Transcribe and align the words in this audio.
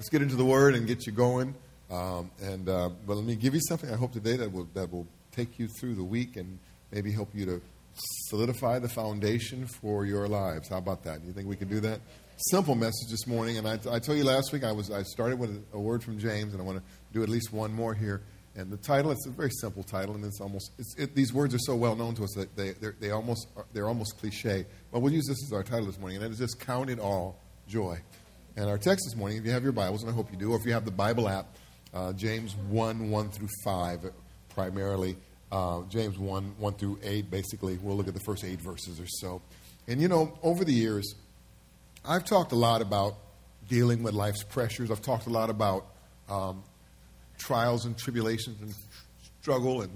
let's 0.00 0.08
get 0.08 0.22
into 0.22 0.34
the 0.34 0.44
Word 0.46 0.74
and 0.74 0.86
get 0.86 1.06
you 1.06 1.12
going. 1.12 1.54
Um, 1.90 2.30
and 2.42 2.66
uh, 2.70 2.88
but 3.06 3.16
let 3.16 3.26
me 3.26 3.34
give 3.36 3.52
you 3.52 3.60
something. 3.68 3.92
I 3.92 3.96
hope 3.96 4.12
today 4.12 4.34
that 4.36 4.50
will 4.50 4.66
that 4.72 4.90
will 4.90 5.06
take 5.30 5.58
you 5.58 5.68
through 5.68 5.94
the 5.94 6.02
week 6.02 6.36
and 6.36 6.58
maybe 6.90 7.12
help 7.12 7.28
you 7.34 7.44
to 7.44 7.60
solidify 8.28 8.78
the 8.78 8.88
foundation 8.88 9.66
for 9.66 10.06
your 10.06 10.26
lives. 10.26 10.70
How 10.70 10.78
about 10.78 11.04
that? 11.04 11.20
Do 11.20 11.26
you 11.26 11.34
think 11.34 11.48
we 11.48 11.56
can 11.56 11.68
do 11.68 11.80
that? 11.80 12.00
Simple 12.48 12.74
message 12.74 13.10
this 13.10 13.26
morning, 13.26 13.58
and 13.58 13.68
I, 13.68 13.74
I 13.74 13.98
told 13.98 14.16
you 14.16 14.24
last 14.24 14.54
week 14.54 14.64
I 14.64 14.72
was 14.72 14.90
I 14.90 15.02
started 15.02 15.38
with 15.38 15.62
a, 15.74 15.78
word 15.78 16.02
from 16.02 16.18
James, 16.18 16.54
and 16.54 16.62
I 16.62 16.64
want 16.64 16.78
to 16.78 16.84
do 17.12 17.22
at 17.22 17.28
least 17.28 17.52
one 17.52 17.70
more 17.70 17.92
here. 17.92 18.22
And 18.56 18.72
the 18.72 18.78
title, 18.78 19.10
it's 19.10 19.26
a 19.26 19.30
very 19.30 19.50
simple 19.50 19.82
title, 19.82 20.14
and 20.14 20.24
it's 20.24 20.40
almost, 20.40 20.72
it's, 20.78 20.94
it, 20.98 21.14
these 21.14 21.32
words 21.32 21.54
are 21.54 21.60
so 21.60 21.76
well 21.76 21.94
known 21.94 22.14
to 22.14 22.24
us 22.24 22.32
that 22.36 22.56
they, 22.56 22.72
they 22.98 23.10
almost, 23.10 23.46
they're 23.74 23.86
almost 23.86 24.18
cliche. 24.18 24.64
But 24.90 25.00
we'll 25.00 25.12
use 25.12 25.26
this 25.28 25.38
as 25.46 25.52
our 25.52 25.62
title 25.62 25.86
this 25.86 25.98
morning, 25.98 26.16
and 26.16 26.26
it 26.26 26.32
is 26.32 26.38
just 26.38 26.58
Count 26.58 26.88
It 26.88 26.98
All 26.98 27.38
Joy. 27.68 28.00
And 28.56 28.68
our 28.68 28.78
text 28.78 29.06
this 29.06 29.16
morning, 29.16 29.38
if 29.38 29.44
you 29.44 29.52
have 29.52 29.62
your 29.62 29.72
Bibles, 29.72 30.02
and 30.02 30.10
I 30.10 30.14
hope 30.14 30.30
you 30.32 30.36
do, 30.36 30.52
or 30.52 30.56
if 30.56 30.66
you 30.66 30.72
have 30.72 30.84
the 30.84 30.90
Bible 30.90 31.28
app, 31.28 31.46
uh, 31.94 32.12
James 32.12 32.56
1, 32.68 33.10
1 33.10 33.30
through 33.30 33.48
5, 33.64 34.10
primarily. 34.54 35.16
Uh, 35.52 35.82
James 35.88 36.18
1, 36.18 36.54
1 36.58 36.74
through 36.74 36.98
8, 37.02 37.30
basically. 37.30 37.78
We'll 37.78 37.96
look 37.96 38.08
at 38.08 38.14
the 38.14 38.20
first 38.20 38.44
eight 38.44 38.60
verses 38.60 39.00
or 39.00 39.06
so. 39.06 39.40
And 39.86 40.00
you 40.00 40.08
know, 40.08 40.36
over 40.42 40.64
the 40.64 40.72
years, 40.72 41.14
I've 42.04 42.24
talked 42.24 42.52
a 42.52 42.56
lot 42.56 42.82
about 42.82 43.16
dealing 43.68 44.02
with 44.02 44.14
life's 44.14 44.42
pressures. 44.42 44.90
I've 44.90 45.02
talked 45.02 45.26
a 45.26 45.30
lot 45.30 45.48
about 45.48 45.86
um, 46.28 46.62
trials 47.38 47.84
and 47.84 47.96
tribulations 47.96 48.60
and 48.60 48.74
struggle 49.40 49.82
and, 49.82 49.92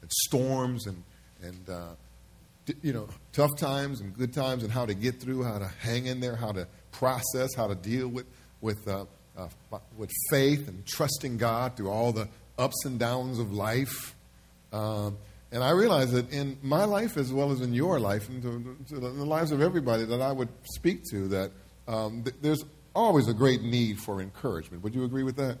and 0.00 0.10
storms 0.10 0.86
and, 0.86 1.02
and 1.42 1.70
uh, 1.70 2.74
you 2.82 2.92
know, 2.92 3.08
tough 3.32 3.56
times 3.56 4.00
and 4.00 4.16
good 4.16 4.32
times 4.32 4.62
and 4.62 4.72
how 4.72 4.86
to 4.86 4.94
get 4.94 5.20
through, 5.20 5.44
how 5.44 5.58
to 5.58 5.70
hang 5.80 6.06
in 6.06 6.20
there, 6.20 6.36
how 6.36 6.52
to 6.52 6.66
process, 6.98 7.54
how 7.54 7.66
to 7.66 7.74
deal 7.74 8.08
with, 8.08 8.26
with, 8.60 8.86
uh, 8.88 9.04
uh, 9.36 9.48
with 9.96 10.10
faith 10.30 10.68
and 10.68 10.84
trusting 10.86 11.36
God 11.36 11.76
through 11.76 11.90
all 11.90 12.12
the 12.12 12.28
ups 12.58 12.84
and 12.84 12.98
downs 12.98 13.38
of 13.38 13.52
life. 13.52 14.14
Um, 14.72 15.18
and 15.52 15.62
I 15.62 15.70
realize 15.70 16.12
that 16.12 16.32
in 16.32 16.58
my 16.62 16.84
life 16.84 17.16
as 17.16 17.32
well 17.32 17.52
as 17.52 17.60
in 17.60 17.72
your 17.72 18.00
life, 18.00 18.28
and 18.28 18.42
to, 18.42 18.94
to 18.94 19.00
the 19.00 19.08
lives 19.08 19.52
of 19.52 19.60
everybody 19.60 20.04
that 20.04 20.20
I 20.20 20.32
would 20.32 20.48
speak 20.74 21.04
to, 21.10 21.28
that 21.28 21.50
um, 21.86 22.22
th- 22.24 22.36
there's 22.42 22.64
always 22.94 23.28
a 23.28 23.34
great 23.34 23.62
need 23.62 23.98
for 23.98 24.20
encouragement. 24.20 24.82
Would 24.82 24.94
you 24.94 25.04
agree 25.04 25.22
with 25.22 25.36
that? 25.36 25.58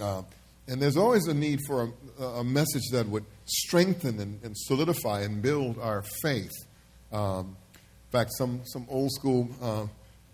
Uh, 0.00 0.22
and 0.68 0.80
there's 0.80 0.96
always 0.96 1.26
a 1.26 1.34
need 1.34 1.60
for 1.66 1.92
a, 2.18 2.22
a 2.22 2.44
message 2.44 2.82
that 2.92 3.08
would 3.08 3.24
strengthen 3.44 4.18
and, 4.20 4.42
and, 4.42 4.56
solidify 4.56 5.20
and 5.20 5.40
build 5.40 5.78
our 5.78 6.02
faith. 6.22 6.52
Um, 7.12 7.56
in 8.06 8.10
fact, 8.10 8.30
some, 8.36 8.62
some 8.64 8.86
old 8.88 9.12
school 9.12 9.48
uh, 9.62 9.86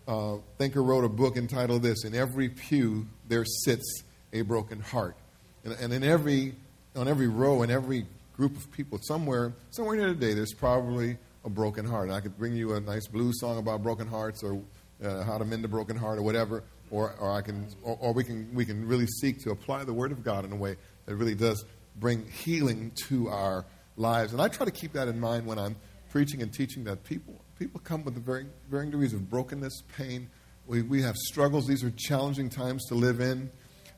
uh, 0.06 0.36
thinker 0.58 0.82
wrote 0.82 1.04
a 1.04 1.08
book 1.08 1.36
entitled 1.36 1.82
This 1.82 2.04
In 2.04 2.14
Every 2.14 2.48
Pew 2.48 3.06
There 3.28 3.44
Sits 3.44 4.02
a 4.32 4.42
Broken 4.42 4.80
Heart. 4.80 5.16
And, 5.64 5.74
and 5.74 5.92
in 5.92 6.02
every, 6.02 6.54
on 6.96 7.08
every 7.08 7.28
row, 7.28 7.62
in 7.62 7.70
every 7.70 8.06
group 8.36 8.56
of 8.56 8.70
people, 8.72 8.98
somewhere, 9.02 9.52
somewhere 9.70 9.96
here 9.96 10.08
today, 10.08 10.34
there's 10.34 10.54
probably 10.54 11.16
a 11.44 11.50
broken 11.50 11.84
heart. 11.84 12.08
And 12.08 12.16
I 12.16 12.20
could 12.20 12.36
bring 12.36 12.54
you 12.54 12.74
a 12.74 12.80
nice 12.80 13.06
blues 13.06 13.40
song 13.40 13.58
about 13.58 13.82
broken 13.82 14.06
hearts 14.06 14.42
or 14.42 14.60
uh, 15.04 15.22
how 15.24 15.38
to 15.38 15.44
mend 15.44 15.64
a 15.64 15.68
broken 15.68 15.96
heart 15.96 16.18
or 16.18 16.22
whatever 16.22 16.62
or, 16.90 17.14
or 17.18 17.32
I 17.32 17.40
can, 17.40 17.66
or, 17.82 17.96
or, 18.00 18.12
we 18.12 18.22
can, 18.22 18.52
we 18.54 18.64
can 18.64 18.86
really 18.86 19.06
seek 19.06 19.42
to 19.42 19.50
apply 19.50 19.84
the 19.84 19.94
Word 19.94 20.12
of 20.12 20.22
God 20.22 20.44
in 20.44 20.52
a 20.52 20.56
way 20.56 20.76
that 21.06 21.16
really 21.16 21.34
does 21.34 21.64
bring 21.96 22.26
healing 22.26 22.92
to 23.08 23.28
our 23.28 23.64
lives. 23.96 24.32
And 24.32 24.40
I 24.40 24.48
try 24.48 24.66
to 24.66 24.72
keep 24.72 24.92
that 24.92 25.08
in 25.08 25.18
mind 25.18 25.46
when 25.46 25.58
I'm 25.58 25.76
preaching 26.10 26.42
and 26.42 26.52
teaching 26.52 26.84
that 26.84 27.02
people, 27.04 27.40
people 27.62 27.80
come 27.84 28.02
with 28.02 28.16
varying, 28.24 28.50
varying 28.68 28.90
degrees 28.90 29.12
of 29.12 29.30
brokenness, 29.30 29.84
pain. 29.96 30.28
We, 30.66 30.82
we 30.82 31.00
have 31.02 31.14
struggles. 31.16 31.68
These 31.68 31.84
are 31.84 31.92
challenging 31.96 32.50
times 32.50 32.84
to 32.86 32.96
live 32.96 33.20
in. 33.20 33.50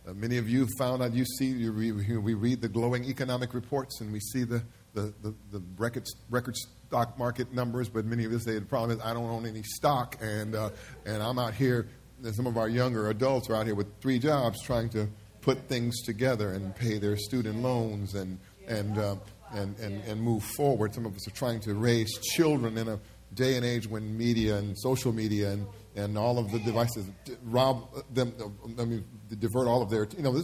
Uh, 0.07 0.13
many 0.13 0.37
of 0.37 0.51
you 0.51 0.69
found 0.79 1.03
out, 1.03 1.15
you 1.15 1.25
see, 1.25 1.47
you 1.47 1.73
re, 1.73 1.93
we 1.93 2.35
read 2.35 2.61
the 2.61 2.69
glowing 2.69 3.05
economic 3.05 3.55
reports 3.55 4.03
and 4.03 4.13
we 4.13 4.21
see 4.21 4.45
the, 4.45 4.63
the, 4.93 5.15
the, 5.23 5.35
the 5.51 5.63
record, 5.79 6.05
record 6.29 6.55
stock 6.57 7.19
market 7.19 7.55
numbers, 7.55 7.89
but 7.89 8.05
many 8.05 8.27
of 8.27 8.33
us 8.35 8.45
say 8.45 8.59
the 8.59 8.61
problem 8.61 8.99
is 8.99 9.03
I 9.03 9.15
don't 9.15 9.31
own 9.31 9.47
any 9.47 9.63
stock 9.63 10.19
and, 10.21 10.55
uh, 10.55 10.69
and 11.07 11.23
I'm 11.23 11.39
out 11.39 11.55
here 11.55 11.89
some 12.33 12.47
of 12.47 12.57
our 12.57 12.69
younger 12.69 13.09
adults 13.11 13.51
are 13.51 13.57
out 13.57 13.67
here 13.67 13.75
with 13.75 14.01
three 14.01 14.19
jobs 14.19 14.63
trying 14.63 14.89
to 14.91 15.09
put 15.41 15.59
things 15.69 16.03
together 16.03 16.53
and 16.53 16.75
pay 16.77 16.99
their 16.99 17.17
student 17.17 17.63
loans 17.63 18.15
and, 18.15 18.39
and, 18.67 18.99
uh, 18.99 19.17
and, 19.53 19.79
and, 19.79 20.03
and 20.05 20.21
move 20.21 20.43
forward. 20.43 20.95
Some 20.95 21.07
of 21.07 21.15
us 21.15 21.29
are 21.29 21.35
trying 21.35 21.61
to 21.61 21.75
raise 21.75 22.11
children 22.35 22.79
in 22.79 22.89
a 22.89 22.99
day 23.35 23.57
and 23.57 23.65
age 23.65 23.87
when 23.87 24.17
media 24.17 24.57
and 24.57 24.79
social 24.79 25.13
media 25.13 25.53
and, 25.53 25.67
and 25.97 26.19
all 26.19 26.39
of 26.39 26.51
the 26.51 26.59
devices 26.61 27.07
rob 27.45 27.87
them, 28.13 28.33
I 28.79 28.85
mean, 28.85 29.05
divert 29.39 29.67
all 29.67 29.83
of 29.83 29.91
their, 29.91 30.07
you 30.17 30.23
know, 30.23 30.43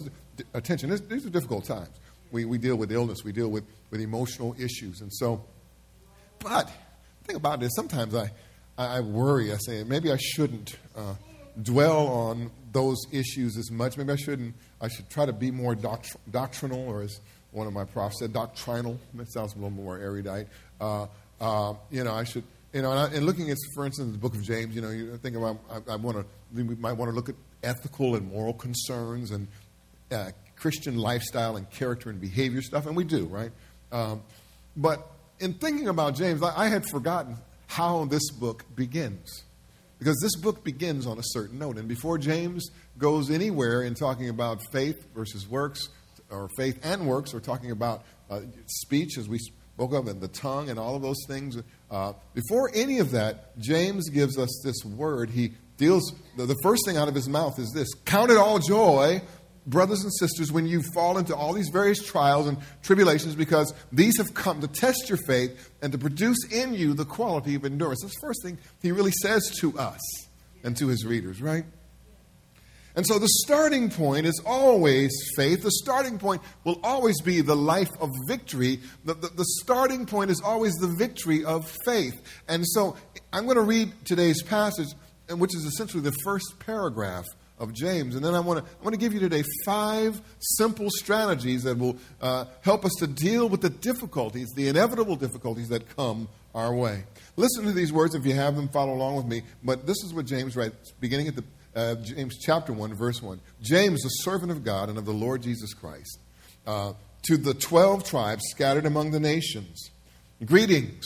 attention. 0.55 0.91
these 1.09 1.27
are 1.27 1.31
difficult 1.31 1.65
times. 1.65 2.01
We, 2.33 2.45
we 2.45 2.59
deal 2.59 2.77
with 2.77 2.93
illness, 2.93 3.25
we 3.25 3.33
deal 3.33 3.49
with, 3.49 3.65
with 3.91 4.01
emotional 4.01 4.55
issues. 4.59 5.01
And 5.01 5.13
so, 5.13 5.45
but 6.39 6.67
the 6.67 7.27
thing 7.27 7.37
about 7.37 7.63
it 7.63 7.67
is 7.67 7.75
sometimes 7.75 8.15
I, 8.15 8.31
I 8.79 9.01
worry. 9.01 9.53
I 9.53 9.57
say, 9.57 9.85
maybe 9.85 10.11
I 10.13 10.17
shouldn't. 10.17 10.77
Uh, 10.97 11.15
dwell 11.63 12.07
on 12.07 12.51
those 12.73 12.99
issues 13.13 13.57
as 13.57 13.71
much. 13.71 13.97
Maybe 13.97 14.13
I 14.13 14.17
shouldn't. 14.17 14.55
I 14.81 14.89
should 14.89 15.11
try 15.11 15.27
to 15.27 15.33
be 15.33 15.51
more 15.51 15.75
doct- 15.75 16.17
doctrinal, 16.31 16.89
or 16.89 17.03
as 17.03 17.21
one 17.51 17.67
of 17.67 17.73
my 17.73 17.85
profs 17.85 18.19
said, 18.21 18.33
doctrinal. 18.33 18.99
That 19.15 19.31
sounds 19.33 19.53
a 19.55 19.57
little 19.57 19.71
more 19.71 19.99
erudite. 19.99 20.49
Uh, 20.81 21.07
uh, 21.41 21.75
you 21.91 22.05
know, 22.05 22.15
I 22.15 22.25
should. 22.25 22.45
You 22.73 22.83
know, 22.83 22.93
and, 22.93 23.01
I, 23.01 23.17
and, 23.17 23.27
looking 23.27 23.51
at, 23.51 23.57
for 23.75 23.85
instance, 23.85 24.13
the 24.13 24.19
book 24.19 24.35
of 24.35 24.43
James. 24.43 24.75
You 24.75 24.83
know, 24.83 24.91
you 24.91 25.17
think 25.17 25.37
about. 25.37 25.59
I, 25.71 25.93
I 25.93 25.97
want 25.97 26.19
to. 26.19 26.25
We 26.55 26.63
might 26.77 26.93
want 26.93 27.11
to 27.11 27.15
look 27.15 27.29
at 27.29 27.35
ethical 27.63 28.15
and 28.15 28.31
moral 28.31 28.55
concerns 28.55 29.33
and 29.33 29.49
uh, 30.13 30.31
Christian 30.57 30.97
lifestyle 30.97 31.57
and 31.57 31.69
character 31.71 32.11
and 32.11 32.21
behavior 32.21 32.63
stuff, 32.63 32.87
and 32.87 32.97
we 32.97 33.05
do, 33.05 33.27
right? 33.27 33.51
Um, 33.91 34.23
but 34.77 35.11
in 35.41 35.55
thinking 35.55 35.89
about 35.89 36.15
James, 36.15 36.43
I, 36.43 36.67
I 36.67 36.69
had 36.69 36.87
forgotten 36.87 37.37
how 37.67 38.05
this 38.05 38.31
book 38.31 38.65
begins. 38.75 39.45
Because 39.99 40.19
this 40.23 40.35
book 40.37 40.65
begins 40.65 41.07
on 41.07 41.19
a 41.19 41.23
certain 41.23 41.59
note. 41.59 41.77
And 41.77 41.87
before 41.87 42.17
James 42.17 42.71
goes 42.97 43.31
anywhere 43.31 43.83
in 43.83 43.95
talking 43.95 44.31
about 44.31 44.61
faith 44.73 45.07
versus 45.15 45.47
works, 45.47 45.89
or 46.31 46.49
faith 46.57 46.79
and 46.83 47.07
works, 47.07 47.35
or 47.35 47.41
talking 47.41 47.71
about 47.71 48.05
uh, 48.31 48.41
speech, 48.67 49.19
as 49.19 49.29
we 49.29 49.39
spoke 49.39 49.93
of, 49.93 50.09
and 50.09 50.21
the 50.21 50.29
tongue, 50.29 50.71
and 50.71 50.79
all 50.79 50.97
of 50.97 51.03
those 51.03 51.23
things, 51.29 51.59
uh, 51.91 52.13
before 52.35 52.71
any 52.75 52.99
of 52.99 53.11
that, 53.13 53.59
James 53.59 54.09
gives 54.09 54.39
us 54.39 54.61
this 54.65 54.85
word. 54.85 55.31
He 55.31 55.55
deals, 55.77 56.13
the, 56.37 56.47
the 56.47 56.57
first 56.63 56.83
thing 56.87 56.97
out 56.97 57.09
of 57.09 57.15
his 57.15 57.29
mouth 57.29 57.59
is 57.59 57.73
this 57.73 57.89
Count 58.05 58.31
it 58.31 58.37
all 58.37 58.59
joy 58.59 59.23
brothers 59.67 60.03
and 60.03 60.13
sisters, 60.13 60.51
when 60.53 60.67
you 60.67 60.83
fall 60.95 61.19
into 61.19 61.35
all 61.35 61.53
these 61.53 61.69
various 61.69 62.03
trials 62.03 62.47
and 62.47 62.59
tribulations, 62.83 63.35
because 63.35 63.73
these 63.93 64.19
have 64.19 64.35
come 64.35 64.61
to 64.61 64.69
test 64.69 65.09
your 65.09 65.19
faith 65.27 65.71
and 65.83 65.93
to 65.93 65.99
produce 65.99 66.39
in 66.51 66.75
you 66.75 66.95
the 66.95 67.05
quality 67.05 67.55
of 67.55 67.65
endurance. 67.65 68.01
That's 68.03 68.15
the 68.15 68.27
first 68.27 68.43
thing 68.43 68.59
he 68.83 68.93
really 68.93 69.13
says 69.23 69.51
to 69.61 69.79
us 69.79 70.01
and 70.65 70.77
to 70.77 70.89
his 70.89 71.07
readers, 71.07 71.41
right? 71.41 71.65
And 73.01 73.07
so 73.07 73.19
the 73.19 73.29
starting 73.47 73.89
point 73.89 74.27
is 74.27 74.43
always 74.45 75.11
faith. 75.35 75.63
The 75.63 75.71
starting 75.71 76.19
point 76.19 76.43
will 76.65 76.79
always 76.83 77.19
be 77.23 77.41
the 77.41 77.57
life 77.57 77.89
of 77.99 78.11
victory. 78.29 78.79
The, 79.07 79.15
the, 79.15 79.29
the, 79.29 79.45
starting 79.63 80.05
point 80.05 80.31
is 80.31 80.43
always 80.45 80.75
the 80.75 80.87
victory 80.87 81.43
of 81.43 81.67
faith. 81.87 82.21
And 82.47 82.63
so 82.67 82.99
I'm 83.33 83.45
going 83.45 83.57
to 83.57 83.63
read 83.63 83.91
today's 84.05 84.43
passage, 84.43 84.89
which 85.31 85.57
is 85.57 85.65
essentially 85.65 86.03
the 86.03 86.13
first 86.23 86.59
paragraph 86.59 87.25
of 87.59 87.73
James. 87.73 88.17
And 88.17 88.23
then 88.23 88.35
I 88.35 88.41
want 88.41 88.63
to 88.63 88.71
I 88.71 88.85
want 88.85 88.93
to 88.93 89.01
give 89.01 89.15
you 89.15 89.21
today 89.21 89.45
five 89.65 90.21
simple 90.59 90.91
strategies 90.91 91.63
that 91.63 91.79
will 91.79 91.97
uh, 92.21 92.45
help 92.61 92.85
us 92.85 92.93
to 92.99 93.07
deal 93.07 93.49
with 93.49 93.63
the 93.63 93.71
difficulties, 93.71 94.51
the 94.55 94.69
inevitable 94.69 95.17
difficulties 95.17 95.71
that 95.71 95.97
come 95.97 96.29
our 96.55 96.75
way. 96.75 97.05
Listen 97.37 97.65
to 97.65 97.73
these 97.73 97.95
words 97.95 98.15
if 98.15 98.27
you 98.27 98.35
have 98.35 98.57
them. 98.57 98.69
Follow 98.69 98.93
along 98.93 99.17
with 99.17 99.25
me. 99.25 99.41
But 99.65 99.87
this 99.87 100.05
is 100.05 100.13
what 100.13 100.27
James 100.27 100.55
writes, 100.55 100.93
beginning 101.01 101.29
at 101.29 101.35
the 101.35 101.45
uh, 101.75 101.95
James 101.97 102.39
chapter 102.39 102.73
one, 102.73 102.95
verse 102.95 103.23
one. 103.23 103.41
James, 103.63 104.03
the 104.03 104.09
servant 104.09 104.51
of 104.51 104.65
God 104.65 104.89
and 104.89 104.99
of 104.99 105.05
the 105.05 105.13
Lord 105.13 105.43
Jesus 105.43 105.75
Christ, 105.75 106.19
uh, 106.67 106.93
to 107.25 107.37
the 107.37 107.55
twelve 107.55 108.05
tribes 108.05 108.43
scattered 108.51 108.87
among 108.87 109.11
the 109.11 109.21
nations, 109.21 109.91
greetings. 110.45 111.05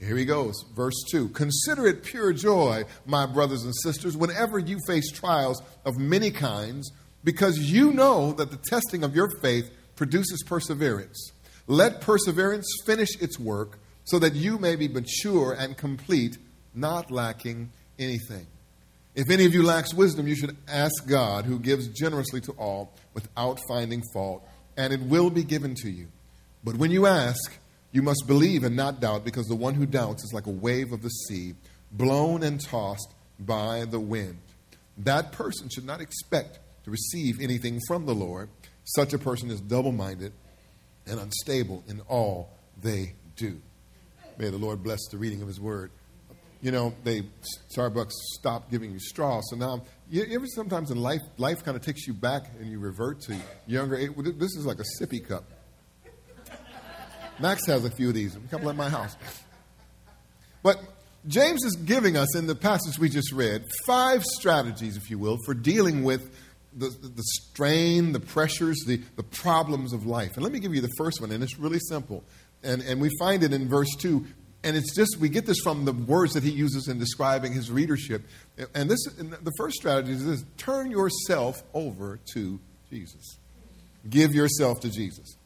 Here 0.00 0.16
he 0.16 0.24
goes, 0.24 0.64
verse 0.74 0.94
2. 1.10 1.28
Consider 1.28 1.86
it 1.86 2.02
pure 2.02 2.32
joy, 2.32 2.84
my 3.04 3.26
brothers 3.26 3.64
and 3.64 3.74
sisters, 3.82 4.16
whenever 4.16 4.58
you 4.58 4.78
face 4.86 5.12
trials 5.12 5.62
of 5.84 5.98
many 5.98 6.30
kinds, 6.30 6.90
because 7.22 7.58
you 7.58 7.92
know 7.92 8.32
that 8.32 8.50
the 8.50 8.56
testing 8.56 9.04
of 9.04 9.14
your 9.14 9.28
faith 9.42 9.70
produces 9.96 10.42
perseverance. 10.46 11.32
Let 11.66 12.00
perseverance 12.00 12.66
finish 12.86 13.20
its 13.20 13.38
work, 13.38 13.78
so 14.04 14.18
that 14.18 14.34
you 14.34 14.58
may 14.58 14.74
be 14.74 14.88
mature 14.88 15.52
and 15.52 15.76
complete, 15.76 16.38
not 16.74 17.10
lacking 17.10 17.70
anything. 17.98 18.46
If 19.14 19.28
any 19.28 19.44
of 19.44 19.52
you 19.54 19.62
lacks 19.64 19.92
wisdom, 19.92 20.28
you 20.28 20.36
should 20.36 20.56
ask 20.68 21.06
God, 21.06 21.44
who 21.44 21.58
gives 21.58 21.88
generously 21.88 22.40
to 22.42 22.52
all 22.52 22.92
without 23.12 23.58
finding 23.68 24.02
fault, 24.14 24.46
and 24.76 24.92
it 24.92 25.00
will 25.00 25.30
be 25.30 25.42
given 25.42 25.74
to 25.82 25.90
you. 25.90 26.06
But 26.62 26.76
when 26.76 26.90
you 26.90 27.06
ask, 27.06 27.58
you 27.90 28.02
must 28.02 28.24
believe 28.26 28.62
and 28.62 28.76
not 28.76 29.00
doubt, 29.00 29.24
because 29.24 29.46
the 29.46 29.56
one 29.56 29.74
who 29.74 29.84
doubts 29.84 30.22
is 30.22 30.32
like 30.32 30.46
a 30.46 30.50
wave 30.50 30.92
of 30.92 31.02
the 31.02 31.08
sea, 31.08 31.54
blown 31.90 32.44
and 32.44 32.60
tossed 32.60 33.12
by 33.38 33.84
the 33.84 33.98
wind. 33.98 34.38
that 34.98 35.32
person 35.32 35.68
should 35.68 35.86
not 35.86 36.00
expect 36.00 36.58
to 36.84 36.90
receive 36.90 37.40
anything 37.40 37.80
from 37.86 38.06
the 38.06 38.14
Lord. 38.14 38.48
Such 38.84 39.12
a 39.12 39.18
person 39.18 39.50
is 39.50 39.60
double 39.60 39.92
minded 39.92 40.32
and 41.06 41.18
unstable 41.18 41.84
in 41.88 42.00
all 42.02 42.50
they 42.82 43.14
do. 43.36 43.60
May 44.38 44.50
the 44.50 44.58
Lord 44.58 44.82
bless 44.82 45.00
the 45.10 45.18
reading 45.18 45.42
of 45.42 45.48
His 45.48 45.60
word. 45.60 45.90
You 46.62 46.70
know, 46.72 46.94
they 47.04 47.22
Starbucks 47.74 48.12
stopped 48.34 48.70
giving 48.70 48.90
you 48.90 48.98
straws, 48.98 49.48
so 49.50 49.56
now 49.56 49.82
you 50.10 50.26
ever 50.32 50.46
sometimes 50.46 50.90
in 50.90 51.00
life, 51.00 51.20
life 51.38 51.64
kind 51.64 51.76
of 51.76 51.84
takes 51.84 52.06
you 52.06 52.12
back 52.12 52.42
and 52.58 52.70
you 52.70 52.78
revert 52.78 53.20
to 53.22 53.36
younger. 53.66 53.96
This 53.96 54.56
is 54.56 54.66
like 54.66 54.78
a 54.78 54.84
sippy 55.00 55.26
cup. 55.26 55.44
Max 57.38 57.64
has 57.66 57.84
a 57.84 57.90
few 57.90 58.08
of 58.08 58.14
these. 58.14 58.36
A 58.36 58.40
couple 58.40 58.68
at 58.68 58.76
my 58.76 58.88
house. 58.88 59.16
But 60.62 60.78
James 61.26 61.64
is 61.64 61.76
giving 61.76 62.16
us 62.16 62.36
in 62.36 62.46
the 62.46 62.54
passage 62.54 62.98
we 62.98 63.08
just 63.08 63.32
read 63.32 63.64
five 63.86 64.22
strategies, 64.24 64.96
if 64.96 65.10
you 65.10 65.18
will, 65.18 65.38
for 65.46 65.54
dealing 65.54 66.02
with 66.02 66.30
the, 66.76 66.88
the 66.88 67.22
strain, 67.22 68.12
the 68.12 68.20
pressures, 68.20 68.78
the, 68.86 69.00
the 69.16 69.22
problems 69.22 69.92
of 69.92 70.06
life. 70.06 70.32
And 70.34 70.42
let 70.42 70.52
me 70.52 70.60
give 70.60 70.74
you 70.74 70.80
the 70.80 70.92
first 70.96 71.20
one, 71.20 71.30
and 71.30 71.42
it's 71.42 71.58
really 71.58 71.80
simple. 71.88 72.24
And, 72.62 72.82
and 72.82 73.00
we 73.00 73.10
find 73.18 73.42
it 73.42 73.52
in 73.52 73.68
verse 73.68 73.94
2. 73.98 74.26
And 74.62 74.76
it's 74.76 74.94
just, 74.94 75.16
we 75.18 75.28
get 75.30 75.46
this 75.46 75.58
from 75.60 75.84
the 75.84 75.92
words 75.92 76.34
that 76.34 76.42
he 76.42 76.50
uses 76.50 76.88
in 76.88 76.98
describing 76.98 77.52
his 77.52 77.70
readership. 77.70 78.22
And 78.74 78.90
this, 78.90 79.06
and 79.18 79.32
the 79.32 79.52
first 79.56 79.76
strategy 79.76 80.12
is 80.12 80.26
this 80.26 80.44
turn 80.58 80.90
yourself 80.90 81.62
over 81.72 82.20
to 82.34 82.60
Jesus. 82.90 83.38
Give 84.08 84.34
yourself 84.34 84.80
to 84.80 84.90
Jesus. 84.90 85.36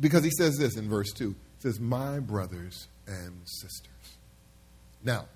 Because 0.00 0.24
he 0.24 0.30
says 0.30 0.56
this 0.56 0.76
in 0.76 0.88
verse 0.88 1.12
2 1.12 1.28
He 1.28 1.34
says, 1.58 1.78
My 1.80 2.18
brothers 2.18 2.88
and 3.06 3.36
sisters. 3.44 4.16
Now, 5.04 5.26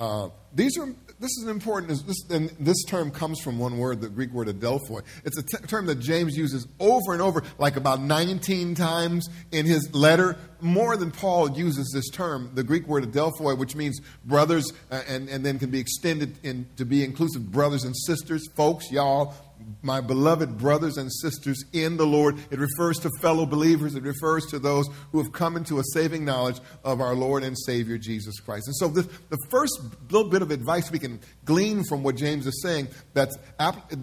uh, 0.00 0.28
these 0.54 0.78
are 0.78 0.88
this 1.20 1.36
is 1.42 1.48
important. 1.48 2.00
This, 2.06 2.30
and 2.30 2.50
this 2.60 2.84
term 2.84 3.10
comes 3.10 3.40
from 3.40 3.58
one 3.58 3.78
word, 3.78 4.00
the 4.00 4.08
Greek 4.08 4.30
word 4.30 4.46
adelphoi. 4.46 5.02
It's 5.24 5.36
a 5.36 5.42
t- 5.42 5.66
term 5.66 5.86
that 5.86 5.98
James 5.98 6.36
uses 6.36 6.66
over 6.78 7.12
and 7.12 7.20
over, 7.20 7.42
like 7.58 7.76
about 7.76 8.00
19 8.00 8.76
times 8.76 9.28
in 9.50 9.66
his 9.66 9.92
letter. 9.92 10.36
More 10.60 10.96
than 10.96 11.10
Paul 11.10 11.50
uses 11.50 11.90
this 11.92 12.08
term, 12.10 12.52
the 12.54 12.62
Greek 12.62 12.86
word 12.86 13.04
adelphoi, 13.04 13.58
which 13.58 13.74
means 13.74 14.00
brothers, 14.24 14.72
uh, 14.90 15.02
and, 15.08 15.28
and 15.28 15.44
then 15.44 15.58
can 15.58 15.70
be 15.70 15.80
extended 15.80 16.38
in, 16.44 16.66
to 16.76 16.84
be 16.84 17.04
inclusive 17.04 17.50
brothers 17.50 17.82
and 17.82 17.96
sisters, 17.96 18.48
folks, 18.54 18.90
y'all, 18.92 19.34
my 19.82 20.00
beloved 20.00 20.58
brothers 20.58 20.96
and 20.96 21.12
sisters 21.12 21.64
in 21.72 21.96
the 21.96 22.06
Lord. 22.06 22.36
It 22.50 22.58
refers 22.58 22.98
to 23.00 23.10
fellow 23.20 23.46
believers. 23.46 23.94
It 23.94 24.02
refers 24.02 24.46
to 24.46 24.58
those 24.58 24.88
who 25.12 25.22
have 25.22 25.32
come 25.32 25.56
into 25.56 25.78
a 25.78 25.82
saving 25.92 26.24
knowledge 26.24 26.58
of 26.84 27.00
our 27.00 27.14
Lord 27.14 27.42
and 27.42 27.56
Savior 27.58 27.98
Jesus 27.98 28.40
Christ. 28.40 28.66
And 28.66 28.76
so, 28.76 28.88
this, 28.88 29.06
the 29.28 29.38
first 29.50 29.78
little 30.10 30.28
bit 30.28 30.42
of 30.42 30.50
advice 30.50 30.90
we 30.90 30.98
can 30.98 31.20
glean 31.44 31.84
from 31.84 32.02
what 32.02 32.16
James 32.16 32.46
is 32.46 32.60
saying 32.62 32.88
that's, 33.14 33.36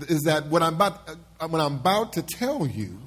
is 0.08 0.22
that 0.24 0.48
what 0.48 0.64
I'm 0.64 0.76
about, 0.76 1.10
uh, 1.40 1.48
what 1.48 1.62
I'm 1.62 1.76
about 1.76 2.14
to 2.14 2.22
tell 2.22 2.66
you, 2.66 2.98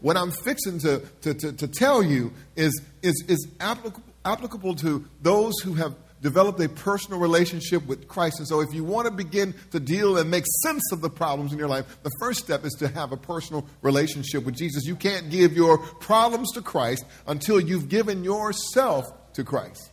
what 0.00 0.16
I'm 0.16 0.30
fixing 0.30 0.78
to, 0.80 1.00
to, 1.22 1.34
to, 1.34 1.52
to 1.52 1.68
tell 1.68 2.02
you, 2.02 2.32
is, 2.56 2.80
is, 3.02 3.24
is 3.28 3.48
applicable, 3.60 4.02
applicable 4.24 4.74
to 4.76 5.04
those 5.22 5.58
who 5.60 5.74
have 5.74 5.94
developed 6.20 6.60
a 6.60 6.68
personal 6.68 7.20
relationship 7.20 7.86
with 7.86 8.08
Christ. 8.08 8.38
And 8.38 8.48
so, 8.48 8.60
if 8.60 8.72
you 8.72 8.84
want 8.84 9.06
to 9.06 9.12
begin 9.12 9.54
to 9.70 9.80
deal 9.80 10.16
and 10.18 10.30
make 10.30 10.44
sense 10.62 10.92
of 10.92 11.00
the 11.00 11.10
problems 11.10 11.52
in 11.52 11.58
your 11.58 11.68
life, 11.68 11.98
the 12.02 12.10
first 12.20 12.40
step 12.40 12.64
is 12.64 12.74
to 12.80 12.88
have 12.88 13.12
a 13.12 13.16
personal 13.16 13.66
relationship 13.82 14.44
with 14.44 14.56
Jesus. 14.56 14.84
You 14.84 14.96
can't 14.96 15.30
give 15.30 15.54
your 15.54 15.78
problems 15.78 16.52
to 16.52 16.62
Christ 16.62 17.04
until 17.26 17.60
you've 17.60 17.88
given 17.88 18.24
yourself 18.24 19.06
to 19.34 19.44
Christ. 19.44 19.90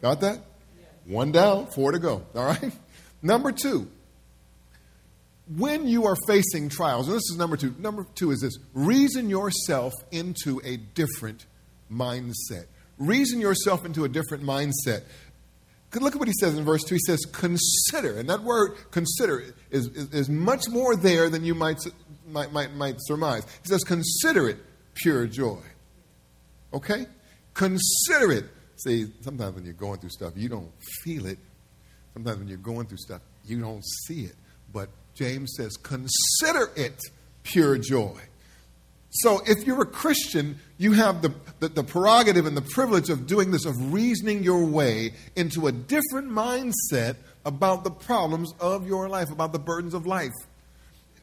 Got 0.00 0.20
that? 0.20 0.40
One 1.04 1.32
down, 1.32 1.66
four 1.66 1.92
to 1.92 1.98
go. 1.98 2.26
All 2.34 2.44
right? 2.44 2.72
Number 3.22 3.50
two, 3.50 3.90
when 5.56 5.86
you 5.86 6.06
are 6.06 6.16
facing 6.26 6.68
trials, 6.68 7.08
and 7.08 7.16
this 7.16 7.30
is 7.30 7.36
number 7.38 7.56
two, 7.56 7.74
number 7.78 8.06
two 8.14 8.30
is 8.30 8.40
this 8.40 8.58
reason 8.74 9.30
yourself 9.30 9.92
into 10.10 10.60
a 10.64 10.76
different 10.76 11.46
mindset. 11.90 12.66
Reason 12.98 13.40
yourself 13.40 13.84
into 13.84 14.04
a 14.04 14.08
different 14.08 14.44
mindset. 14.44 15.02
Look 15.94 16.14
at 16.14 16.18
what 16.18 16.28
he 16.28 16.34
says 16.38 16.56
in 16.56 16.64
verse 16.64 16.84
2. 16.84 16.96
He 16.96 17.00
says, 17.06 17.24
consider. 17.24 18.18
And 18.18 18.28
that 18.28 18.42
word 18.42 18.76
consider 18.90 19.42
is, 19.70 19.86
is, 19.88 20.12
is 20.12 20.28
much 20.28 20.68
more 20.68 20.94
there 20.96 21.30
than 21.30 21.44
you 21.44 21.54
might, 21.54 21.78
might, 22.26 22.52
might, 22.52 22.74
might 22.74 22.96
surmise. 22.98 23.44
He 23.62 23.68
says, 23.68 23.84
consider 23.84 24.48
it 24.48 24.58
pure 24.94 25.26
joy. 25.26 25.60
Okay? 26.74 27.06
Consider 27.54 28.32
it. 28.32 28.44
See, 28.76 29.06
sometimes 29.22 29.54
when 29.54 29.64
you're 29.64 29.74
going 29.74 29.98
through 29.98 30.10
stuff, 30.10 30.34
you 30.36 30.48
don't 30.48 30.70
feel 31.02 31.26
it. 31.26 31.38
Sometimes 32.12 32.38
when 32.38 32.48
you're 32.48 32.58
going 32.58 32.86
through 32.86 32.98
stuff, 32.98 33.22
you 33.44 33.60
don't 33.60 33.84
see 34.06 34.22
it. 34.22 34.34
But 34.72 34.90
James 35.14 35.54
says, 35.56 35.76
consider 35.76 36.70
it 36.76 37.00
pure 37.42 37.78
joy. 37.78 38.20
So 39.10 39.40
if 39.46 39.66
you're 39.66 39.82
a 39.82 39.86
Christian, 39.86 40.58
you 40.76 40.92
have 40.92 41.22
the, 41.22 41.34
the, 41.60 41.68
the, 41.68 41.82
prerogative 41.82 42.46
and 42.46 42.56
the 42.56 42.62
privilege 42.62 43.08
of 43.08 43.26
doing 43.26 43.50
this, 43.50 43.64
of 43.64 43.92
reasoning 43.92 44.42
your 44.42 44.64
way 44.64 45.12
into 45.34 45.66
a 45.66 45.72
different 45.72 46.30
mindset 46.30 47.16
about 47.44 47.84
the 47.84 47.90
problems 47.90 48.52
of 48.60 48.86
your 48.86 49.08
life, 49.08 49.30
about 49.30 49.52
the 49.52 49.58
burdens 49.58 49.94
of 49.94 50.06
life. 50.06 50.32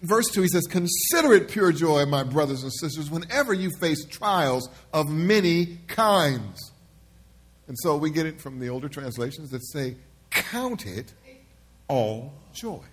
Verse 0.01 0.29
2, 0.31 0.41
he 0.41 0.47
says, 0.47 0.65
Consider 0.65 1.33
it 1.33 1.49
pure 1.49 1.71
joy, 1.71 2.05
my 2.05 2.23
brothers 2.23 2.63
and 2.63 2.73
sisters, 2.73 3.09
whenever 3.09 3.53
you 3.53 3.69
face 3.79 4.03
trials 4.05 4.67
of 4.91 5.09
many 5.09 5.77
kinds. 5.87 6.71
And 7.67 7.77
so 7.79 7.97
we 7.97 8.09
get 8.09 8.25
it 8.25 8.41
from 8.41 8.59
the 8.59 8.69
older 8.69 8.89
translations 8.89 9.51
that 9.51 9.65
say, 9.65 9.95
Count 10.31 10.85
it 10.85 11.13
all 11.87 12.33
joy. 12.53 12.83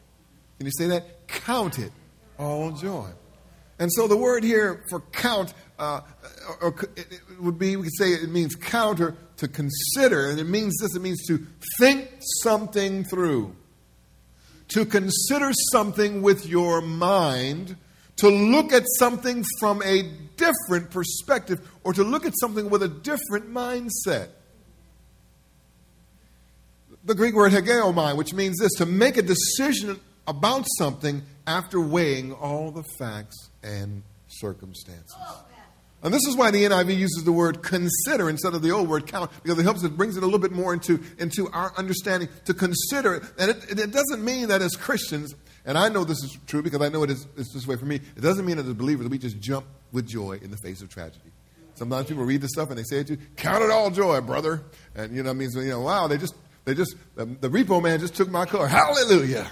Can 0.59 0.67
you 0.67 0.73
say 0.77 0.87
that? 0.89 1.27
Count 1.27 1.79
it 1.79 1.93
all 2.39 2.71
joy. 2.73 3.09
And 3.83 3.93
so 3.93 4.07
the 4.07 4.17
word 4.17 4.45
here 4.45 4.85
for 4.91 5.01
count 5.11 5.53
uh, 5.77 6.03
or, 6.61 6.73
would 7.41 7.59
be, 7.59 7.75
we 7.75 7.83
could 7.83 7.97
say 7.99 8.11
it 8.13 8.31
means 8.31 8.55
counter 8.55 9.17
to 9.39 9.49
consider. 9.49 10.31
And 10.31 10.39
it 10.39 10.47
means 10.47 10.77
this 10.81 10.95
it 10.95 11.03
means 11.03 11.27
to 11.27 11.45
think 11.81 12.09
something 12.45 13.03
through, 13.03 13.57
to 14.69 14.87
consider 14.87 15.51
something 15.73 16.23
with 16.23 16.47
your 16.47 16.81
mind, 16.81 17.75
to 18.19 18.29
look 18.29 18.73
at 18.73 18.85
something 19.01 19.45
from 19.59 19.83
a 19.83 20.03
different 20.37 20.93
perspective, 20.93 21.69
or 21.83 21.93
to 21.93 22.05
look 22.05 22.25
at 22.25 22.35
something 22.39 22.71
with 22.71 22.85
a 22.85 22.89
different 22.89 23.53
mindset. 23.53 24.29
The 27.03 27.17
Greek 27.17 27.35
word 27.35 27.51
hegeomai, 27.51 28.17
which 28.17 28.33
means 28.33 28.61
this 28.61 28.75
to 28.75 28.87
make 28.87 29.17
a 29.17 29.23
decision 29.23 29.99
about 30.29 30.67
something 30.79 31.23
after 31.49 31.81
weighing 31.81 32.33
all 32.33 32.71
the 32.71 32.85
facts 32.85 33.49
and 33.63 34.03
circumstances. 34.29 35.15
And 36.03 36.13
this 36.13 36.23
is 36.27 36.37
why 36.37 36.51
the 36.51 36.65
NIV 36.65 36.97
uses 36.97 37.23
the 37.25 37.33
word 37.33 37.63
consider 37.63 38.29
instead 38.29 38.55
of 38.55 38.63
the 38.63 38.73
old 38.73 38.89
word 38.89 39.07
count, 39.07 39.31
because 39.43 39.59
it 39.59 39.63
helps, 39.63 39.85
it 39.85 39.97
brings 39.97 40.17
it 40.17 40.23
a 40.25 40.27
little 40.27 40.41
bit 40.41 40.51
more 40.51 40.75
into, 40.75 41.01
into 41.19 41.49
our 41.51 41.73
understanding 41.77 42.29
to 42.47 42.55
consider. 42.55 43.23
And 43.39 43.51
it, 43.51 43.79
it 43.79 43.93
doesn't 43.93 44.25
mean 44.25 44.49
that 44.49 44.63
as 44.63 44.75
Christians, 44.75 45.33
and 45.65 45.79
I 45.79 45.89
know 45.89 46.03
this 46.03 46.19
is 46.25 46.37
true 46.49 46.61
because 46.61 46.83
I 46.83 46.89
know 46.89 47.05
it 47.05 47.11
is 47.11 47.29
it's 47.37 47.55
this 47.55 47.69
way 47.69 47.77
for 47.77 47.85
me, 47.85 47.97
it 47.97 48.21
doesn't 48.21 48.45
mean 48.45 48.57
that 48.57 48.67
as 48.67 48.75
believers 48.75 49.09
we 49.09 49.19
just 49.19 49.39
jump 49.39 49.65
with 49.93 50.09
joy 50.09 50.41
in 50.43 50.51
the 50.51 50.57
face 50.57 50.83
of 50.83 50.89
tragedy. 50.89 51.31
Sometimes 51.75 52.09
people 52.09 52.25
read 52.25 52.41
this 52.41 52.51
stuff 52.51 52.71
and 52.71 52.79
they 52.79 52.83
say 52.83 53.05
to 53.05 53.13
you, 53.13 53.19
count 53.37 53.63
it 53.63 53.71
all 53.71 53.91
joy, 53.91 54.21
brother. 54.21 54.63
And 54.97 55.15
you 55.15 55.23
know, 55.23 55.31
what 55.31 55.37
it 55.37 55.39
means, 55.39 55.55
you 55.55 55.71
know, 55.71 55.83
wow, 55.83 56.09
they 56.09 56.19
just, 56.19 56.35
they 56.65 56.75
just, 56.75 56.97
the, 57.15 57.27
the 57.27 57.49
repo 57.49 57.81
man 57.81 58.01
just 58.01 58.17
took 58.17 58.29
my 58.29 58.45
car. 58.45 58.67
Hallelujah. 58.67 59.49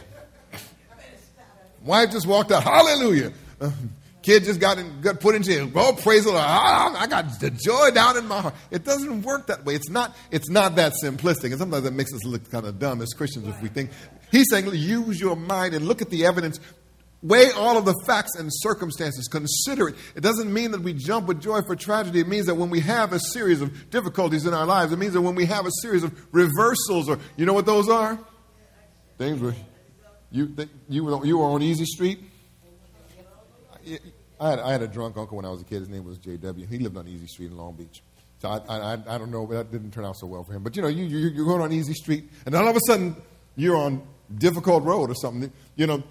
Wife 1.85 2.11
just 2.11 2.27
walked 2.27 2.51
out. 2.51 2.65
Hallelujah. 2.65 3.33
Kid 4.23 4.45
just 4.45 4.61
got, 4.61 4.79
in, 4.79 5.01
got 5.01 5.19
put 5.19 5.35
in 5.35 5.43
jail. 5.43 5.71
Oh, 5.75 5.97
praise 6.01 6.25
the 6.25 6.33
Lord. 6.33 6.43
I 6.45 7.07
got 7.09 7.41
the 7.41 7.51
joy 7.51 7.91
down 7.91 8.19
in 8.19 8.29
my 8.29 8.41
heart. 8.41 8.55
It 8.71 8.85
doesn't 8.85 9.23
work 9.23 9.47
that 9.47 9.65
way. 9.65 9.75
It's 9.75 9.89
not, 9.89 10.15
it's 10.31 10.51
not 10.51 10.77
that 10.77 10.93
simplistic. 11.03 11.47
And 11.47 11.59
sometimes 11.59 11.85
that 11.85 11.93
makes 11.93 12.13
us 12.13 12.25
look 12.25 12.51
kind 12.51 12.67
of 12.67 12.79
dumb 12.79 13.01
as 13.01 13.09
Christians 13.15 13.49
if 13.49 13.61
we 13.63 13.69
think. 13.69 13.91
He's 14.31 14.47
saying, 14.51 14.67
use 14.75 15.19
your 15.19 15.37
mind 15.37 15.75
and 15.75 15.87
look 15.87 16.03
at 16.03 16.11
the 16.11 16.27
evidence. 16.27 16.61
Weigh 17.23 17.51
all 17.53 17.79
of 17.79 17.87
the 17.87 17.95
facts 18.07 18.35
and 18.39 18.51
circumstances. 18.53 19.27
Consider 19.27 19.89
it. 19.89 19.95
It 20.15 20.21
doesn't 20.23 20.53
mean 20.53 20.71
that 20.73 20.83
we 20.83 20.93
jump 20.93 21.27
with 21.27 21.41
joy 21.41 21.63
for 21.63 21.75
tragedy. 21.75 22.21
It 22.21 22.29
means 22.29 22.47
that 22.47 22.55
when 22.55 22.69
we 22.69 22.81
have 22.81 23.13
a 23.15 23.21
series 23.33 23.63
of 23.63 23.91
difficulties 23.91 24.45
in 24.45 24.53
our 24.53 24.67
lives, 24.67 24.93
it 24.93 24.99
means 24.99 25.15
that 25.15 25.23
when 25.23 25.35
we 25.35 25.47
have 25.47 25.67
a 25.67 25.71
series 25.81 26.03
of 26.03 26.13
reversals, 26.33 27.09
or 27.09 27.19
you 27.37 27.47
know 27.47 27.53
what 27.53 27.67
those 27.67 27.89
are? 27.89 28.19
Things 29.17 29.41
where 29.41 29.55
you, 30.31 30.55
you, 30.89 31.25
you 31.25 31.39
were 31.39 31.45
on 31.45 31.63
Easy 31.63 31.85
Street 31.85 32.30
I 34.41 34.51
had, 34.51 34.59
I 34.59 34.73
had 34.73 34.83
a 34.83 34.89
drunk 34.89 35.17
uncle 35.17 35.37
when 35.37 35.45
I 35.45 35.51
was 35.51 35.61
a 35.61 35.65
kid. 35.65 35.81
His 35.81 35.89
name 35.89 36.05
was 36.05 36.19
J.W. 36.19 36.67
He 36.67 36.79
lived 36.79 36.97
on 36.97 37.07
Easy 37.07 37.27
Street 37.27 37.51
in 37.51 37.57
Long 37.57 37.75
Beach. 37.75 38.03
So 38.41 38.49
I, 38.49 38.59
I, 38.69 38.93
I 38.95 39.19
don't 39.19 39.31
know, 39.31 39.47
but 39.47 39.55
that 39.55 39.71
didn't 39.71 39.93
turn 39.93 40.05
out 40.05 40.17
so 40.17 40.27
well 40.27 40.45
for 40.45 40.55
him. 40.55 40.63
But 40.63 40.75
you 40.75 40.83
know, 40.83 40.89
you, 40.89 41.05
you, 41.05 41.29
you're 41.29 41.45
going 41.45 41.61
on 41.61 41.73
Easy 41.73 41.93
Street, 41.93 42.25
and 42.47 42.55
all 42.55 42.67
of 42.67 42.75
a 42.75 42.81
sudden 42.87 43.15
you're 43.55 43.77
on 43.77 44.03
difficult 44.39 44.85
road 44.85 45.11
or 45.11 45.15
something. 45.15 45.53
You 45.77 45.87
know, 45.87 46.03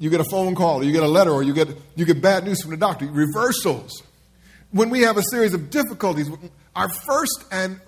you 0.00 0.10
get 0.10 0.20
a 0.20 0.24
phone 0.24 0.56
call, 0.56 0.80
or 0.80 0.84
you 0.84 0.92
get 0.92 1.04
a 1.04 1.08
letter, 1.08 1.30
or 1.30 1.42
you 1.42 1.54
get, 1.54 1.68
you 1.94 2.04
get 2.04 2.20
bad 2.20 2.44
news 2.44 2.62
from 2.62 2.72
the 2.72 2.76
doctor. 2.76 3.06
Reversals. 3.06 4.02
When 4.72 4.90
we 4.90 5.02
have 5.02 5.16
a 5.16 5.22
series 5.30 5.54
of 5.54 5.70
difficulties, 5.70 6.30
our 6.74 6.88
first 6.88 7.44
and 7.52 7.80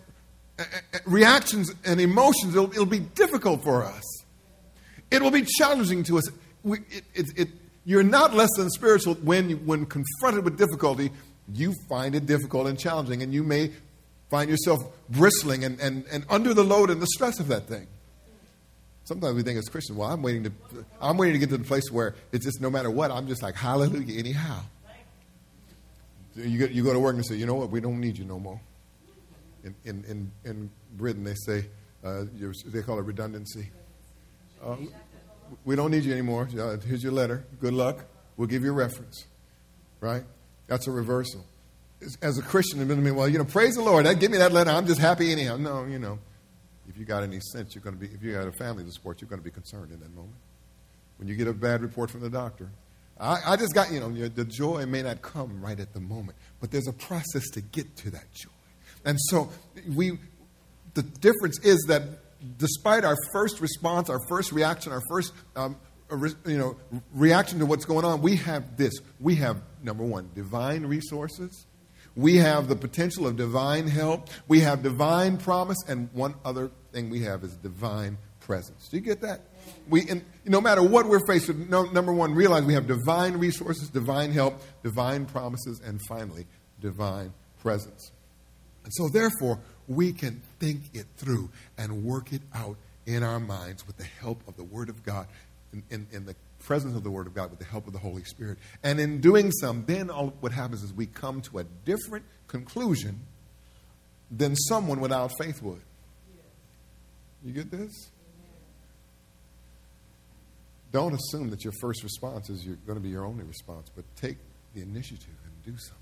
uh, 0.58 0.64
uh 0.94 0.98
reactions 1.06 1.72
and 1.84 2.00
emotions, 2.00 2.54
it'll, 2.54 2.70
it'll 2.70 2.86
be 2.86 3.00
difficult 3.00 3.64
for 3.64 3.84
us. 3.84 4.02
It 5.10 5.20
will 5.20 5.30
be 5.30 5.42
challenging 5.42 6.04
to 6.04 6.18
us. 6.18 6.30
We, 6.62 6.78
it, 6.90 7.04
it, 7.14 7.26
it, 7.36 7.48
you're 7.84 8.02
not 8.02 8.34
less 8.34 8.50
than 8.56 8.70
spiritual 8.70 9.14
when, 9.14 9.66
when 9.66 9.86
confronted 9.86 10.44
with 10.44 10.56
difficulty. 10.56 11.10
You 11.52 11.74
find 11.88 12.14
it 12.14 12.26
difficult 12.26 12.66
and 12.68 12.78
challenging, 12.78 13.22
and 13.22 13.32
you 13.34 13.42
may 13.42 13.72
find 14.30 14.48
yourself 14.48 14.80
bristling 15.10 15.64
and, 15.64 15.78
and, 15.80 16.04
and 16.10 16.24
under 16.30 16.54
the 16.54 16.64
load 16.64 16.90
and 16.90 17.02
the 17.02 17.06
stress 17.08 17.40
of 17.40 17.48
that 17.48 17.66
thing. 17.66 17.86
Sometimes 19.04 19.34
we 19.34 19.42
think 19.42 19.58
as 19.58 19.68
Christians, 19.68 19.98
well, 19.98 20.08
I'm 20.08 20.22
waiting 20.22 20.44
to, 20.44 20.52
I'm 21.00 21.16
waiting 21.16 21.34
to 21.34 21.38
get 21.40 21.50
to 21.50 21.58
the 21.58 21.64
place 21.64 21.90
where 21.90 22.14
it's 22.30 22.44
just 22.44 22.60
no 22.60 22.70
matter 22.70 22.90
what, 22.90 23.10
I'm 23.10 23.26
just 23.26 23.42
like 23.42 23.56
hallelujah 23.56 24.18
anyhow. 24.18 24.60
You 26.34 26.60
go, 26.60 26.72
you 26.72 26.84
go 26.84 26.92
to 26.92 27.00
work 27.00 27.14
and 27.14 27.26
say, 27.26 27.34
you 27.34 27.44
know 27.44 27.54
what, 27.54 27.70
we 27.70 27.80
don't 27.80 28.00
need 28.00 28.16
you 28.16 28.24
no 28.24 28.38
more. 28.38 28.60
In, 29.64 29.74
in, 29.84 30.04
in, 30.04 30.30
in 30.44 30.70
Britain, 30.96 31.24
they 31.24 31.34
say, 31.34 31.66
uh, 32.04 32.24
they 32.66 32.82
call 32.82 32.98
it 32.98 33.04
redundancy. 33.04 33.68
Uh, 34.64 34.76
we 35.64 35.76
don't 35.76 35.90
need 35.90 36.04
you 36.04 36.12
anymore. 36.12 36.48
Uh, 36.58 36.76
here's 36.78 37.02
your 37.02 37.12
letter. 37.12 37.44
Good 37.60 37.74
luck. 37.74 38.04
We'll 38.36 38.48
give 38.48 38.62
you 38.64 38.70
a 38.70 38.74
reference. 38.74 39.26
Right? 40.00 40.24
That's 40.66 40.86
a 40.86 40.90
reversal. 40.90 41.44
As 42.20 42.38
a 42.38 42.42
Christian, 42.42 42.80
it 42.80 42.96
mean, 42.96 43.14
well, 43.14 43.28
you 43.28 43.38
know, 43.38 43.44
praise 43.44 43.74
the 43.74 43.82
Lord. 43.82 44.06
Give 44.18 44.30
me 44.30 44.38
that 44.38 44.52
letter. 44.52 44.70
I'm 44.70 44.86
just 44.86 45.00
happy 45.00 45.30
anyhow. 45.30 45.56
No, 45.56 45.84
you 45.84 46.00
know, 46.00 46.18
if 46.88 46.98
you 46.98 47.04
got 47.04 47.22
any 47.22 47.38
sense, 47.52 47.74
you're 47.74 47.82
going 47.82 47.94
to 47.94 48.00
be, 48.00 48.12
if 48.12 48.22
you 48.22 48.32
got 48.32 48.48
a 48.48 48.52
family 48.52 48.82
to 48.84 48.90
support, 48.90 49.20
you're 49.20 49.28
going 49.28 49.40
to 49.40 49.44
be 49.44 49.52
concerned 49.52 49.92
in 49.92 50.00
that 50.00 50.12
moment. 50.12 50.34
When 51.18 51.28
you 51.28 51.36
get 51.36 51.46
a 51.46 51.52
bad 51.52 51.82
report 51.82 52.10
from 52.10 52.20
the 52.20 52.30
doctor, 52.30 52.70
I, 53.20 53.38
I 53.46 53.56
just 53.56 53.74
got, 53.74 53.92
you 53.92 54.00
know, 54.00 54.10
the 54.10 54.44
joy 54.44 54.84
may 54.86 55.02
not 55.02 55.22
come 55.22 55.64
right 55.64 55.78
at 55.78 55.92
the 55.92 56.00
moment, 56.00 56.36
but 56.60 56.72
there's 56.72 56.88
a 56.88 56.92
process 56.92 57.48
to 57.50 57.60
get 57.60 57.96
to 57.98 58.10
that 58.10 58.32
joy. 58.32 58.50
And 59.04 59.18
so 59.28 59.50
we, 59.94 60.18
the 60.94 61.02
difference 61.02 61.60
is 61.60 61.84
that 61.88 62.02
despite 62.58 63.04
our 63.04 63.16
first 63.32 63.60
response, 63.60 64.10
our 64.10 64.20
first 64.28 64.52
reaction, 64.52 64.92
our 64.92 65.02
first 65.08 65.32
um, 65.56 65.76
you 66.46 66.58
know, 66.58 66.76
reaction 67.14 67.58
to 67.58 67.66
what's 67.66 67.84
going 67.84 68.04
on, 68.04 68.20
we 68.22 68.36
have 68.36 68.76
this. 68.76 68.92
We 69.20 69.36
have, 69.36 69.62
number 69.82 70.04
one, 70.04 70.30
divine 70.34 70.84
resources. 70.84 71.66
We 72.14 72.36
have 72.36 72.68
the 72.68 72.76
potential 72.76 73.26
of 73.26 73.36
divine 73.36 73.88
help. 73.88 74.28
We 74.46 74.60
have 74.60 74.82
divine 74.82 75.38
promise. 75.38 75.78
And 75.88 76.10
one 76.12 76.34
other 76.44 76.70
thing 76.92 77.08
we 77.08 77.22
have 77.22 77.42
is 77.44 77.56
divine 77.56 78.18
presence. 78.40 78.88
Do 78.88 78.96
you 78.96 79.02
get 79.02 79.22
that? 79.22 79.40
We, 79.88 80.08
and 80.10 80.24
no 80.44 80.60
matter 80.60 80.82
what 80.82 81.06
we're 81.06 81.24
faced 81.26 81.48
with, 81.48 81.70
no, 81.70 81.84
number 81.84 82.12
one, 82.12 82.34
realize 82.34 82.64
we 82.64 82.74
have 82.74 82.86
divine 82.86 83.38
resources, 83.38 83.88
divine 83.88 84.32
help, 84.32 84.60
divine 84.82 85.24
promises, 85.24 85.80
and 85.84 86.00
finally, 86.08 86.46
divine 86.80 87.32
presence. 87.60 88.10
And 88.84 88.92
so, 88.92 89.08
therefore, 89.08 89.60
we 89.88 90.12
can 90.12 90.40
think 90.58 90.82
it 90.94 91.06
through 91.16 91.50
and 91.76 92.04
work 92.04 92.32
it 92.32 92.42
out 92.54 92.76
in 93.06 93.22
our 93.22 93.40
minds 93.40 93.86
with 93.86 93.96
the 93.96 94.04
help 94.04 94.46
of 94.46 94.56
the 94.56 94.64
Word 94.64 94.88
of 94.88 95.02
God, 95.02 95.26
in, 95.72 95.82
in, 95.90 96.06
in 96.12 96.26
the 96.26 96.36
presence 96.60 96.94
of 96.96 97.02
the 97.02 97.10
Word 97.10 97.26
of 97.26 97.34
God, 97.34 97.50
with 97.50 97.58
the 97.58 97.64
help 97.64 97.86
of 97.86 97.92
the 97.92 97.98
Holy 97.98 98.24
Spirit. 98.24 98.58
And 98.82 99.00
in 99.00 99.20
doing 99.20 99.50
some, 99.50 99.84
then 99.86 100.10
all, 100.10 100.34
what 100.40 100.52
happens 100.52 100.82
is 100.82 100.92
we 100.92 101.06
come 101.06 101.40
to 101.42 101.58
a 101.58 101.64
different 101.84 102.24
conclusion 102.46 103.20
than 104.30 104.56
someone 104.56 105.00
without 105.00 105.32
faith 105.38 105.62
would. 105.62 105.82
You 107.44 107.52
get 107.52 107.70
this? 107.70 108.10
Don't 110.92 111.14
assume 111.14 111.50
that 111.50 111.64
your 111.64 111.72
first 111.80 112.02
response 112.04 112.50
is 112.50 112.64
going 112.64 112.98
to 112.98 113.00
be 113.00 113.08
your 113.08 113.24
only 113.24 113.44
response, 113.44 113.90
but 113.94 114.04
take 114.14 114.36
the 114.74 114.82
initiative 114.82 115.34
and 115.44 115.64
do 115.64 115.78
something. 115.78 116.01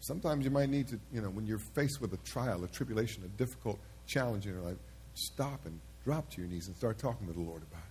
Sometimes 0.00 0.44
you 0.44 0.50
might 0.50 0.70
need 0.70 0.88
to, 0.88 0.98
you 1.12 1.20
know, 1.20 1.28
when 1.28 1.46
you're 1.46 1.60
faced 1.74 2.00
with 2.00 2.12
a 2.14 2.16
trial, 2.18 2.64
a 2.64 2.68
tribulation, 2.68 3.22
a 3.24 3.28
difficult 3.28 3.78
challenge 4.06 4.46
in 4.46 4.54
your 4.54 4.62
life, 4.62 4.78
stop 5.14 5.66
and 5.66 5.78
drop 6.04 6.30
to 6.30 6.40
your 6.40 6.50
knees 6.50 6.66
and 6.68 6.76
start 6.76 6.98
talking 6.98 7.26
to 7.26 7.32
the 7.32 7.40
Lord 7.40 7.62
about 7.62 7.82
it. 7.82 7.90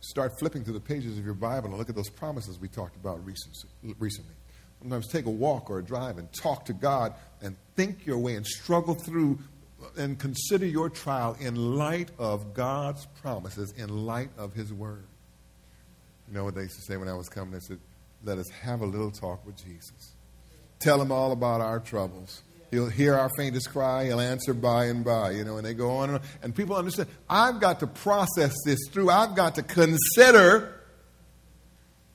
Start 0.00 0.32
flipping 0.38 0.64
through 0.64 0.74
the 0.74 0.80
pages 0.80 1.18
of 1.18 1.24
your 1.24 1.34
Bible 1.34 1.68
and 1.68 1.78
look 1.78 1.90
at 1.90 1.96
those 1.96 2.08
promises 2.08 2.58
we 2.58 2.68
talked 2.68 2.96
about 2.96 3.20
recently. 3.24 4.34
Sometimes 4.80 5.08
take 5.08 5.26
a 5.26 5.30
walk 5.30 5.70
or 5.70 5.80
a 5.80 5.84
drive 5.84 6.18
and 6.18 6.32
talk 6.32 6.64
to 6.66 6.72
God 6.72 7.14
and 7.42 7.56
think 7.74 8.06
your 8.06 8.18
way 8.18 8.36
and 8.36 8.46
struggle 8.46 8.94
through 8.94 9.38
and 9.96 10.18
consider 10.18 10.66
your 10.66 10.88
trial 10.88 11.36
in 11.40 11.76
light 11.76 12.10
of 12.18 12.54
God's 12.54 13.06
promises, 13.20 13.72
in 13.76 13.88
light 14.06 14.30
of 14.38 14.54
His 14.54 14.72
Word. 14.72 15.04
You 16.28 16.34
know 16.34 16.44
what 16.44 16.54
they 16.54 16.62
used 16.62 16.76
to 16.76 16.82
say 16.82 16.96
when 16.96 17.08
I 17.08 17.14
was 17.14 17.28
coming? 17.28 17.52
They 17.52 17.60
said, 17.60 17.78
Let 18.24 18.38
us 18.38 18.48
have 18.62 18.82
a 18.82 18.86
little 18.86 19.10
talk 19.10 19.44
with 19.44 19.56
Jesus. 19.56 20.14
Tell 20.78 21.00
him 21.00 21.10
all 21.10 21.32
about 21.32 21.60
our 21.60 21.80
troubles. 21.80 22.42
He'll 22.70 22.90
hear 22.90 23.14
our 23.14 23.30
faintest 23.36 23.70
cry. 23.70 24.06
He'll 24.06 24.20
answer 24.20 24.52
by 24.52 24.86
and 24.86 25.04
by, 25.04 25.30
you 25.32 25.44
know, 25.44 25.56
and 25.56 25.66
they 25.66 25.74
go 25.74 25.90
on 25.96 26.10
and 26.10 26.18
on. 26.18 26.24
And 26.42 26.54
people 26.54 26.76
understand, 26.76 27.08
I've 27.28 27.60
got 27.60 27.80
to 27.80 27.86
process 27.86 28.54
this 28.64 28.78
through. 28.90 29.10
I've 29.10 29.34
got 29.34 29.54
to 29.54 29.62
consider 29.62 30.74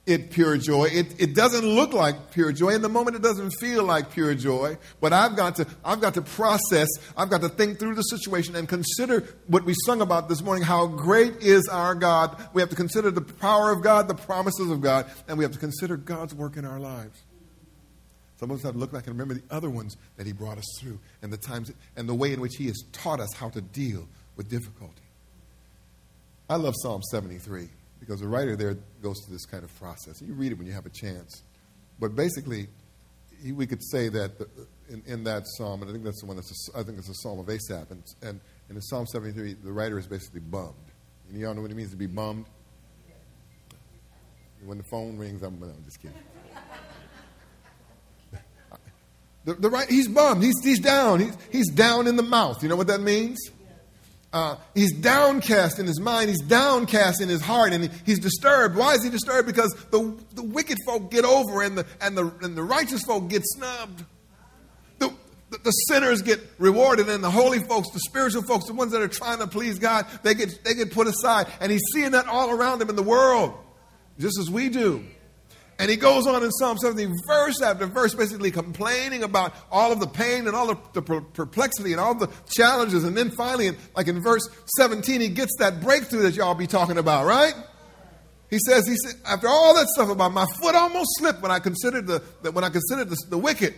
it 0.06 0.30
pure 0.30 0.56
joy. 0.58 0.84
It, 0.84 1.18
it 1.18 1.34
doesn't 1.34 1.64
look 1.64 1.92
like 1.92 2.30
pure 2.30 2.52
joy. 2.52 2.70
In 2.70 2.82
the 2.82 2.88
moment, 2.88 3.16
it 3.16 3.22
doesn't 3.22 3.50
feel 3.58 3.84
like 3.84 4.12
pure 4.12 4.34
joy. 4.34 4.76
But 5.00 5.12
I've 5.12 5.34
got 5.34 5.56
to, 5.56 5.66
I've 5.84 6.00
got 6.00 6.14
to 6.14 6.22
process, 6.22 6.88
I've 7.16 7.30
got 7.30 7.40
to 7.40 7.48
think 7.48 7.78
through 7.78 7.94
the 7.94 8.02
situation 8.02 8.54
and 8.54 8.68
consider 8.68 9.24
what 9.46 9.64
we 9.64 9.74
sung 9.86 10.02
about 10.02 10.28
this 10.28 10.42
morning, 10.42 10.62
how 10.62 10.86
great 10.86 11.42
is 11.42 11.66
our 11.68 11.94
God. 11.94 12.36
We 12.52 12.62
have 12.62 12.70
to 12.70 12.76
consider 12.76 13.10
the 13.10 13.22
power 13.22 13.72
of 13.72 13.82
God, 13.82 14.06
the 14.06 14.14
promises 14.14 14.70
of 14.70 14.80
God, 14.80 15.10
and 15.26 15.38
we 15.38 15.44
have 15.44 15.52
to 15.52 15.58
consider 15.58 15.96
God's 15.96 16.34
work 16.34 16.56
in 16.56 16.64
our 16.64 16.78
lives. 16.78 17.22
Of 18.50 18.58
us 18.58 18.62
have 18.64 18.74
to 18.74 18.78
look 18.78 18.92
back 18.92 19.06
and 19.06 19.18
remember 19.18 19.34
the 19.34 19.54
other 19.54 19.70
ones 19.70 19.96
that 20.16 20.26
He 20.26 20.32
brought 20.32 20.58
us 20.58 20.66
through 20.80 20.98
and 21.22 21.32
the 21.32 21.36
times 21.36 21.72
and 21.96 22.08
the 22.08 22.14
way 22.14 22.32
in 22.32 22.40
which 22.40 22.56
He 22.56 22.66
has 22.66 22.82
taught 22.92 23.20
us 23.20 23.32
how 23.34 23.48
to 23.50 23.60
deal 23.60 24.08
with 24.36 24.48
difficulty. 24.48 25.02
I 26.48 26.56
love 26.56 26.74
Psalm 26.82 27.02
73 27.10 27.68
because 28.00 28.20
the 28.20 28.28
writer 28.28 28.56
there 28.56 28.76
goes 29.02 29.16
through 29.24 29.34
this 29.34 29.46
kind 29.46 29.64
of 29.64 29.74
process. 29.78 30.20
You 30.20 30.34
read 30.34 30.52
it 30.52 30.58
when 30.58 30.66
you 30.66 30.74
have 30.74 30.86
a 30.86 30.90
chance. 30.90 31.42
But 31.98 32.14
basically, 32.14 32.68
we 33.52 33.66
could 33.66 33.82
say 33.82 34.08
that 34.08 34.38
the, 34.38 34.48
in, 34.90 35.02
in, 35.06 35.24
that 35.24 35.44
psalm, 35.56 35.82
and 35.82 35.90
I 35.90 35.92
think 35.92 36.04
that's 36.04 36.20
the 36.20 36.26
one 36.26 36.36
that's 36.36 36.70
a, 36.74 36.78
I 36.78 36.82
think 36.82 36.98
it's 36.98 37.08
a 37.08 37.14
psalm 37.14 37.38
of 37.38 37.48
Asaph, 37.48 37.90
and, 37.90 38.02
and, 38.22 38.40
and 38.68 38.76
in 38.76 38.82
Psalm 38.82 39.06
73, 39.06 39.54
the 39.54 39.72
writer 39.72 39.98
is 39.98 40.06
basically 40.06 40.40
bummed. 40.40 40.74
And 41.28 41.40
y'all 41.40 41.54
know 41.54 41.62
what 41.62 41.70
it 41.70 41.76
means 41.76 41.90
to 41.90 41.96
be 41.96 42.06
bummed? 42.06 42.46
When 44.64 44.78
the 44.78 44.84
phone 44.84 45.18
rings, 45.18 45.42
I'm, 45.42 45.62
I'm 45.62 45.84
just 45.84 46.00
kidding. 46.00 46.16
The, 49.44 49.54
the 49.54 49.70
right, 49.70 49.88
he's 49.88 50.08
bummed. 50.08 50.42
He's, 50.42 50.54
he's 50.62 50.80
down. 50.80 51.20
He's, 51.20 51.36
he's 51.50 51.70
down 51.70 52.06
in 52.06 52.16
the 52.16 52.22
mouth. 52.22 52.62
You 52.62 52.68
know 52.68 52.76
what 52.76 52.86
that 52.86 53.00
means? 53.00 53.38
Uh, 54.32 54.56
he's 54.74 54.92
downcast 54.92 55.78
in 55.78 55.86
his 55.86 56.00
mind. 56.00 56.28
He's 56.28 56.42
downcast 56.42 57.20
in 57.20 57.28
his 57.28 57.40
heart, 57.40 57.72
and 57.72 57.84
he, 57.84 57.90
he's 58.04 58.18
disturbed. 58.18 58.74
Why 58.74 58.94
is 58.94 59.04
he 59.04 59.10
disturbed? 59.10 59.46
Because 59.46 59.72
the, 59.92 60.16
the 60.34 60.42
wicked 60.42 60.78
folk 60.84 61.10
get 61.10 61.24
over, 61.24 61.62
and 61.62 61.78
the, 61.78 61.86
and, 62.00 62.16
the, 62.16 62.32
and 62.42 62.56
the 62.56 62.62
righteous 62.62 63.02
folk 63.04 63.28
get 63.28 63.42
snubbed. 63.44 64.04
The, 64.98 65.12
the, 65.50 65.58
the 65.58 65.70
sinners 65.70 66.20
get 66.20 66.40
rewarded, 66.58 67.08
and 67.08 67.22
the 67.22 67.30
holy 67.30 67.60
folks, 67.60 67.90
the 67.90 68.00
spiritual 68.00 68.42
folks, 68.42 68.66
the 68.66 68.72
ones 68.72 68.90
that 68.90 69.02
are 69.02 69.08
trying 69.08 69.38
to 69.38 69.46
please 69.46 69.78
God, 69.78 70.04
they 70.24 70.34
get, 70.34 70.64
they 70.64 70.74
get 70.74 70.90
put 70.90 71.06
aside. 71.06 71.46
And 71.60 71.70
he's 71.70 71.84
seeing 71.92 72.10
that 72.10 72.26
all 72.26 72.50
around 72.50 72.82
him 72.82 72.90
in 72.90 72.96
the 72.96 73.04
world, 73.04 73.54
just 74.18 74.36
as 74.40 74.50
we 74.50 74.68
do. 74.68 75.04
And 75.78 75.90
he 75.90 75.96
goes 75.96 76.26
on 76.26 76.42
in 76.42 76.50
Psalm 76.52 76.78
17, 76.78 77.12
verse 77.26 77.60
after 77.60 77.86
verse, 77.86 78.14
basically 78.14 78.52
complaining 78.52 79.24
about 79.24 79.52
all 79.72 79.90
of 79.90 79.98
the 79.98 80.06
pain 80.06 80.46
and 80.46 80.54
all 80.54 80.70
of 80.70 80.92
the 80.92 81.02
perplexity 81.02 81.92
and 81.92 82.00
all 82.00 82.14
the 82.14 82.28
challenges. 82.48 83.02
And 83.02 83.16
then 83.16 83.30
finally, 83.30 83.72
like 83.96 84.06
in 84.06 84.22
verse 84.22 84.48
17, 84.76 85.20
he 85.20 85.28
gets 85.28 85.56
that 85.58 85.80
breakthrough 85.80 86.22
that 86.22 86.34
y'all 86.34 86.54
be 86.54 86.68
talking 86.68 86.96
about, 86.96 87.26
right? 87.26 87.54
He 88.50 88.58
says, 88.68 88.86
he 88.86 88.94
said, 89.04 89.20
after 89.26 89.48
all 89.48 89.74
that 89.74 89.88
stuff 89.88 90.10
about 90.10 90.32
my 90.32 90.46
foot 90.60 90.76
almost 90.76 91.08
slipped 91.18 91.42
when 91.42 91.50
I 91.50 91.58
considered 91.58 92.06
the, 92.06 92.22
the 92.42 92.52
when 92.52 92.62
I 92.62 92.68
considered 92.68 93.10
the, 93.10 93.16
the 93.28 93.38
wicked. 93.38 93.74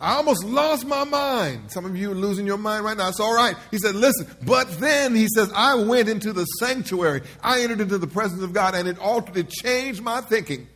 I 0.00 0.14
almost 0.14 0.44
lost 0.44 0.86
my 0.86 1.04
mind. 1.04 1.70
Some 1.72 1.84
of 1.84 1.96
you 1.96 2.12
are 2.12 2.16
losing 2.16 2.46
your 2.46 2.56
mind 2.56 2.84
right 2.84 2.96
now. 2.96 3.08
It's 3.08 3.20
all 3.20 3.34
right. 3.34 3.56
He 3.70 3.78
said, 3.78 3.96
listen, 3.96 4.28
but 4.44 4.70
then 4.78 5.14
he 5.14 5.26
says, 5.34 5.50
I 5.54 5.74
went 5.74 6.08
into 6.08 6.32
the 6.32 6.44
sanctuary. 6.44 7.22
I 7.42 7.62
entered 7.62 7.80
into 7.80 7.98
the 7.98 8.06
presence 8.06 8.42
of 8.42 8.52
God 8.52 8.74
and 8.74 8.88
it 8.88 8.98
altered, 8.98 9.36
it 9.36 9.50
changed 9.50 10.02
my 10.02 10.20
thinking. 10.20 10.68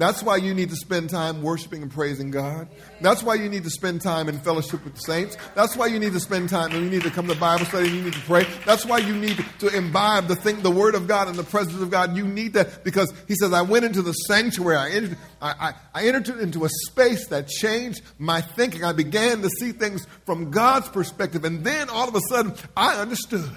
That's 0.00 0.22
why 0.22 0.36
you 0.36 0.54
need 0.54 0.70
to 0.70 0.76
spend 0.76 1.10
time 1.10 1.42
worshiping 1.42 1.82
and 1.82 1.90
praising 1.90 2.30
God. 2.30 2.68
That's 3.02 3.22
why 3.22 3.34
you 3.34 3.50
need 3.50 3.64
to 3.64 3.70
spend 3.70 4.00
time 4.00 4.30
in 4.30 4.38
fellowship 4.40 4.82
with 4.82 4.94
the 4.94 5.00
saints. 5.02 5.36
That's 5.54 5.76
why 5.76 5.88
you 5.88 5.98
need 5.98 6.14
to 6.14 6.20
spend 6.20 6.48
time 6.48 6.72
and 6.72 6.82
you 6.82 6.88
need 6.88 7.02
to 7.02 7.10
come 7.10 7.28
to 7.28 7.34
Bible 7.34 7.66
study 7.66 7.88
and 7.88 7.96
you 7.98 8.02
need 8.04 8.14
to 8.14 8.20
pray. 8.20 8.46
That's 8.64 8.86
why 8.86 8.96
you 8.96 9.14
need 9.14 9.44
to 9.58 9.68
imbibe 9.68 10.26
the 10.26 10.36
thing, 10.36 10.62
the 10.62 10.70
word 10.70 10.94
of 10.94 11.06
God 11.06 11.28
and 11.28 11.36
the 11.36 11.44
presence 11.44 11.82
of 11.82 11.90
God. 11.90 12.16
You 12.16 12.26
need 12.26 12.54
that 12.54 12.82
because 12.82 13.12
he 13.28 13.34
says, 13.34 13.52
I 13.52 13.60
went 13.60 13.84
into 13.84 14.00
the 14.00 14.12
sanctuary. 14.12 14.78
I 14.78 14.88
entered, 14.88 15.18
I, 15.42 15.50
I, 15.60 16.00
I 16.00 16.06
entered 16.06 16.40
into 16.40 16.64
a 16.64 16.70
space 16.86 17.26
that 17.26 17.48
changed 17.48 18.00
my 18.18 18.40
thinking. 18.40 18.82
I 18.82 18.94
began 18.94 19.42
to 19.42 19.50
see 19.50 19.72
things 19.72 20.06
from 20.24 20.50
God's 20.50 20.88
perspective. 20.88 21.44
And 21.44 21.62
then 21.62 21.90
all 21.90 22.08
of 22.08 22.14
a 22.14 22.22
sudden, 22.30 22.54
I 22.74 22.98
understood. 23.02 23.50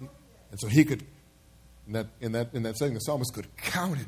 And 0.00 0.60
so 0.60 0.68
he 0.68 0.84
could, 0.84 1.06
in 1.86 1.94
that, 1.94 2.08
in 2.20 2.32
that, 2.32 2.52
in 2.52 2.62
that 2.64 2.76
setting, 2.76 2.92
the 2.92 3.00
psalmist 3.00 3.32
could 3.32 3.56
count 3.56 3.98
it 3.98 4.06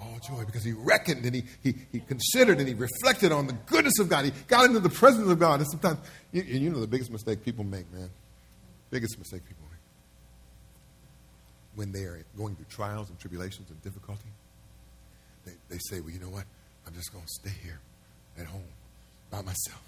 all 0.00 0.18
joy 0.18 0.44
because 0.44 0.64
he 0.64 0.72
reckoned 0.72 1.24
and 1.24 1.34
he, 1.34 1.44
he, 1.62 1.74
he 1.92 2.00
considered 2.00 2.58
and 2.58 2.66
he 2.66 2.74
reflected 2.74 3.32
on 3.32 3.46
the 3.46 3.52
goodness 3.66 3.98
of 3.98 4.08
God. 4.08 4.24
He 4.24 4.32
got 4.48 4.64
into 4.66 4.80
the 4.80 4.88
presence 4.88 5.28
of 5.30 5.38
God. 5.38 5.60
And 5.60 5.68
sometimes, 5.70 5.98
you, 6.32 6.42
you 6.42 6.70
know, 6.70 6.80
the 6.80 6.86
biggest 6.86 7.10
mistake 7.10 7.44
people 7.44 7.64
make, 7.64 7.92
man. 7.92 8.10
Biggest 8.90 9.18
mistake 9.18 9.42
people 9.46 9.64
make. 9.70 9.78
when 11.76 11.92
they 11.92 12.04
are 12.04 12.24
going 12.36 12.56
through 12.56 12.66
trials 12.68 13.08
and 13.08 13.18
tribulations 13.18 13.70
and 13.70 13.80
difficulty, 13.82 14.28
they, 15.44 15.52
they 15.68 15.78
say, 15.88 16.00
well, 16.00 16.10
you 16.10 16.18
know 16.20 16.28
what? 16.28 16.44
I'm 16.86 16.94
just 16.94 17.12
going 17.12 17.24
to 17.24 17.30
stay 17.30 17.52
here 17.62 17.80
at 18.38 18.46
home 18.46 18.64
by 19.30 19.42
myself. 19.42 19.82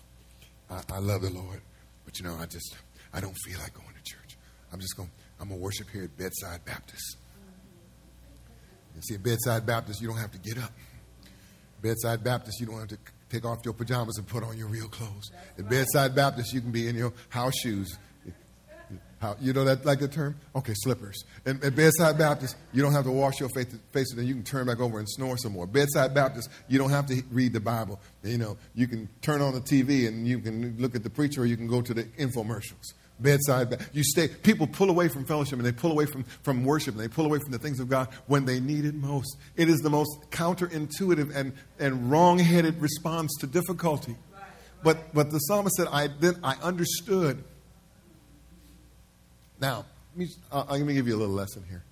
I, 0.71 0.83
I 0.95 0.99
love 0.99 1.23
the 1.23 1.31
Lord, 1.31 1.61
but 2.05 2.19
you 2.19 2.25
know, 2.25 2.37
I 2.41 2.47
just, 2.47 2.77
I 3.13 3.21
don't 3.21 3.37
feel 3.45 3.59
like 3.59 3.75
going 3.75 3.89
to 3.89 4.03
church. 4.03 4.37
I'm 4.73 4.81
just 4.81 4.97
going, 4.97 5.11
I'm 5.41 5.49
going 5.49 5.61
to 5.61 5.65
worship 5.65 5.89
here 5.91 6.05
at 6.05 6.17
Bedside 6.17 6.65
Baptist. 6.65 7.17
You 8.95 9.03
see, 9.03 9.15
at 9.15 9.23
Bedside 9.23 9.67
Baptist, 9.67 10.01
you 10.01 10.09
don't 10.09 10.19
have 10.19 10.33
to 10.33 10.39
get 10.39 10.59
up. 10.59 10.71
Bedside 11.81 12.23
Baptist, 12.23 12.61
you 12.61 12.67
don't 12.67 12.79
have 12.79 12.89
to 12.89 12.99
take 13.29 13.45
off 13.45 13.59
your 13.65 13.75
pajamas 13.75 14.19
and 14.19 14.27
put 14.27 14.45
on 14.45 14.57
your 14.57 14.69
real 14.69 14.89
clothes. 14.89 15.31
At 15.59 15.69
Bedside 15.69 16.15
Baptist, 16.15 16.53
you 16.53 16.61
can 16.61 16.71
be 16.71 16.89
in 16.89 16.95
your 16.95 17.13
house 17.31 17.55
shoes. 17.63 17.99
How, 19.21 19.37
you 19.41 19.53
know 19.53 19.65
that 19.65 19.85
like 19.85 20.01
the 20.01 20.09
term? 20.09 20.35
Okay, 20.55 20.75
slippers. 20.75 21.25
And 21.47 21.63
at 21.65 21.77
Bedside 21.77 22.19
Baptist, 22.19 22.57
you 22.73 22.83
don't 22.83 22.93
have 22.93 23.05
to 23.05 23.11
wash 23.13 23.39
your 23.39 23.49
face, 23.51 23.73
face 23.93 24.11
and 24.11 24.19
then 24.19 24.27
you 24.27 24.35
can 24.35 24.43
turn 24.43 24.67
back 24.67 24.81
over 24.81 24.99
and 24.99 25.09
snore 25.09 25.39
some 25.39 25.53
more. 25.53 25.67
Bedside 25.67 26.13
Baptist, 26.13 26.51
you 26.69 26.77
don't 26.77 26.91
have 26.91 27.07
to 27.07 27.23
read 27.31 27.53
the 27.53 27.61
Bible. 27.61 28.01
You 28.25 28.39
know, 28.39 28.57
you 28.75 28.89
can 28.89 29.09
turn 29.21 29.41
on 29.41 29.55
the 29.55 29.61
TV 29.61 30.09
and 30.09 30.27
you 30.27 30.41
can 30.41 30.77
look 30.79 30.97
at 30.97 31.05
the 31.05 31.11
preacher 31.11 31.43
or 31.43 31.47
you 31.47 31.57
can 31.57 31.69
go 31.69 31.81
to 31.81 31.95
the 31.95 32.03
infomercials 32.19 32.95
bedside. 33.23 33.87
You 33.93 34.05
stay. 34.05 34.29
People 34.29 34.67
pull 34.67 34.91
away 34.91 35.09
from 35.09 35.25
fellowship 35.25 35.59
and 35.59 35.67
they 35.67 35.73
pull 35.73 35.93
away 35.93 36.07
from, 36.07 36.25
from 36.43 36.65
worship 36.65 36.95
and 36.95 37.03
they 37.03 37.09
pull 37.09 37.25
away 37.25 37.39
from 37.39 37.53
the 37.53 37.59
things 37.59 37.81
of 37.81 37.89
God 37.89 38.09
when 38.27 38.45
they 38.45 38.61
need 38.61 38.85
it 38.85 38.95
most. 38.95 39.37
It 39.57 39.69
is 39.69 39.79
the 39.81 39.91
most 39.91 40.31
counterintuitive 40.31 41.35
and, 41.35 41.53
and 41.79 42.11
wrong-headed 42.11 42.81
response 42.81 43.33
to 43.41 43.47
difficulty. 43.47 44.17
But 44.83 45.15
but 45.15 45.31
the 45.31 45.39
psalmist 45.39 45.77
said, 45.77 45.87
"I 45.91 46.09
then 46.09 46.35
I 46.43 46.57
understood." 46.63 47.45
Now, 49.61 49.87
let 50.13 50.19
me, 50.19 50.29
uh, 50.51 50.65
let 50.69 50.81
me 50.81 50.95
give 50.95 51.07
you 51.07 51.15
a 51.15 51.21
little 51.21 51.35
lesson 51.35 51.65
here. 51.69 51.85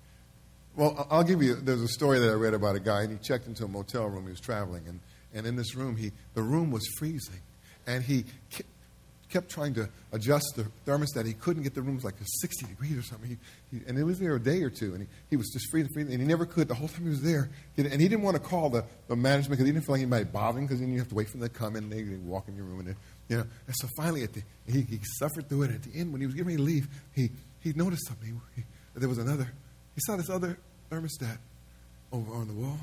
Well, 0.75 1.07
I'll 1.09 1.23
give 1.23 1.41
you. 1.41 1.55
There's 1.55 1.81
a 1.81 1.87
story 1.87 2.19
that 2.19 2.29
I 2.29 2.33
read 2.33 2.53
about 2.53 2.75
a 2.75 2.79
guy, 2.79 3.03
and 3.03 3.11
he 3.11 3.17
checked 3.17 3.47
into 3.47 3.63
a 3.63 3.67
motel 3.67 4.07
room. 4.07 4.25
He 4.25 4.31
was 4.31 4.41
traveling, 4.41 4.83
and, 4.87 4.99
and 5.33 5.47
in 5.47 5.55
this 5.55 5.73
room, 5.75 5.95
he 5.95 6.11
the 6.33 6.41
room 6.41 6.69
was 6.69 6.85
freezing, 6.97 7.41
and 7.87 8.03
he 8.03 8.25
kept 9.31 9.49
trying 9.49 9.73
to 9.75 9.89
adjust 10.11 10.53
the 10.55 10.65
thermostat. 10.85 11.25
He 11.25 11.33
couldn't 11.33 11.63
get 11.63 11.73
the 11.73 11.81
rooms 11.81 12.03
like 12.03 12.15
60 12.19 12.65
degrees 12.65 12.97
or 12.97 13.01
something. 13.01 13.29
He, 13.29 13.77
he, 13.77 13.83
and 13.87 13.97
it 13.97 14.03
was 14.03 14.19
there 14.19 14.35
a 14.35 14.39
day 14.39 14.61
or 14.61 14.69
two, 14.69 14.93
and 14.93 15.03
he, 15.03 15.07
he 15.31 15.37
was 15.37 15.49
just 15.49 15.69
freezing, 15.71 15.91
freezing, 15.93 16.13
and 16.13 16.21
he 16.21 16.27
never 16.27 16.45
could 16.45 16.67
the 16.67 16.75
whole 16.75 16.87
time 16.87 17.03
he 17.03 17.09
was 17.09 17.21
there. 17.21 17.49
And 17.77 17.99
he 17.99 18.07
didn't 18.07 18.21
want 18.21 18.35
to 18.35 18.43
call 18.43 18.69
the, 18.69 18.83
the 19.07 19.15
management 19.15 19.51
because 19.51 19.65
he 19.65 19.71
didn't 19.71 19.85
feel 19.85 19.95
like 19.95 20.01
anybody 20.01 20.25
bothering 20.25 20.67
because 20.67 20.79
then 20.79 20.91
you 20.91 20.99
have 20.99 21.09
to 21.09 21.15
wait 21.15 21.29
for 21.29 21.37
them 21.37 21.47
to 21.47 21.53
come 21.53 21.75
in 21.75 21.85
and 21.85 21.91
they, 21.91 22.03
they 22.03 22.17
walk 22.17 22.47
in 22.47 22.55
your 22.55 22.65
room. 22.65 22.79
And, 22.81 22.95
you 23.29 23.37
know. 23.37 23.43
and 23.65 23.75
so 23.75 23.87
finally, 23.97 24.23
at 24.23 24.33
the, 24.33 24.43
he, 24.67 24.81
he 24.81 24.99
suffered 25.19 25.49
through 25.49 25.63
it. 25.63 25.71
At 25.71 25.83
the 25.83 25.97
end, 25.97 26.11
when 26.11 26.21
he 26.21 26.27
was 26.27 26.35
getting 26.35 26.47
ready 26.47 26.57
to 26.57 26.63
leave, 26.63 26.87
he, 27.13 27.29
he 27.59 27.73
noticed 27.73 28.07
something. 28.07 28.39
He, 28.55 28.63
there 28.95 29.09
was 29.09 29.17
another, 29.17 29.51
he 29.95 30.01
saw 30.05 30.17
this 30.17 30.29
other 30.29 30.57
thermostat 30.89 31.37
over 32.11 32.33
on 32.33 32.47
the 32.47 32.53
wall, 32.53 32.79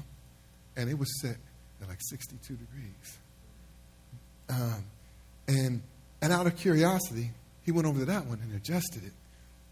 and 0.77 0.89
it 0.89 0.99
was 0.99 1.21
set 1.21 1.37
at 1.83 1.89
like 1.89 1.99
62 2.01 2.55
degrees. 2.55 3.19
Um, 4.49 4.85
and 5.47 5.83
and 6.21 6.33
out 6.33 6.47
of 6.47 6.57
curiosity, 6.57 7.31
he 7.65 7.73
went 7.73 7.87
over 7.87 8.01
to 8.01 8.05
that 8.07 8.27
one 8.27 8.41
and 8.43 8.55
adjusted 8.55 9.05
it. 9.05 9.13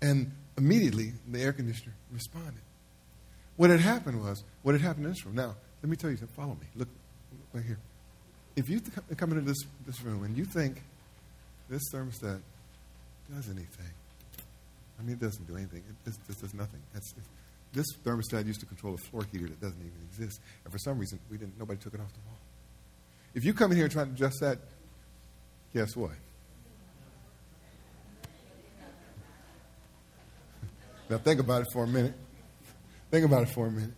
And 0.02 0.30
immediately, 0.58 1.12
the 1.28 1.42
air 1.42 1.52
conditioner 1.52 1.94
responded. 2.12 2.62
What 3.56 3.70
had 3.70 3.80
happened 3.80 4.22
was, 4.22 4.44
what 4.62 4.72
had 4.74 4.82
happened 4.82 5.06
in 5.06 5.12
this 5.12 5.24
room. 5.24 5.34
Now, 5.34 5.54
let 5.82 5.90
me 5.90 5.96
tell 5.96 6.10
you 6.10 6.16
something. 6.16 6.36
Follow 6.36 6.54
me. 6.54 6.66
Look, 6.74 6.88
look 7.32 7.40
right 7.54 7.64
here. 7.64 7.78
If 8.54 8.68
you 8.68 8.80
come 9.16 9.32
into 9.32 9.42
this, 9.42 9.58
this 9.86 10.02
room 10.02 10.24
and 10.24 10.36
you 10.36 10.44
think 10.44 10.82
this 11.68 11.82
thermostat 11.92 12.40
does 13.34 13.48
anything, 13.48 13.92
I 14.98 15.02
mean, 15.02 15.12
it 15.12 15.20
doesn't 15.20 15.46
do 15.46 15.56
anything. 15.56 15.82
It, 15.88 16.12
this 16.26 16.36
does 16.36 16.54
nothing. 16.54 16.80
This 17.72 17.86
thermostat 18.04 18.46
used 18.46 18.60
to 18.60 18.66
control 18.66 18.94
a 18.94 18.98
floor 18.98 19.26
heater 19.30 19.46
that 19.46 19.60
doesn't 19.60 19.80
even 19.80 19.92
exist. 20.10 20.40
And 20.64 20.72
for 20.72 20.78
some 20.78 20.98
reason, 20.98 21.18
we 21.30 21.36
didn't, 21.36 21.58
nobody 21.58 21.78
took 21.78 21.94
it 21.94 22.00
off 22.00 22.12
the 22.12 22.20
wall. 22.26 22.38
If 23.34 23.44
you 23.44 23.52
come 23.52 23.70
in 23.72 23.76
here 23.76 23.84
and 23.86 23.92
try 23.92 24.04
to 24.04 24.10
adjust 24.10 24.40
that, 24.40 24.58
guess 25.74 25.94
what? 25.94 26.12
Now, 31.08 31.18
think 31.18 31.40
about 31.40 31.62
it 31.62 31.68
for 31.72 31.84
a 31.84 31.86
minute. 31.86 32.14
Think 33.10 33.24
about 33.24 33.42
it 33.42 33.48
for 33.48 33.66
a 33.66 33.70
minute. 33.70 33.94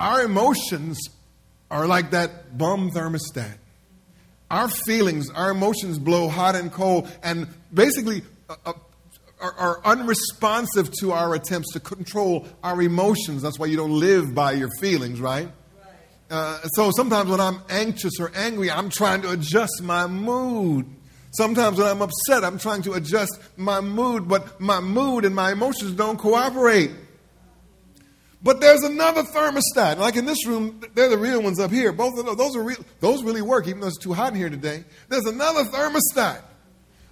Our 0.00 0.22
emotions 0.22 0.98
are 1.70 1.86
like 1.86 2.12
that 2.12 2.56
bum 2.56 2.90
thermostat. 2.90 3.58
Our 4.50 4.68
feelings, 4.68 5.28
our 5.30 5.50
emotions 5.50 5.98
blow 5.98 6.28
hot 6.28 6.54
and 6.54 6.72
cold, 6.72 7.10
and 7.22 7.48
basically 7.72 8.22
uh, 8.48 8.54
uh, 8.64 8.72
are, 9.40 9.52
are, 9.52 9.80
unresponsive 9.84 10.90
to 11.00 11.12
our 11.12 11.34
attempts 11.34 11.74
to 11.74 11.80
control 11.80 12.46
our 12.62 12.80
emotions. 12.80 13.42
That's 13.42 13.58
why 13.58 13.66
you 13.66 13.76
don't 13.76 13.98
live 14.00 14.34
by 14.34 14.52
your 14.52 14.70
feelings, 14.80 15.20
right? 15.20 15.48
Uh, 16.30 16.60
so 16.74 16.90
sometimes 16.96 17.30
when 17.30 17.40
I'm 17.40 17.60
anxious 17.68 18.14
or 18.18 18.32
angry, 18.34 18.70
I'm 18.70 18.88
trying 18.88 19.22
to 19.22 19.32
adjust 19.32 19.82
my 19.82 20.06
mood. 20.06 20.86
Sometimes 21.32 21.78
when 21.78 21.86
I'm 21.86 22.02
upset, 22.02 22.44
I'm 22.44 22.58
trying 22.58 22.82
to 22.82 22.94
adjust 22.94 23.38
my 23.56 23.80
mood, 23.80 24.28
but 24.28 24.60
my 24.60 24.80
mood 24.80 25.24
and 25.24 25.34
my 25.34 25.52
emotions 25.52 25.92
don't 25.92 26.18
cooperate. 26.18 26.90
But 28.42 28.60
there's 28.60 28.82
another 28.82 29.24
thermostat. 29.24 29.98
Like 29.98 30.16
in 30.16 30.24
this 30.24 30.46
room, 30.46 30.80
they're 30.94 31.08
the 31.08 31.18
real 31.18 31.42
ones 31.42 31.58
up 31.58 31.70
here. 31.70 31.92
Both 31.92 32.18
of 32.18 32.24
those, 32.24 32.36
those 32.36 32.56
are 32.56 32.62
real. 32.62 32.84
Those 33.00 33.22
really 33.24 33.42
work, 33.42 33.66
even 33.66 33.80
though 33.80 33.88
it's 33.88 33.98
too 33.98 34.12
hot 34.12 34.32
in 34.32 34.38
here 34.38 34.48
today. 34.48 34.84
There's 35.08 35.26
another 35.26 35.64
thermostat 35.64 36.42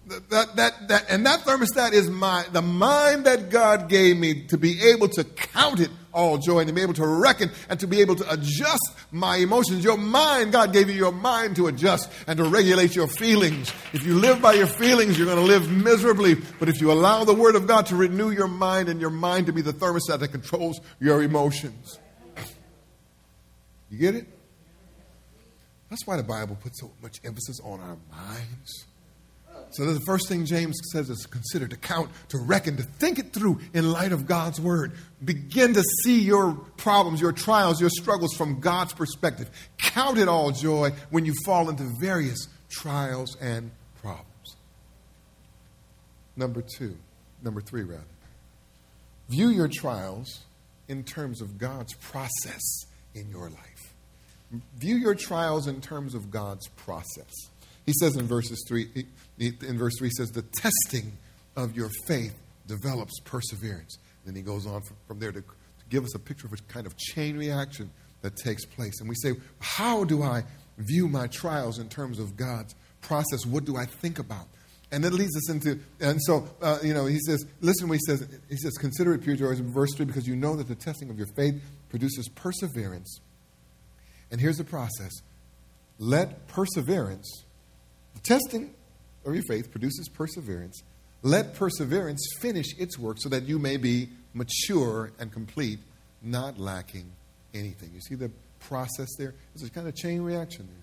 that, 0.06 0.54
that, 0.54 0.88
that, 0.88 1.10
and 1.10 1.26
that 1.26 1.40
thermostat 1.40 1.92
is 1.92 2.08
my, 2.08 2.44
the 2.52 2.62
mind 2.62 3.26
that 3.26 3.50
God 3.50 3.88
gave 3.88 4.16
me 4.16 4.46
to 4.46 4.56
be 4.56 4.80
able 4.90 5.08
to 5.10 5.24
count 5.24 5.80
it 5.80 5.90
all 6.12 6.38
joy 6.38 6.60
and 6.60 6.68
to 6.68 6.74
be 6.74 6.80
able 6.80 6.94
to 6.94 7.06
reckon 7.06 7.50
and 7.68 7.80
to 7.80 7.88
be 7.88 8.00
able 8.00 8.14
to 8.14 8.32
adjust 8.32 8.92
my 9.10 9.36
emotions. 9.36 9.82
Your 9.82 9.98
mind, 9.98 10.52
God 10.52 10.72
gave 10.72 10.88
you 10.88 10.94
your 10.94 11.12
mind 11.12 11.56
to 11.56 11.66
adjust 11.66 12.10
and 12.28 12.36
to 12.38 12.44
regulate 12.44 12.94
your 12.94 13.08
feelings. 13.08 13.72
If 13.92 14.06
you 14.06 14.14
live 14.14 14.40
by 14.40 14.54
your 14.54 14.68
feelings, 14.68 15.18
you're 15.18 15.26
going 15.26 15.38
to 15.38 15.44
live 15.44 15.70
miserably. 15.70 16.36
But 16.60 16.68
if 16.68 16.80
you 16.80 16.92
allow 16.92 17.24
the 17.24 17.34
Word 17.34 17.56
of 17.56 17.66
God 17.66 17.86
to 17.86 17.96
renew 17.96 18.30
your 18.30 18.48
mind 18.48 18.88
and 18.88 19.00
your 19.00 19.10
mind 19.10 19.46
to 19.46 19.52
be 19.52 19.60
the 19.60 19.72
thermostat 19.72 20.20
that 20.20 20.28
controls 20.28 20.80
your 21.00 21.22
emotions, 21.22 21.98
you 23.90 23.98
get 23.98 24.14
it? 24.14 24.26
That's 25.90 26.06
why 26.06 26.16
the 26.16 26.22
Bible 26.22 26.56
puts 26.56 26.80
so 26.80 26.92
much 27.02 27.20
emphasis 27.24 27.60
on 27.62 27.80
our 27.80 27.96
minds. 28.10 28.86
So 29.70 29.92
the 29.92 30.00
first 30.00 30.28
thing 30.28 30.46
James 30.46 30.76
says 30.92 31.10
is 31.10 31.26
consider, 31.26 31.68
to 31.68 31.76
count, 31.76 32.10
to 32.28 32.38
reckon, 32.38 32.76
to 32.76 32.82
think 32.82 33.18
it 33.18 33.32
through 33.32 33.60
in 33.74 33.90
light 33.92 34.12
of 34.12 34.26
God's 34.26 34.60
word. 34.60 34.92
Begin 35.24 35.74
to 35.74 35.82
see 36.02 36.20
your 36.20 36.54
problems, 36.76 37.20
your 37.20 37.32
trials, 37.32 37.80
your 37.80 37.90
struggles 37.90 38.34
from 38.34 38.60
God's 38.60 38.92
perspective. 38.92 39.50
Count 39.78 40.18
it 40.18 40.28
all 40.28 40.50
joy 40.50 40.92
when 41.10 41.24
you 41.24 41.34
fall 41.44 41.68
into 41.68 41.84
various 42.00 42.48
trials 42.70 43.36
and 43.40 43.70
problems. 44.00 44.56
Number 46.36 46.62
two, 46.62 46.96
number 47.42 47.60
three, 47.60 47.82
rather. 47.82 48.02
View 49.28 49.48
your 49.48 49.68
trials 49.68 50.44
in 50.88 51.02
terms 51.02 51.40
of 51.40 51.58
God's 51.58 51.94
process 51.94 52.86
in 53.14 53.28
your 53.30 53.50
life. 53.50 53.94
View 54.78 54.96
your 54.96 55.14
trials 55.14 55.66
in 55.66 55.80
terms 55.80 56.14
of 56.14 56.30
God's 56.30 56.68
process. 56.68 57.32
He 57.86 57.92
says 58.00 58.16
in 58.16 58.26
verses 58.26 58.64
three, 58.68 59.06
in 59.38 59.78
verse 59.78 59.94
three, 59.98 60.10
says 60.10 60.30
the 60.30 60.42
testing 60.42 61.16
of 61.56 61.76
your 61.76 61.88
faith 62.06 62.34
develops 62.66 63.18
perseverance. 63.20 63.96
Then 64.24 64.34
he 64.34 64.42
goes 64.42 64.66
on 64.66 64.82
from, 65.06 65.18
there 65.20 65.32
to, 65.32 65.42
give 65.88 66.02
us 66.02 66.16
a 66.16 66.18
picture 66.18 66.48
of 66.48 66.52
a 66.52 66.56
kind 66.72 66.84
of 66.84 66.96
chain 66.96 67.38
reaction 67.38 67.88
that 68.22 68.36
takes 68.36 68.64
place. 68.64 68.98
And 68.98 69.08
we 69.08 69.14
say, 69.14 69.34
how 69.60 70.02
do 70.02 70.24
I 70.24 70.42
view 70.78 71.08
my 71.08 71.28
trials 71.28 71.78
in 71.78 71.88
terms 71.88 72.18
of 72.18 72.36
God's 72.36 72.74
process? 73.00 73.46
What 73.46 73.64
do 73.64 73.76
I 73.76 73.86
think 73.86 74.18
about? 74.18 74.48
And 74.90 75.04
it 75.04 75.12
leads 75.12 75.36
us 75.36 75.50
into, 75.50 75.78
and 76.00 76.20
so, 76.22 76.48
uh, 76.60 76.78
you 76.82 76.92
know, 76.92 77.06
he 77.06 77.18
says, 77.20 77.44
listen 77.60 77.88
he 77.88 77.98
says. 78.06 78.26
He 78.48 78.56
says, 78.56 78.72
consider 78.78 79.14
it 79.14 79.22
pure 79.22 79.36
joy 79.36 79.50
in 79.50 79.72
verse 79.72 79.94
3 79.96 80.06
because 80.06 80.26
you 80.26 80.36
know 80.36 80.56
that 80.56 80.68
the 80.68 80.74
testing 80.74 81.10
of 81.10 81.18
your 81.18 81.26
faith 81.36 81.60
produces 81.88 82.28
perseverance. 82.28 83.20
And 84.30 84.40
here's 84.40 84.58
the 84.58 84.64
process 84.64 85.12
let 85.98 86.48
perseverance 86.48 87.45
the 88.16 88.22
testing 88.22 88.74
of 89.24 89.34
your 89.34 89.44
faith 89.44 89.70
produces 89.70 90.08
perseverance. 90.08 90.82
Let 91.22 91.54
perseverance 91.54 92.20
finish 92.38 92.66
its 92.78 92.98
work 92.98 93.18
so 93.20 93.28
that 93.28 93.44
you 93.44 93.58
may 93.58 93.76
be 93.76 94.08
mature 94.34 95.12
and 95.18 95.32
complete, 95.32 95.78
not 96.22 96.58
lacking 96.58 97.10
anything. 97.54 97.90
You 97.94 98.00
see 98.00 98.14
the 98.14 98.30
process 98.60 99.08
there? 99.18 99.34
There's 99.54 99.68
a 99.68 99.72
kind 99.72 99.88
of 99.88 99.94
chain 99.94 100.22
reaction 100.22 100.66
there. 100.66 100.82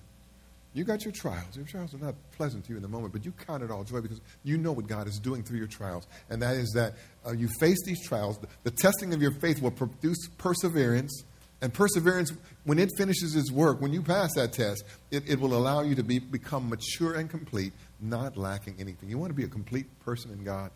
You 0.75 0.83
got 0.83 1.05
your 1.05 1.11
trials. 1.11 1.55
Your 1.55 1.65
trials 1.65 1.93
are 1.93 1.99
not 1.99 2.15
pleasant 2.35 2.65
to 2.65 2.71
you 2.71 2.77
in 2.77 2.81
the 2.81 2.89
moment, 2.89 3.13
but 3.13 3.23
you 3.23 3.31
count 3.45 3.61
it 3.61 3.69
all 3.69 3.83
joy 3.83 4.01
because 4.01 4.19
you 4.43 4.57
know 4.57 4.71
what 4.71 4.87
God 4.87 5.07
is 5.07 5.19
doing 5.19 5.43
through 5.43 5.59
your 5.59 5.67
trials. 5.67 6.07
And 6.31 6.41
that 6.41 6.55
is 6.55 6.71
that 6.71 6.93
uh, 7.27 7.31
you 7.31 7.47
face 7.59 7.77
these 7.85 8.03
trials. 8.07 8.39
The, 8.39 8.47
the 8.63 8.71
testing 8.71 9.13
of 9.13 9.21
your 9.21 9.33
faith 9.33 9.61
will 9.61 9.71
produce 9.71 10.27
perseverance 10.39 11.23
and 11.63 11.73
perseverance, 11.73 12.33
when 12.65 12.77
it 12.77 12.89
finishes 12.97 13.37
its 13.37 13.49
work, 13.49 13.79
when 13.79 13.93
you 13.93 14.01
pass 14.01 14.33
that 14.35 14.51
test, 14.51 14.83
it, 15.11 15.23
it 15.29 15.39
will 15.39 15.53
allow 15.53 15.81
you 15.81 15.95
to 15.95 16.03
be, 16.03 16.19
become 16.19 16.69
mature 16.69 17.13
and 17.13 17.29
complete, 17.29 17.71
not 18.01 18.35
lacking 18.35 18.75
anything. 18.79 19.09
You 19.09 19.17
want 19.17 19.29
to 19.29 19.33
be 19.33 19.45
a 19.45 19.47
complete 19.47 19.85
person 20.01 20.31
in 20.31 20.43
God? 20.43 20.71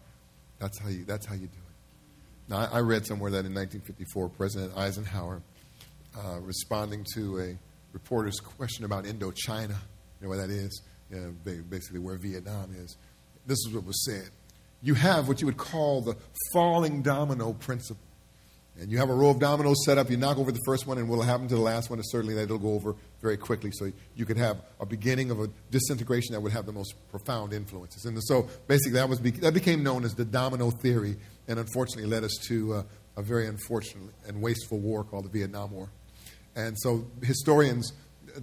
That's 0.59 0.79
how 0.79 0.87
you, 0.87 1.03
that's 1.03 1.25
how 1.25 1.33
you 1.33 1.47
do 1.47 1.57
it. 1.57 2.49
Now, 2.49 2.59
I, 2.59 2.77
I 2.77 2.79
read 2.79 3.05
somewhere 3.05 3.29
that 3.31 3.45
in 3.45 3.53
1954, 3.53 4.29
President 4.29 4.77
Eisenhower, 4.77 5.41
uh, 6.17 6.39
responding 6.39 7.05
to 7.15 7.39
a 7.41 7.57
reporter's 7.91 8.39
question 8.39 8.85
about 8.85 9.03
Indochina, 9.03 9.67
you 9.67 9.75
know 10.21 10.29
what 10.29 10.37
that 10.37 10.49
is? 10.49 10.81
You 11.11 11.17
know, 11.19 11.61
basically 11.69 11.99
where 11.99 12.15
Vietnam 12.15 12.73
is. 12.77 12.95
This 13.45 13.57
is 13.67 13.73
what 13.73 13.83
was 13.83 14.05
said. 14.05 14.29
You 14.81 14.93
have 14.93 15.27
what 15.27 15.41
you 15.41 15.47
would 15.47 15.57
call 15.57 15.99
the 15.99 16.15
falling 16.53 17.01
domino 17.01 17.51
principle. 17.51 18.06
And 18.79 18.91
you 18.91 18.99
have 18.99 19.09
a 19.09 19.13
row 19.13 19.29
of 19.29 19.39
dominoes 19.39 19.77
set 19.85 19.97
up, 19.97 20.09
you 20.09 20.17
knock 20.17 20.37
over 20.37 20.51
the 20.51 20.61
first 20.65 20.85
one, 20.85 20.97
and 20.97 21.09
what 21.09 21.17
will 21.17 21.25
happen 21.25 21.47
to 21.47 21.55
the 21.55 21.61
last 21.61 21.89
one 21.89 21.99
is 21.99 22.11
certainly 22.11 22.35
that 22.35 22.43
it'll 22.43 22.59
go 22.59 22.73
over 22.73 22.95
very 23.21 23.37
quickly. 23.37 23.71
So 23.73 23.91
you 24.15 24.25
could 24.25 24.37
have 24.37 24.61
a 24.79 24.85
beginning 24.85 25.31
of 25.31 25.39
a 25.39 25.49
disintegration 25.71 26.33
that 26.33 26.41
would 26.41 26.51
have 26.51 26.65
the 26.67 26.71
most 26.71 26.93
profound 27.09 27.53
influences. 27.53 28.05
And 28.05 28.21
so 28.23 28.47
basically, 28.67 28.93
that, 28.93 29.09
was, 29.09 29.19
that 29.19 29.53
became 29.53 29.81
known 29.81 30.03
as 30.03 30.13
the 30.13 30.25
domino 30.25 30.69
theory, 30.69 31.17
and 31.47 31.57
unfortunately 31.57 32.09
led 32.09 32.23
us 32.23 32.35
to 32.47 32.73
uh, 32.73 32.83
a 33.15 33.23
very 33.23 33.47
unfortunate 33.47 34.13
and 34.27 34.41
wasteful 34.41 34.79
war 34.79 35.03
called 35.03 35.25
the 35.25 35.29
Vietnam 35.29 35.71
War. 35.71 35.89
And 36.55 36.77
so 36.79 37.07
historians 37.23 37.93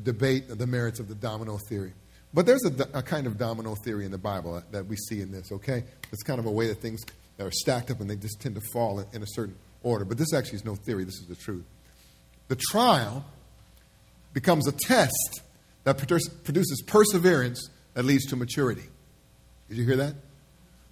debate 0.03 0.49
the 0.49 0.67
merits 0.67 0.99
of 0.99 1.09
the 1.09 1.15
domino 1.15 1.59
theory. 1.69 1.93
But 2.33 2.47
there's 2.47 2.65
a, 2.65 2.99
a, 2.99 3.03
kind 3.03 3.29
of 3.29 3.39
domino 3.39 3.77
theory 3.77 4.05
in 4.05 4.11
the 4.11 4.19
Bible 4.19 4.61
that 4.73 4.87
we 4.87 4.97
see 4.97 5.21
in 5.21 5.31
this, 5.31 5.53
okay? 5.53 5.85
It's 6.13 6.25
kind 6.25 6.41
of 6.41 6.47
a 6.47 6.51
way 6.51 6.67
that 6.67 6.81
things 6.81 7.05
are 7.39 7.53
stacked 7.53 7.93
up 7.93 8.01
and 8.01 8.11
they 8.11 8.17
just 8.17 8.41
tend 8.41 8.57
to 8.57 8.61
fall 8.73 8.99
in, 8.99 9.07
in 9.13 9.23
a 9.23 9.27
certain 9.29 9.55
order. 9.85 10.05
But 10.05 10.19
this 10.19 10.35
actually 10.35 10.57
is 10.57 10.65
no 10.65 10.75
theory, 10.75 11.05
this 11.05 11.21
is 11.21 11.27
the 11.27 11.37
truth. 11.37 11.65
The 12.49 12.57
trial 12.57 13.25
becomes 14.33 14.67
a 14.67 14.73
test 14.73 15.43
that 15.85 15.97
produces 15.97 16.83
perseverance 16.87 17.71
that 17.95 18.05
leads 18.05 18.27
to 18.27 18.37
maturity. 18.37 18.83
Did 19.69 19.79
you 19.79 19.85
hear 19.85 19.97
that? 19.97 20.15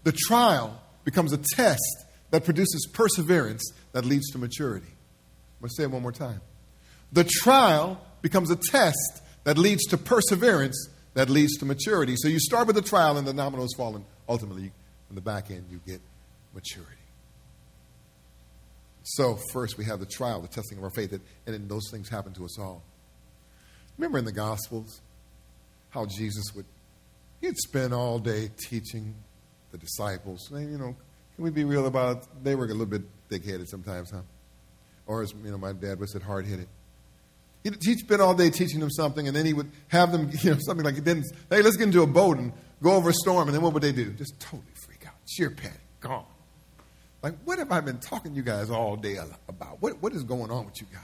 The 0.04 0.12
trial 0.12 0.80
becomes 1.04 1.32
a 1.32 1.38
test 1.56 2.04
that 2.30 2.44
produces 2.44 2.88
perseverance 2.92 3.62
that 3.92 4.04
leads 4.04 4.30
to 4.30 4.38
maturity. 4.38 4.86
I'm 4.86 5.62
going 5.62 5.68
to 5.68 5.74
say 5.76 5.82
it 5.84 5.90
one 5.90 6.02
more 6.02 6.12
time. 6.12 6.40
The 7.12 7.24
trial 7.24 8.00
becomes 8.22 8.50
a 8.50 8.56
test 8.56 9.22
that 9.44 9.58
leads 9.58 9.84
to 9.86 9.98
perseverance 9.98 10.88
that 11.14 11.28
leads 11.28 11.58
to 11.58 11.66
maturity. 11.66 12.14
So 12.16 12.28
you 12.28 12.38
start 12.40 12.66
with 12.66 12.76
the 12.76 12.82
trial 12.82 13.18
and 13.18 13.26
the 13.26 13.34
dominoes 13.34 13.74
fall, 13.76 13.96
and 13.96 14.04
ultimately, 14.28 14.72
on 15.10 15.14
the 15.14 15.20
back 15.20 15.50
end, 15.50 15.66
you 15.70 15.80
get 15.86 16.00
maturity. 16.54 17.01
So, 19.04 19.38
first 19.52 19.78
we 19.78 19.84
have 19.84 20.00
the 20.00 20.06
trial, 20.06 20.40
the 20.40 20.48
testing 20.48 20.78
of 20.78 20.84
our 20.84 20.90
faith, 20.90 21.12
and 21.12 21.22
then 21.46 21.66
those 21.68 21.90
things 21.90 22.08
happen 22.08 22.32
to 22.34 22.44
us 22.44 22.58
all. 22.58 22.82
Remember 23.98 24.18
in 24.18 24.24
the 24.24 24.32
Gospels 24.32 25.00
how 25.90 26.06
Jesus 26.06 26.54
would, 26.54 26.64
he'd 27.40 27.56
spend 27.58 27.92
all 27.92 28.18
day 28.18 28.50
teaching 28.68 29.14
the 29.72 29.78
disciples. 29.78 30.50
And, 30.50 30.70
you 30.70 30.78
know, 30.78 30.96
can 31.34 31.44
we 31.44 31.50
be 31.50 31.64
real 31.64 31.86
about 31.86 32.18
it? 32.18 32.28
They 32.42 32.54
were 32.54 32.64
a 32.64 32.68
little 32.68 32.86
bit 32.86 33.02
thick 33.28 33.44
headed 33.44 33.68
sometimes, 33.68 34.10
huh? 34.10 34.22
Or 35.06 35.22
as, 35.22 35.32
you 35.32 35.50
know, 35.50 35.58
my 35.58 35.72
dad 35.72 35.98
would 35.98 36.08
say, 36.08 36.20
hard 36.20 36.46
headed. 36.46 36.68
He'd, 37.64 37.76
he'd 37.82 37.98
spend 37.98 38.22
all 38.22 38.34
day 38.34 38.50
teaching 38.50 38.80
them 38.80 38.90
something, 38.90 39.26
and 39.26 39.36
then 39.36 39.46
he 39.46 39.52
would 39.52 39.70
have 39.88 40.12
them, 40.12 40.30
you 40.40 40.52
know, 40.52 40.58
something 40.60 40.84
like, 40.84 41.04
hey, 41.04 41.62
let's 41.62 41.76
get 41.76 41.84
into 41.84 42.02
a 42.02 42.06
boat 42.06 42.38
and 42.38 42.52
go 42.82 42.92
over 42.92 43.10
a 43.10 43.14
storm. 43.14 43.48
And 43.48 43.54
then 43.54 43.62
what 43.62 43.72
would 43.72 43.82
they 43.82 43.92
do? 43.92 44.12
Just 44.12 44.38
totally 44.38 44.72
freak 44.86 45.06
out. 45.06 45.14
Sheer 45.28 45.50
panic. 45.50 45.80
Gone. 46.00 46.24
Like, 47.22 47.34
what 47.44 47.58
have 47.58 47.70
I 47.70 47.80
been 47.80 47.98
talking 47.98 48.32
to 48.32 48.36
you 48.36 48.42
guys 48.42 48.68
all 48.68 48.96
day 48.96 49.16
about? 49.48 49.80
What, 49.80 50.02
what 50.02 50.12
is 50.12 50.24
going 50.24 50.50
on 50.50 50.66
with 50.66 50.80
you 50.80 50.88
guys? 50.92 51.02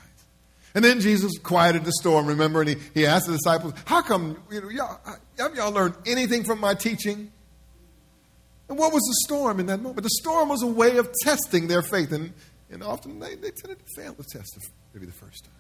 And 0.75 0.85
then 0.85 1.01
Jesus 1.01 1.39
quieted 1.39 1.85
the 1.85 1.93
storm, 1.93 2.27
remember? 2.27 2.61
And 2.61 2.71
he, 2.71 2.77
he 2.93 3.07
asked 3.07 3.27
the 3.27 3.33
disciples, 3.33 3.73
How 3.85 4.03
come, 4.03 4.37
you 4.51 4.61
know, 4.61 4.69
y'all, 4.69 5.01
have 5.39 5.55
y'all 5.55 5.73
learned 5.73 5.95
anything 6.07 6.45
from 6.45 6.61
my 6.61 6.75
teaching? 6.75 7.33
And 8.69 8.79
what 8.79 8.93
was 8.93 9.03
the 9.03 9.15
storm 9.27 9.61
in 9.61 9.67
that 9.67 9.81
moment? 9.81 10.03
The 10.03 10.11
storm 10.21 10.51
was 10.51 10.63
a 10.63 10.67
way 10.67 10.99
of 10.99 11.11
testing 11.23 11.69
their 11.69 11.83
faith. 11.83 12.13
And, 12.13 12.35
and 12.71 12.83
often 12.83 13.19
they, 13.19 13.35
they 13.35 13.51
tended 13.51 13.79
to 13.79 13.85
fail 13.97 14.13
the 14.13 14.25
test 14.25 14.59
maybe 14.93 15.07
the 15.07 15.13
first 15.13 15.45
time. 15.45 15.55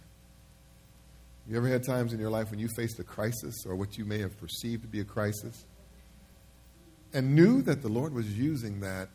You 1.48 1.56
ever 1.56 1.68
had 1.68 1.84
times 1.84 2.12
in 2.12 2.20
your 2.20 2.28
life 2.28 2.50
when 2.50 2.60
you 2.60 2.68
faced 2.76 2.98
a 2.98 3.04
crisis 3.04 3.64
or 3.66 3.74
what 3.74 3.96
you 3.96 4.04
may 4.04 4.18
have 4.18 4.38
perceived 4.38 4.82
to 4.82 4.88
be 4.88 5.00
a 5.00 5.04
crisis 5.04 5.64
and 7.14 7.34
knew 7.34 7.62
that 7.62 7.80
the 7.80 7.88
Lord 7.88 8.12
was 8.12 8.30
using 8.36 8.80
that 8.80 9.08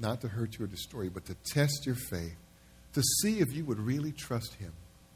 not 0.00 0.20
to 0.22 0.28
hurt 0.28 0.58
you 0.58 0.64
or 0.64 0.68
destroy 0.68 1.02
you, 1.02 1.10
but 1.10 1.24
to 1.26 1.34
test 1.52 1.86
your 1.86 1.94
faith, 1.94 2.36
to 2.94 3.02
see 3.22 3.40
if 3.40 3.52
you 3.52 3.64
would 3.64 3.78
really 3.78 4.12
trust 4.12 4.54
Him 4.54 4.72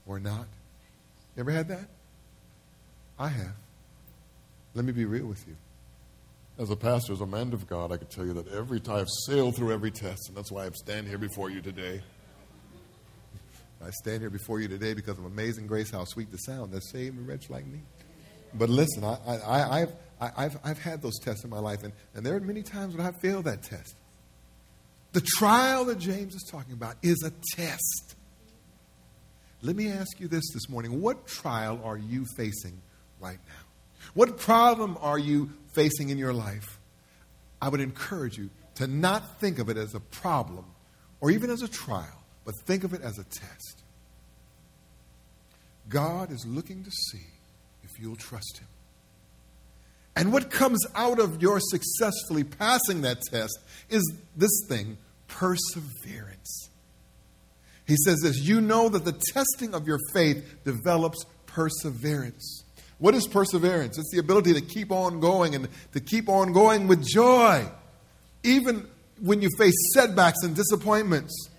or 0.07 0.21
not. 0.21 0.47
You 1.37 1.41
ever 1.41 1.51
had 1.51 1.69
that? 1.69 1.89
I 3.19 3.29
have. 3.29 3.55
Let 4.75 4.85
me 4.85 4.93
be 4.93 5.05
real 5.05 5.27
with 5.27 5.47
you. 5.47 5.57
As 6.59 6.71
a 6.71 6.77
pastor, 6.77 7.13
as 7.13 7.21
a 7.21 7.27
man 7.27 7.53
of 7.53 7.67
God, 7.67 7.91
I 7.91 7.97
can 7.97 8.07
tell 8.07 8.25
you 8.25 8.33
that 8.35 8.49
every 8.49 8.79
time 8.79 8.97
I've 8.97 9.09
sailed 9.27 9.57
through 9.57 9.73
every 9.73 9.91
test, 9.91 10.29
and 10.29 10.37
that's 10.37 10.53
why 10.53 10.67
I'm 10.67 10.75
stand 10.75 11.09
here 11.09 11.19
before 11.19 11.51
you 11.51 11.61
today. 11.61 12.01
I 13.85 13.91
stand 13.91 14.21
here 14.21 14.31
before 14.31 14.61
you 14.61 14.69
today 14.69 14.95
because 14.95 15.19
of 15.19 15.25
amazing 15.25 15.67
grace, 15.67 15.91
how 15.91 16.05
sweet 16.05 16.31
the 16.31 16.39
sound 16.39 16.73
that 16.73 16.85
saved 16.85 17.19
a 17.19 17.23
wretch 17.23 17.51
like 17.51 17.67
me. 17.67 17.81
But 18.55 18.69
listen, 18.69 19.03
I, 19.05 19.19
I, 19.27 19.81
I've, 19.81 19.93
I've, 20.21 20.59
I've 20.65 20.79
had 20.79 21.03
those 21.03 21.19
tests 21.19 21.45
in 21.45 21.51
my 21.51 21.59
life, 21.59 21.83
and, 21.83 21.93
and 22.15 22.25
there 22.25 22.37
are 22.37 22.41
many 22.41 22.63
times 22.63 22.97
when 22.97 23.05
I 23.05 23.11
failed 23.11 23.45
that 23.45 23.63
test. 23.63 23.97
The 25.15 25.21
trial 25.21 25.85
that 25.85 26.01
James 26.01 26.35
is 26.35 26.43
talking 26.51 26.73
about 26.73 26.97
is 27.01 27.23
a 27.25 27.31
test. 27.57 28.17
Let 29.63 29.77
me 29.77 29.89
ask 29.89 30.19
you 30.19 30.27
this 30.27 30.43
this 30.53 30.69
morning. 30.69 31.01
What 31.01 31.29
trial 31.29 31.81
are 31.85 31.97
you 31.97 32.27
facing 32.37 32.83
right 33.21 33.39
now? 33.47 33.65
What 34.15 34.39
problem 34.39 34.99
are 35.01 35.19
you 35.19 35.51
facing 35.73 36.11
in 36.11 36.19
your 36.19 36.33
life? 36.33 36.81
I 37.63 37.69
would 37.69 37.81
encourage 37.81 38.37
you 38.37 38.51
to 38.75 38.89
not 38.89 39.39
think 39.39 39.61
of 39.61 39.69
it 39.69 39.77
as 39.77 39.95
a 39.95 40.01
problem 40.01 40.65
or 41.21 41.31
even 41.31 41.49
as 41.49 41.63
a 41.63 41.69
trial, 41.69 42.25
but 42.45 42.55
think 42.67 42.83
of 42.83 42.93
it 42.93 43.01
as 43.01 43.17
a 43.17 43.25
test. 43.25 43.85
God 45.89 46.33
is 46.33 46.45
looking 46.45 46.83
to 46.83 46.91
see 46.91 47.27
if 47.85 47.91
you'll 48.01 48.17
trust 48.17 48.59
Him. 48.59 48.69
And 50.17 50.33
what 50.33 50.51
comes 50.51 50.85
out 50.97 51.21
of 51.21 51.41
your 51.41 51.61
successfully 51.61 52.43
passing 52.43 53.03
that 53.03 53.23
test 53.23 53.57
is 53.89 54.03
this 54.37 54.51
thing 54.69 54.99
perseverance. 55.29 56.71
He 57.87 57.97
says 57.97 58.21
this 58.23 58.39
You 58.39 58.61
know 58.61 58.89
that 58.89 59.05
the 59.05 59.13
testing 59.33 59.75
of 59.75 59.87
your 59.87 59.99
faith 60.13 60.65
develops 60.65 61.25
perseverance. 61.47 62.65
What 62.99 63.15
is 63.15 63.27
perseverance? 63.27 63.99
It's 63.99 64.11
the 64.13 64.19
ability 64.21 64.55
to 64.55 64.61
keep 64.61 64.91
on 64.91 65.21
going 65.21 65.55
and 65.55 65.69
to 65.93 66.01
keep 66.01 66.29
on 66.29 66.53
going 66.53 66.87
with 66.87 67.07
joy, 67.07 67.67
even 68.43 68.87
when 69.21 69.43
you 69.43 69.49
face 69.59 69.75
setbacks 69.93 70.43
and 70.43 70.55
disappointments. 70.55 71.51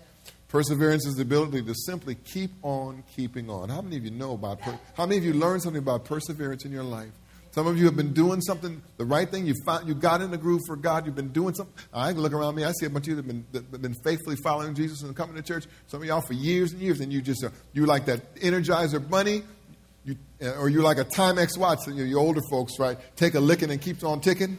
Perseverance 0.48 1.06
is 1.06 1.16
the 1.16 1.22
ability 1.22 1.62
to 1.62 1.74
simply 1.74 2.14
keep 2.14 2.52
on 2.62 3.02
keeping 3.14 3.50
on. 3.50 3.68
How 3.68 3.82
many 3.82 3.96
of 3.96 4.04
you 4.04 4.12
know 4.12 4.32
about, 4.32 4.60
per- 4.60 4.78
how 4.96 5.04
many 5.04 5.18
of 5.18 5.24
you 5.24 5.34
learned 5.34 5.62
something 5.62 5.82
about 5.82 6.04
perseverance 6.04 6.64
in 6.64 6.72
your 6.72 6.84
life? 6.84 7.10
Some 7.56 7.66
of 7.68 7.78
you 7.78 7.86
have 7.86 7.96
been 7.96 8.12
doing 8.12 8.42
something, 8.42 8.82
the 8.98 9.06
right 9.06 9.30
thing. 9.30 9.46
You 9.46 9.54
found, 9.64 9.88
you 9.88 9.94
got 9.94 10.20
in 10.20 10.30
the 10.30 10.36
groove 10.36 10.60
for 10.66 10.76
God. 10.76 11.06
You've 11.06 11.14
been 11.14 11.32
doing 11.32 11.54
something. 11.54 11.74
I 11.90 12.12
look 12.12 12.34
around 12.34 12.54
me. 12.54 12.64
I 12.64 12.72
see 12.72 12.84
a 12.84 12.90
bunch 12.90 13.08
of 13.08 13.08
you 13.08 13.14
that 13.14 13.24
have 13.24 13.28
been, 13.28 13.46
that 13.52 13.64
have 13.72 13.80
been 13.80 13.96
faithfully 14.04 14.36
following 14.36 14.74
Jesus 14.74 15.00
and 15.00 15.16
coming 15.16 15.36
to 15.36 15.42
church. 15.42 15.64
Some 15.86 16.02
of 16.02 16.06
y'all 16.06 16.20
for 16.20 16.34
years 16.34 16.72
and 16.72 16.82
years, 16.82 17.00
and 17.00 17.10
you 17.10 17.22
just 17.22 17.42
uh, 17.42 17.48
you 17.72 17.86
like 17.86 18.04
that 18.04 18.34
Energizer 18.34 19.00
bunny, 19.08 19.42
you, 20.04 20.16
uh, 20.42 20.60
or 20.60 20.68
you're 20.68 20.82
like 20.82 20.98
a 20.98 21.06
Timex 21.06 21.56
watch. 21.56 21.78
You, 21.86 22.04
you 22.04 22.18
older 22.18 22.42
folks, 22.50 22.78
right? 22.78 22.98
Take 23.16 23.36
a 23.36 23.40
licking 23.40 23.70
and 23.70 23.80
keeps 23.80 24.04
on 24.04 24.20
ticking. 24.20 24.58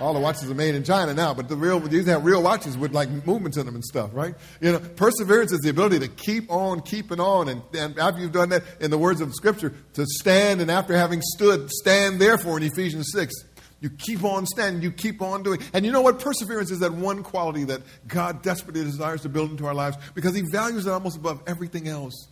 All 0.00 0.12
the 0.12 0.18
watches 0.18 0.50
are 0.50 0.54
made 0.54 0.74
in 0.74 0.82
China 0.82 1.14
now, 1.14 1.34
but 1.34 1.48
the 1.48 1.54
real 1.54 1.78
these 1.78 2.06
have 2.06 2.24
real 2.24 2.42
watches 2.42 2.76
with 2.76 2.92
like 2.92 3.08
movements 3.24 3.56
in 3.56 3.64
them 3.64 3.76
and 3.76 3.84
stuff, 3.84 4.10
right? 4.12 4.34
You 4.60 4.72
know, 4.72 4.80
perseverance 4.80 5.52
is 5.52 5.60
the 5.60 5.70
ability 5.70 6.00
to 6.00 6.08
keep 6.08 6.50
on 6.50 6.80
keeping 6.80 7.20
on, 7.20 7.48
and, 7.48 7.62
and 7.72 7.96
after 7.96 8.20
you've 8.20 8.32
done 8.32 8.48
that, 8.48 8.64
in 8.80 8.90
the 8.90 8.98
words 8.98 9.20
of 9.20 9.32
Scripture, 9.34 9.72
to 9.92 10.04
stand, 10.04 10.60
and 10.60 10.68
after 10.68 10.96
having 10.96 11.22
stood, 11.22 11.70
stand 11.70 12.20
therefore 12.20 12.56
in 12.56 12.64
Ephesians 12.64 13.10
six. 13.12 13.32
You 13.80 13.90
keep 13.90 14.24
on 14.24 14.46
standing, 14.46 14.82
you 14.82 14.90
keep 14.90 15.20
on 15.20 15.42
doing. 15.42 15.60
And 15.74 15.84
you 15.84 15.92
know 15.92 16.00
what? 16.00 16.18
Perseverance 16.18 16.70
is 16.70 16.78
that 16.78 16.92
one 16.92 17.22
quality 17.22 17.64
that 17.64 17.82
God 18.08 18.42
desperately 18.42 18.82
desires 18.82 19.20
to 19.22 19.28
build 19.28 19.50
into 19.50 19.66
our 19.66 19.74
lives 19.74 19.98
because 20.14 20.34
He 20.34 20.42
values 20.50 20.86
it 20.86 20.90
almost 20.90 21.18
above 21.18 21.42
everything 21.46 21.86
else. 21.86 22.28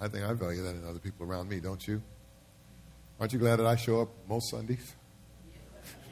I 0.00 0.08
think 0.08 0.24
I 0.24 0.34
value 0.34 0.62
that 0.62 0.76
in 0.76 0.86
other 0.86 0.98
people 0.98 1.26
around 1.26 1.48
me, 1.48 1.60
don't 1.60 1.84
you? 1.86 2.02
Aren't 3.18 3.32
you 3.32 3.38
glad 3.38 3.56
that 3.56 3.66
I 3.66 3.76
show 3.76 4.02
up 4.02 4.10
most 4.28 4.50
Sundays? 4.50 4.94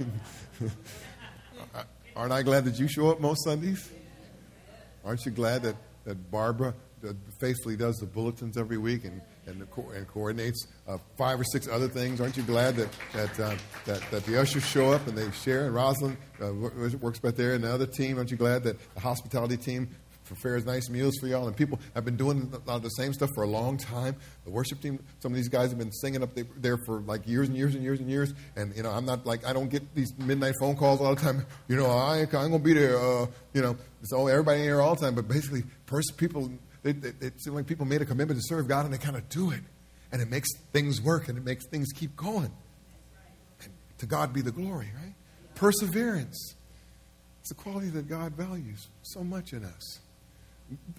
Aren't 2.16 2.32
I 2.32 2.42
glad 2.42 2.64
that 2.66 2.78
you 2.78 2.88
show 2.88 3.10
up 3.10 3.20
most 3.20 3.44
Sundays? 3.44 3.90
Aren't 5.04 5.24
you 5.24 5.32
glad 5.32 5.62
that, 5.62 5.76
that 6.04 6.30
Barbara 6.30 6.74
faithfully 7.40 7.76
does 7.76 7.96
the 7.96 8.06
bulletins 8.06 8.56
every 8.56 8.78
week 8.78 9.04
and, 9.04 9.20
and, 9.46 9.60
the, 9.60 9.82
and 9.96 10.06
coordinates 10.06 10.66
uh, 10.86 10.98
five 11.16 11.40
or 11.40 11.44
six 11.44 11.66
other 11.68 11.88
things? 11.88 12.20
Aren't 12.20 12.36
you 12.36 12.42
glad 12.42 12.76
that, 12.76 12.88
that, 13.14 13.40
uh, 13.40 13.56
that, 13.86 14.02
that 14.10 14.24
the 14.24 14.40
ushers 14.40 14.64
show 14.64 14.92
up 14.92 15.06
and 15.06 15.16
they 15.16 15.30
share? 15.32 15.66
And 15.66 15.74
Rosalind 15.74 16.16
uh, 16.40 16.52
works 17.00 17.18
back 17.18 17.34
there 17.34 17.54
and 17.54 17.64
the 17.64 17.72
other 17.72 17.86
team. 17.86 18.18
Aren't 18.18 18.30
you 18.30 18.36
glad 18.36 18.62
that 18.64 18.76
the 18.94 19.00
hospitality 19.00 19.56
team 19.56 19.88
prepares 20.32 20.64
nice 20.64 20.88
meals 20.88 21.14
for 21.20 21.26
y'all, 21.26 21.46
and 21.46 21.56
people 21.56 21.78
have 21.94 22.04
been 22.04 22.16
doing 22.16 22.52
a 22.52 22.68
lot 22.68 22.76
of 22.76 22.82
the 22.82 22.88
same 22.90 23.12
stuff 23.12 23.30
for 23.34 23.44
a 23.44 23.48
long 23.48 23.76
time. 23.76 24.16
The 24.44 24.50
worship 24.50 24.80
team, 24.80 25.02
some 25.20 25.32
of 25.32 25.36
these 25.36 25.48
guys 25.48 25.70
have 25.70 25.78
been 25.78 25.92
singing 25.92 26.22
up 26.22 26.30
there 26.56 26.78
for 26.86 27.00
like 27.00 27.26
years 27.26 27.48
and 27.48 27.56
years 27.56 27.74
and 27.74 27.82
years 27.82 28.00
and 28.00 28.08
years. 28.08 28.34
And 28.56 28.74
you 28.76 28.82
know, 28.82 28.90
I'm 28.90 29.04
not 29.04 29.26
like 29.26 29.46
I 29.46 29.52
don't 29.52 29.68
get 29.68 29.94
these 29.94 30.12
midnight 30.18 30.54
phone 30.60 30.76
calls 30.76 31.00
all 31.00 31.14
the 31.14 31.20
time. 31.20 31.46
You 31.68 31.76
know, 31.76 31.86
I 31.86 32.18
ain't, 32.18 32.34
I 32.34 32.42
ain't 32.42 32.50
gonna 32.50 32.58
be 32.62 32.74
there. 32.74 32.98
Uh, 32.98 33.26
you 33.54 33.62
know, 33.62 33.76
so 34.02 34.26
everybody 34.26 34.58
in 34.60 34.64
here 34.64 34.80
all 34.80 34.94
the 34.94 35.00
time. 35.00 35.14
But 35.14 35.26
basically, 35.28 35.62
people, 36.16 36.50
they, 36.82 36.92
they, 36.92 37.26
it 37.26 37.40
seems 37.40 37.54
like 37.54 37.66
people 37.66 37.86
made 37.86 38.02
a 38.02 38.04
commitment 38.04 38.38
to 38.38 38.46
serve 38.46 38.68
God, 38.68 38.84
and 38.84 38.92
they 38.92 38.98
kind 38.98 39.16
of 39.16 39.26
do 39.28 39.52
it, 39.52 39.60
and 40.10 40.20
it 40.20 40.28
makes 40.28 40.48
things 40.72 41.00
work, 41.00 41.28
and 41.28 41.38
it 41.38 41.44
makes 41.44 41.66
things 41.68 41.88
keep 41.94 42.14
going. 42.14 42.50
And 43.62 43.72
to 43.98 44.06
God 44.06 44.34
be 44.34 44.42
the 44.42 44.52
glory, 44.52 44.90
right? 44.94 45.14
Perseverance. 45.54 46.56
It's 47.40 47.50
a 47.50 47.54
quality 47.54 47.88
that 47.90 48.08
God 48.08 48.34
values 48.34 48.88
so 49.02 49.24
much 49.24 49.52
in 49.52 49.64
us. 49.64 50.00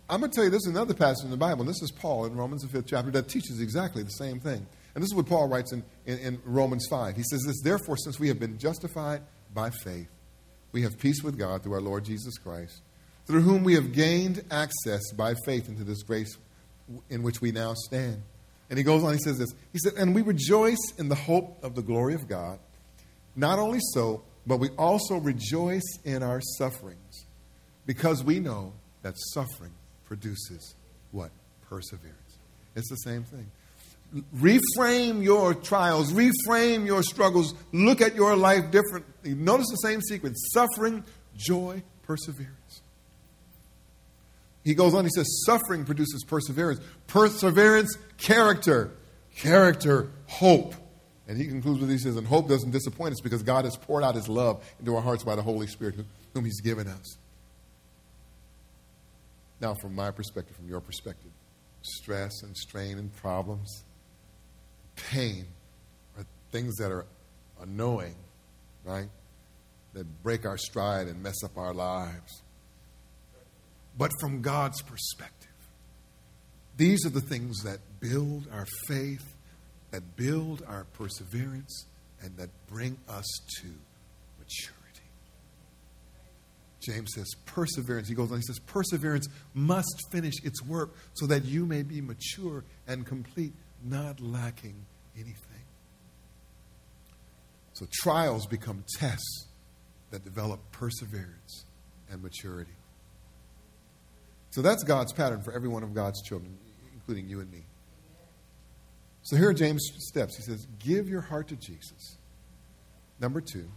I'm 0.09 0.19
going 0.19 0.31
to 0.31 0.35
tell 0.35 0.43
you 0.43 0.49
this 0.49 0.65
is 0.65 0.67
another 0.67 0.93
passage 0.93 1.25
in 1.25 1.31
the 1.31 1.37
Bible, 1.37 1.61
and 1.61 1.69
this 1.69 1.81
is 1.81 1.91
Paul 1.91 2.25
in 2.25 2.35
Romans, 2.35 2.61
the 2.61 2.67
fifth 2.67 2.87
chapter, 2.87 3.11
that 3.11 3.27
teaches 3.27 3.59
exactly 3.61 4.03
the 4.03 4.09
same 4.09 4.39
thing. 4.39 4.65
And 4.95 5.03
this 5.03 5.09
is 5.09 5.15
what 5.15 5.25
Paul 5.25 5.47
writes 5.47 5.73
in, 5.73 5.83
in, 6.05 6.19
in 6.19 6.41
Romans 6.45 6.85
5. 6.89 7.15
He 7.15 7.23
says 7.23 7.43
this, 7.43 7.61
Therefore, 7.63 7.97
since 7.97 8.19
we 8.19 8.27
have 8.27 8.39
been 8.39 8.57
justified 8.57 9.21
by 9.53 9.69
faith, 9.69 10.09
we 10.71 10.83
have 10.83 10.97
peace 10.99 11.23
with 11.23 11.37
God 11.37 11.63
through 11.63 11.73
our 11.73 11.81
Lord 11.81 12.05
Jesus 12.05 12.37
Christ, 12.37 12.81
through 13.25 13.41
whom 13.41 13.63
we 13.63 13.75
have 13.75 13.93
gained 13.93 14.43
access 14.51 15.01
by 15.13 15.33
faith 15.45 15.67
into 15.67 15.83
this 15.83 16.03
grace 16.03 16.37
in 17.09 17.23
which 17.23 17.41
we 17.41 17.51
now 17.51 17.73
stand. 17.73 18.21
And 18.69 18.77
he 18.77 18.83
goes 18.83 19.03
on, 19.03 19.13
he 19.13 19.19
says 19.19 19.37
this. 19.37 19.53
He 19.71 19.79
said, 19.79 19.93
And 19.97 20.15
we 20.15 20.21
rejoice 20.21 20.93
in 20.97 21.09
the 21.09 21.15
hope 21.15 21.63
of 21.63 21.75
the 21.75 21.81
glory 21.81 22.15
of 22.15 22.27
God. 22.27 22.59
Not 23.35 23.59
only 23.59 23.79
so, 23.93 24.23
but 24.45 24.57
we 24.57 24.69
also 24.77 25.17
rejoice 25.17 25.97
in 26.03 26.21
our 26.23 26.41
sufferings 26.57 27.25
because 27.85 28.23
we 28.23 28.39
know 28.39 28.73
that 29.03 29.15
suffering 29.33 29.71
produces 30.05 30.75
what? 31.11 31.31
Perseverance. 31.69 32.17
It's 32.75 32.89
the 32.89 32.95
same 32.97 33.23
thing. 33.23 33.49
Reframe 34.37 35.23
your 35.23 35.53
trials, 35.53 36.13
reframe 36.13 36.85
your 36.85 37.01
struggles, 37.01 37.55
look 37.71 38.01
at 38.01 38.15
your 38.15 38.35
life 38.35 38.69
differently. 38.69 39.33
Notice 39.33 39.67
the 39.69 39.77
same 39.77 40.01
sequence 40.01 40.39
suffering, 40.53 41.03
joy, 41.35 41.81
perseverance. 42.03 42.81
He 44.63 44.75
goes 44.75 44.93
on, 44.93 45.03
he 45.03 45.11
says, 45.13 45.27
suffering 45.45 45.83
produces 45.83 46.23
perseverance. 46.23 46.79
Perseverance, 47.07 47.97
character. 48.17 48.91
Character, 49.35 50.11
hope. 50.27 50.75
And 51.27 51.37
he 51.37 51.47
concludes 51.47 51.79
with 51.79 51.89
he 51.89 51.97
says, 51.97 52.15
and 52.15 52.27
hope 52.27 52.47
doesn't 52.47 52.71
disappoint 52.71 53.13
us 53.13 53.21
because 53.21 53.43
God 53.43 53.65
has 53.65 53.75
poured 53.75 54.03
out 54.03 54.15
his 54.15 54.29
love 54.29 54.63
into 54.79 54.95
our 54.95 55.01
hearts 55.01 55.23
by 55.23 55.35
the 55.35 55.41
Holy 55.41 55.67
Spirit 55.67 55.95
whom 56.33 56.45
he's 56.45 56.61
given 56.61 56.87
us. 56.87 57.17
Now, 59.63 59.73
from 59.73 59.95
my 59.95 60.11
perspective, 60.11 60.55
from 60.57 60.67
your 60.67 60.81
perspective, 60.81 61.31
stress 61.81 62.43
and 62.43 62.55
strain 62.55 62.99
and 62.99 63.15
problems, 63.15 63.83
pain 64.95 65.45
are 66.17 66.25
things 66.51 66.75
that 66.75 66.91
are 66.91 67.05
annoying, 67.61 68.15
right? 68.83 69.07
That 69.93 70.05
break 70.21 70.45
our 70.45 70.57
stride 70.57 71.07
and 71.07 71.23
mess 71.23 71.43
up 71.45 71.57
our 71.57 71.73
lives. 71.73 72.41
But 73.97 74.11
from 74.19 74.41
God's 74.41 74.81
perspective, 74.81 75.49
these 76.75 77.05
are 77.05 77.11
the 77.11 77.21
things 77.21 77.63
that 77.63 77.79
build 78.01 78.47
our 78.51 78.67
faith 78.87 79.33
that 79.93 80.15
build 80.15 80.63
our 80.67 80.85
perseverance 80.93 81.85
and 82.21 82.35
that 82.35 82.49
bring 82.67 82.97
us 83.07 83.25
to 83.61 83.67
maturity. 84.39 84.82
James 86.83 87.11
says, 87.15 87.33
perseverance, 87.45 88.07
he 88.07 88.15
goes 88.15 88.31
on, 88.31 88.37
he 88.37 88.43
says, 88.43 88.59
perseverance 88.59 89.27
must 89.53 90.07
finish 90.11 90.35
its 90.43 90.63
work 90.63 90.95
so 91.13 91.25
that 91.27 91.45
you 91.45 91.65
may 91.65 91.83
be 91.83 92.01
mature 92.01 92.63
and 92.87 93.05
complete, 93.05 93.53
not 93.83 94.19
lacking 94.19 94.85
anything. 95.15 95.37
So 97.73 97.87
trials 97.91 98.45
become 98.45 98.83
tests 98.99 99.47
that 100.11 100.23
develop 100.23 100.59
perseverance 100.71 101.65
and 102.09 102.21
maturity. 102.21 102.75
So 104.51 104.61
that's 104.61 104.83
God's 104.83 105.11
pattern 105.11 105.41
for 105.41 105.51
every 105.51 105.69
one 105.69 105.81
of 105.81 105.95
God's 105.95 106.21
children, 106.21 106.55
including 106.93 107.27
you 107.27 107.39
and 107.39 107.51
me. 107.51 107.65
So 109.23 109.35
here 109.35 109.49
are 109.49 109.53
James' 109.53 109.89
steps. 109.97 110.35
He 110.35 110.43
says, 110.43 110.67
Give 110.79 111.09
your 111.09 111.21
heart 111.21 111.47
to 111.47 111.55
Jesus. 111.55 112.17
Number 113.19 113.41
two, 113.41 113.67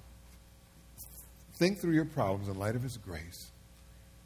think 1.59 1.81
through 1.81 1.95
your 1.95 2.05
problems 2.05 2.49
in 2.49 2.59
light 2.59 2.77
of 2.77 2.83
His 2.83 2.97
grace. 2.97 3.51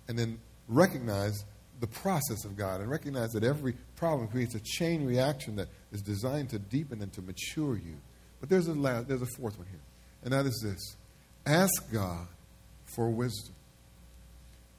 And 0.09 0.19
then 0.19 0.38
recognize 0.69 1.45
the 1.81 1.87
process 1.87 2.45
of 2.45 2.57
God 2.57 2.81
and 2.81 2.90
recognize 2.90 3.31
that 3.31 3.43
every 3.43 3.75
problem 3.97 4.29
creates 4.29 4.55
a 4.55 4.61
chain 4.61 5.07
reaction 5.07 5.57
that 5.57 5.69
is 5.93 6.03
designed 6.03 6.51
to 6.51 6.59
deepen 6.59 7.03
and 7.03 7.12
to 7.14 7.23
mature 7.23 7.75
you. 7.75 7.97
But 8.40 8.49
there's 8.49 8.69
a, 8.69 8.75
last, 8.75 9.09
there's 9.09 9.23
a 9.23 9.29
fourth 9.38 9.59
one 9.59 9.66
here, 9.71 9.81
and 10.23 10.33
that 10.33 10.47
is 10.47 10.61
this 10.62 10.97
ask 11.47 11.90
God 11.93 12.27
for 12.85 13.11
wisdom. 13.11 13.55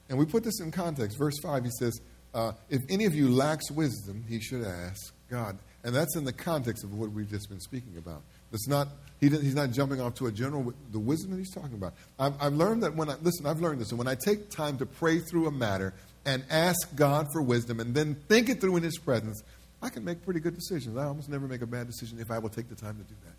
And 0.08 0.18
we 0.18 0.26
put 0.26 0.44
this 0.44 0.60
in 0.60 0.70
context. 0.70 1.18
Verse 1.18 1.38
5, 1.42 1.64
he 1.64 1.70
says, 1.78 2.00
uh, 2.34 2.52
If 2.68 2.82
any 2.90 3.06
of 3.06 3.14
you 3.14 3.30
lacks 3.30 3.70
wisdom, 3.70 4.24
he 4.28 4.40
should 4.40 4.64
ask 4.64 5.12
God. 5.30 5.58
And 5.84 5.94
that's 5.94 6.16
in 6.16 6.24
the 6.24 6.32
context 6.32 6.84
of 6.84 6.94
what 6.94 7.10
we've 7.10 7.30
just 7.30 7.48
been 7.48 7.60
speaking 7.60 7.96
about. 7.98 8.22
It's 8.52 8.68
not, 8.68 8.88
he 9.20 9.28
he's 9.28 9.54
not 9.54 9.70
jumping 9.70 10.00
off 10.00 10.14
to 10.16 10.26
a 10.26 10.32
general, 10.32 10.72
the 10.90 10.98
wisdom 10.98 11.30
that 11.32 11.38
he's 11.38 11.54
talking 11.54 11.74
about. 11.74 11.94
I've, 12.18 12.34
I've 12.40 12.54
learned 12.54 12.82
that 12.82 12.94
when 12.94 13.08
I, 13.08 13.16
listen, 13.22 13.46
I've 13.46 13.60
learned 13.60 13.80
this. 13.80 13.90
And 13.90 13.98
when 13.98 14.08
I 14.08 14.14
take 14.14 14.50
time 14.50 14.78
to 14.78 14.86
pray 14.86 15.20
through 15.20 15.46
a 15.46 15.50
matter 15.50 15.94
and 16.24 16.44
ask 16.50 16.94
God 16.94 17.26
for 17.32 17.42
wisdom 17.42 17.80
and 17.80 17.94
then 17.94 18.14
think 18.28 18.48
it 18.48 18.60
through 18.60 18.76
in 18.76 18.82
his 18.82 18.98
presence, 18.98 19.42
I 19.80 19.88
can 19.88 20.04
make 20.04 20.24
pretty 20.24 20.40
good 20.40 20.54
decisions. 20.54 20.96
I 20.96 21.04
almost 21.04 21.28
never 21.28 21.48
make 21.48 21.62
a 21.62 21.66
bad 21.66 21.86
decision 21.86 22.20
if 22.20 22.30
I 22.30 22.38
will 22.38 22.50
take 22.50 22.68
the 22.68 22.76
time 22.76 22.96
to 22.96 23.02
do 23.02 23.14
that. 23.24 23.34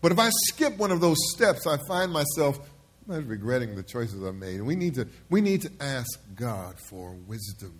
But 0.00 0.12
if 0.12 0.18
I 0.18 0.28
skip 0.30 0.76
one 0.76 0.92
of 0.92 1.00
those 1.00 1.16
steps, 1.34 1.66
I 1.66 1.78
find 1.88 2.12
myself 2.12 2.58
regretting 3.06 3.74
the 3.74 3.82
choices 3.82 4.22
I've 4.22 4.34
made. 4.34 4.56
And 4.56 4.66
we 4.66 4.76
need 4.76 4.94
to, 4.94 5.08
we 5.30 5.40
need 5.40 5.62
to 5.62 5.70
ask 5.80 6.20
God 6.34 6.76
for 6.78 7.12
wisdom. 7.26 7.72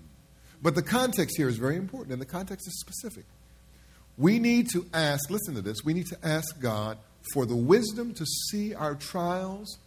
But 0.63 0.75
the 0.75 0.83
context 0.83 1.37
here 1.37 1.49
is 1.49 1.59
very 1.59 1.77
important, 1.77 2.13
and 2.13 2.21
the 2.21 2.27
context 2.27 2.67
is 2.67 2.81
specific. 2.81 3.25
We 4.19 4.39
need 4.39 4.69
to 4.73 4.87
ask, 4.95 5.29
listen 5.31 5.55
to 5.55 5.63
this, 5.63 5.79
we 5.85 5.93
need 5.93 6.07
to 6.07 6.19
ask 6.23 6.59
God 6.61 6.99
for 7.33 7.45
the 7.45 7.57
wisdom 7.57 8.15
to 8.15 8.25
see 8.25 8.75
our 8.75 8.95
trials, 8.95 9.79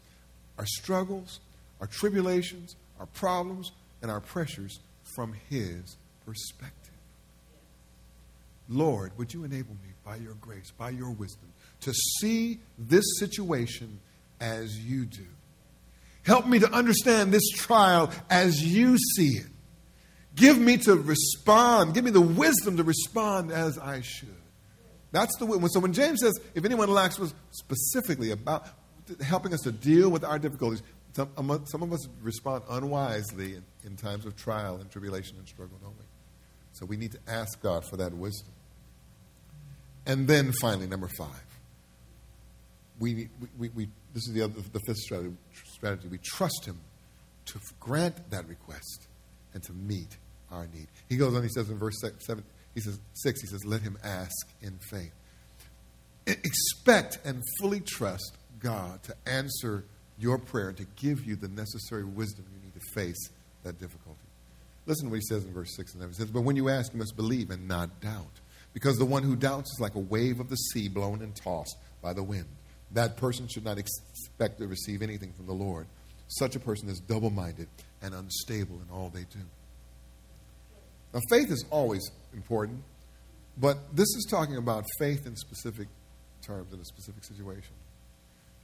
our 0.57 0.65
struggles, 0.65 1.39
our 1.81 1.87
tribulations, 1.87 2.75
our 2.99 3.07
problems, 3.07 3.71
and 4.01 4.11
our 4.11 4.19
pressures 4.19 4.79
from 5.15 5.33
His 5.49 5.97
perspective. 6.25 6.75
Lord, 8.67 9.17
would 9.17 9.33
you 9.33 9.43
enable 9.43 9.73
me 9.73 9.93
by 10.05 10.17
your 10.17 10.35
grace, 10.35 10.71
by 10.77 10.91
your 10.91 11.09
wisdom, 11.09 11.51
to 11.81 11.93
see 11.93 12.59
this 12.77 13.05
situation 13.17 13.99
as 14.39 14.77
you 14.77 15.05
do? 15.05 15.25
Help 16.23 16.45
me 16.45 16.59
to 16.59 16.71
understand 16.71 17.31
this 17.31 17.49
trial 17.49 18.11
as 18.29 18.63
you 18.63 18.97
see 18.97 19.37
it. 19.37 19.47
Give 20.39 20.57
me 20.57 20.77
to 20.77 20.95
respond. 20.95 21.93
Give 21.93 22.05
me 22.05 22.11
the 22.11 22.21
wisdom 22.21 22.77
to 22.77 22.83
respond 22.83 23.51
as 23.51 23.77
I 23.77 24.01
should. 24.01 24.29
That's 25.11 25.35
the 25.37 25.45
way. 25.45 25.57
So 25.69 25.79
when 25.79 25.91
James 25.91 26.21
says, 26.21 26.39
if 26.55 26.63
anyone 26.63 26.89
lacks 26.89 27.19
was 27.19 27.33
specifically 27.51 28.31
about 28.31 28.67
helping 29.21 29.53
us 29.53 29.59
to 29.61 29.71
deal 29.71 30.09
with 30.09 30.23
our 30.23 30.39
difficulties, 30.39 30.81
some, 31.13 31.29
of 31.37 31.93
us 31.93 32.07
respond 32.21 32.63
unwisely 32.69 33.55
in, 33.55 33.63
in 33.83 33.95
times 33.97 34.25
of 34.25 34.37
trial 34.37 34.77
and 34.77 34.89
tribulation 34.89 35.37
and 35.37 35.47
struggle, 35.47 35.77
don't 35.81 35.97
we? 35.97 36.05
So 36.71 36.85
we 36.85 36.95
need 36.95 37.11
to 37.11 37.19
ask 37.27 37.61
God 37.61 37.83
for 37.83 37.97
that 37.97 38.13
wisdom. 38.13 38.53
And 40.05 40.27
then 40.27 40.53
finally, 40.61 40.87
number 40.87 41.09
five, 41.17 41.45
we, 42.99 43.29
we, 43.57 43.69
we 43.69 43.89
this 44.13 44.27
is 44.27 44.33
the, 44.33 44.43
other, 44.43 44.61
the 44.71 44.79
fifth 44.79 44.97
strategy, 44.97 45.35
strategy. 45.65 46.07
We 46.07 46.19
trust 46.19 46.65
Him 46.65 46.79
to 47.47 47.59
grant 47.79 48.29
that 48.29 48.47
request 48.47 49.07
and 49.53 49.61
to 49.63 49.73
meet 49.73 50.17
our 50.51 50.67
need. 50.73 50.87
He 51.07 51.17
goes 51.17 51.35
on, 51.35 51.43
he 51.43 51.49
says 51.49 51.69
in 51.69 51.77
verse 51.77 51.99
7, 52.01 52.43
he 52.75 52.81
says, 52.81 52.99
6, 53.13 53.41
he 53.41 53.47
says, 53.47 53.65
let 53.65 53.81
him 53.81 53.97
ask 54.03 54.47
in 54.61 54.77
faith. 54.89 55.13
Expect 56.27 57.19
and 57.25 57.43
fully 57.59 57.79
trust 57.79 58.37
God 58.59 59.01
to 59.03 59.15
answer 59.25 59.85
your 60.17 60.37
prayer 60.37 60.69
and 60.69 60.77
to 60.77 60.85
give 60.95 61.25
you 61.25 61.35
the 61.35 61.47
necessary 61.47 62.03
wisdom 62.03 62.45
you 62.53 62.61
need 62.63 62.73
to 62.73 62.93
face 62.93 63.29
that 63.63 63.79
difficulty. 63.79 64.19
Listen 64.85 65.05
to 65.05 65.11
what 65.11 65.17
he 65.17 65.25
says 65.25 65.45
in 65.45 65.53
verse 65.53 65.75
6 65.75 65.93
and 65.93 66.01
7. 66.01 66.13
He 66.13 66.15
says, 66.15 66.31
But 66.31 66.41
when 66.41 66.55
you 66.55 66.69
ask, 66.69 66.93
you 66.93 66.99
must 66.99 67.15
believe 67.15 67.49
and 67.51 67.67
not 67.67 68.01
doubt. 68.01 68.39
Because 68.73 68.97
the 68.97 69.05
one 69.05 69.23
who 69.23 69.35
doubts 69.35 69.71
is 69.73 69.79
like 69.79 69.95
a 69.95 69.99
wave 69.99 70.39
of 70.39 70.49
the 70.49 70.55
sea 70.55 70.87
blown 70.87 71.21
and 71.21 71.35
tossed 71.35 71.77
by 72.01 72.13
the 72.13 72.23
wind. 72.23 72.45
That 72.91 73.17
person 73.17 73.47
should 73.47 73.65
not 73.65 73.77
expect 73.77 74.59
to 74.59 74.67
receive 74.67 75.01
anything 75.01 75.33
from 75.33 75.45
the 75.45 75.53
Lord. 75.53 75.87
Such 76.27 76.55
a 76.55 76.59
person 76.59 76.89
is 76.89 76.99
double 76.99 77.29
minded 77.29 77.67
and 78.01 78.13
unstable 78.13 78.79
in 78.81 78.93
all 78.93 79.09
they 79.09 79.25
do. 79.31 79.39
Now, 81.13 81.21
faith 81.29 81.51
is 81.51 81.65
always 81.69 82.09
important, 82.33 82.83
but 83.57 83.77
this 83.95 84.07
is 84.07 84.27
talking 84.29 84.57
about 84.57 84.85
faith 84.99 85.25
in 85.25 85.35
specific 85.35 85.87
terms, 86.41 86.73
in 86.73 86.79
a 86.79 86.85
specific 86.85 87.23
situation. 87.23 87.73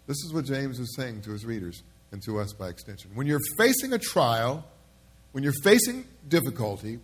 This 0.07 0.17
is 0.23 0.33
what 0.33 0.45
James 0.45 0.79
is 0.79 0.95
saying 0.95 1.21
to 1.21 1.31
his 1.31 1.45
readers 1.45 1.81
and 2.11 2.21
to 2.23 2.39
us 2.39 2.53
by 2.53 2.69
extension. 2.69 3.11
When 3.15 3.27
you're 3.27 3.41
facing 3.57 3.93
a 3.93 3.97
trial, 3.97 4.63
when 5.31 5.43
you're 5.43 5.53
facing 5.63 6.05
difficulty, 6.27 6.99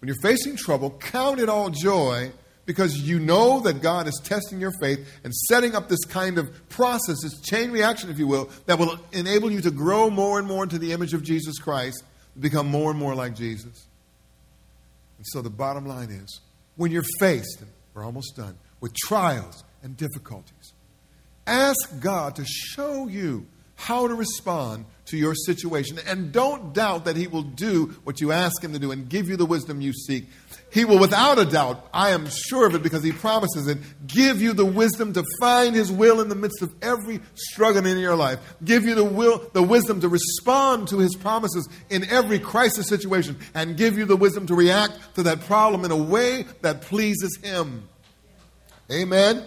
when 0.00 0.08
you're 0.08 0.22
facing 0.22 0.56
trouble, 0.56 0.90
count 0.90 1.40
it 1.40 1.48
all 1.48 1.70
joy 1.70 2.30
because 2.66 2.98
you 2.98 3.18
know 3.18 3.60
that 3.60 3.82
God 3.82 4.06
is 4.06 4.20
testing 4.24 4.60
your 4.60 4.72
faith 4.80 5.06
and 5.24 5.34
setting 5.34 5.74
up 5.74 5.88
this 5.88 6.04
kind 6.04 6.38
of 6.38 6.68
process, 6.68 7.16
this 7.22 7.40
chain 7.40 7.70
reaction, 7.70 8.10
if 8.10 8.18
you 8.18 8.26
will, 8.26 8.48
that 8.66 8.78
will 8.78 8.98
enable 9.12 9.50
you 9.50 9.60
to 9.60 9.70
grow 9.70 10.08
more 10.08 10.38
and 10.38 10.48
more 10.48 10.62
into 10.62 10.78
the 10.78 10.92
image 10.92 11.12
of 11.12 11.22
Jesus 11.22 11.58
Christ, 11.58 12.02
become 12.38 12.68
more 12.68 12.90
and 12.90 12.98
more 12.98 13.14
like 13.14 13.34
Jesus. 13.34 13.86
And 15.24 15.30
so 15.32 15.40
the 15.40 15.48
bottom 15.48 15.86
line 15.86 16.10
is 16.10 16.42
when 16.76 16.90
you're 16.90 17.02
faced, 17.18 17.64
we're 17.94 18.04
almost 18.04 18.36
done, 18.36 18.58
with 18.80 18.92
trials 19.06 19.64
and 19.82 19.96
difficulties, 19.96 20.74
ask 21.46 21.98
God 21.98 22.36
to 22.36 22.44
show 22.44 23.08
you 23.08 23.46
how 23.76 24.08
to 24.08 24.14
respond 24.14 24.86
to 25.06 25.16
your 25.16 25.34
situation. 25.34 25.98
And 26.06 26.32
don't 26.32 26.72
doubt 26.72 27.04
that 27.04 27.16
He 27.16 27.26
will 27.26 27.42
do 27.42 27.94
what 28.04 28.20
you 28.20 28.32
ask 28.32 28.62
Him 28.62 28.72
to 28.72 28.78
do 28.78 28.92
and 28.92 29.08
give 29.08 29.28
you 29.28 29.36
the 29.36 29.46
wisdom 29.46 29.80
you 29.80 29.92
seek. 29.92 30.26
He 30.72 30.84
will, 30.84 30.98
without 30.98 31.38
a 31.38 31.44
doubt, 31.44 31.88
I 31.92 32.10
am 32.10 32.28
sure 32.28 32.66
of 32.66 32.74
it 32.74 32.82
because 32.82 33.04
He 33.04 33.12
promises 33.12 33.68
it, 33.68 33.78
give 34.06 34.42
you 34.42 34.52
the 34.52 34.64
wisdom 34.64 35.12
to 35.12 35.24
find 35.38 35.74
His 35.74 35.92
will 35.92 36.20
in 36.20 36.28
the 36.28 36.34
midst 36.34 36.62
of 36.62 36.74
every 36.82 37.20
struggle 37.34 37.86
in 37.86 37.98
your 37.98 38.16
life. 38.16 38.40
Give 38.64 38.84
you 38.84 38.94
the 38.94 39.04
will, 39.04 39.48
the 39.52 39.62
wisdom 39.62 40.00
to 40.00 40.08
respond 40.08 40.88
to 40.88 40.98
His 40.98 41.14
promises 41.14 41.68
in 41.90 42.08
every 42.10 42.38
crisis 42.38 42.88
situation, 42.88 43.38
and 43.54 43.76
give 43.76 43.98
you 43.98 44.04
the 44.04 44.16
wisdom 44.16 44.46
to 44.46 44.54
react 44.54 45.14
to 45.14 45.22
that 45.24 45.42
problem 45.42 45.84
in 45.84 45.90
a 45.90 45.96
way 45.96 46.46
that 46.62 46.80
pleases 46.80 47.38
Him. 47.42 47.88
Amen. 48.90 49.44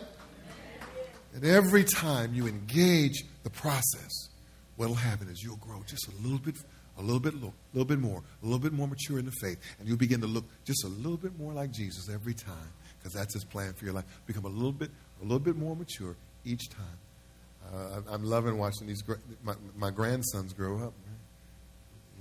And 1.33 1.45
every 1.45 1.83
time 1.83 2.33
you 2.33 2.47
engage 2.47 3.23
the 3.47 3.59
process, 3.59 4.29
what'll 4.75 4.95
happen 4.95 5.29
is 5.29 5.41
you'll 5.41 5.57
grow 5.57 5.81
just 5.87 6.07
a 6.09 6.15
little 6.21 6.37
bit, 6.37 6.55
a 6.97 7.01
little 7.01 7.19
bit, 7.19 7.33
a 7.33 7.37
little 7.73 7.85
bit 7.85 7.99
more, 7.99 8.21
a 8.43 8.45
little 8.45 8.59
bit 8.59 8.73
more 8.73 8.87
mature 8.87 9.19
in 9.19 9.25
the 9.25 9.31
faith, 9.41 9.57
and 9.79 9.87
you'll 9.87 9.97
begin 9.97 10.19
to 10.19 10.27
look 10.27 10.43
just 10.65 10.83
a 10.83 10.89
little 10.89 11.15
bit 11.15 11.37
more 11.39 11.53
like 11.53 11.71
Jesus 11.71 12.09
every 12.13 12.33
time, 12.33 12.71
because 12.99 13.13
that's 13.13 13.33
His 13.33 13.45
plan 13.45 13.73
for 13.73 13.85
your 13.85 13.93
life. 13.93 14.03
Become 14.25 14.45
a 14.45 14.49
little 14.49 14.73
bit, 14.73 14.91
a 15.21 15.23
little 15.23 15.39
bit 15.39 15.55
more 15.55 15.77
mature 15.77 16.17
each 16.43 16.69
time. 16.69 16.99
Uh, 17.73 18.01
I'm 18.11 18.23
loving 18.23 18.57
watching 18.57 18.87
these 18.87 19.03
my, 19.43 19.53
my 19.77 19.91
grandsons 19.91 20.53
grow 20.53 20.83
up. 20.83 20.93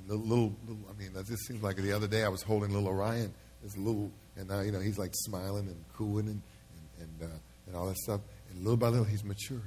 Little, 0.09 0.25
little, 0.25 0.57
little, 0.69 0.85
I 0.89 0.97
mean, 0.97 1.11
it 1.17 1.27
just 1.27 1.45
seems 1.47 1.65
like 1.65 1.77
the 1.77 1.93
other 1.93 2.07
day 2.07 2.23
I 2.23 2.29
was 2.29 2.43
holding 2.43 2.73
little 2.73 2.89
Orion, 2.89 3.35
this 3.65 3.77
little, 3.77 4.13
and 4.37 4.49
now 4.49 4.61
you 4.61 4.71
know 4.71 4.79
he's 4.79 4.99
like 4.99 5.11
smiling 5.13 5.67
and 5.67 5.85
cooing 5.97 6.29
and 6.29 6.43
and 7.01 7.21
and, 7.21 7.33
uh, 7.33 7.37
and 7.67 7.77
all 7.77 7.87
that 7.89 7.97
stuff. 7.97 8.21
And 8.51 8.61
little 8.61 8.77
by 8.77 8.89
little, 8.89 9.05
he's 9.05 9.25
maturing. 9.25 9.63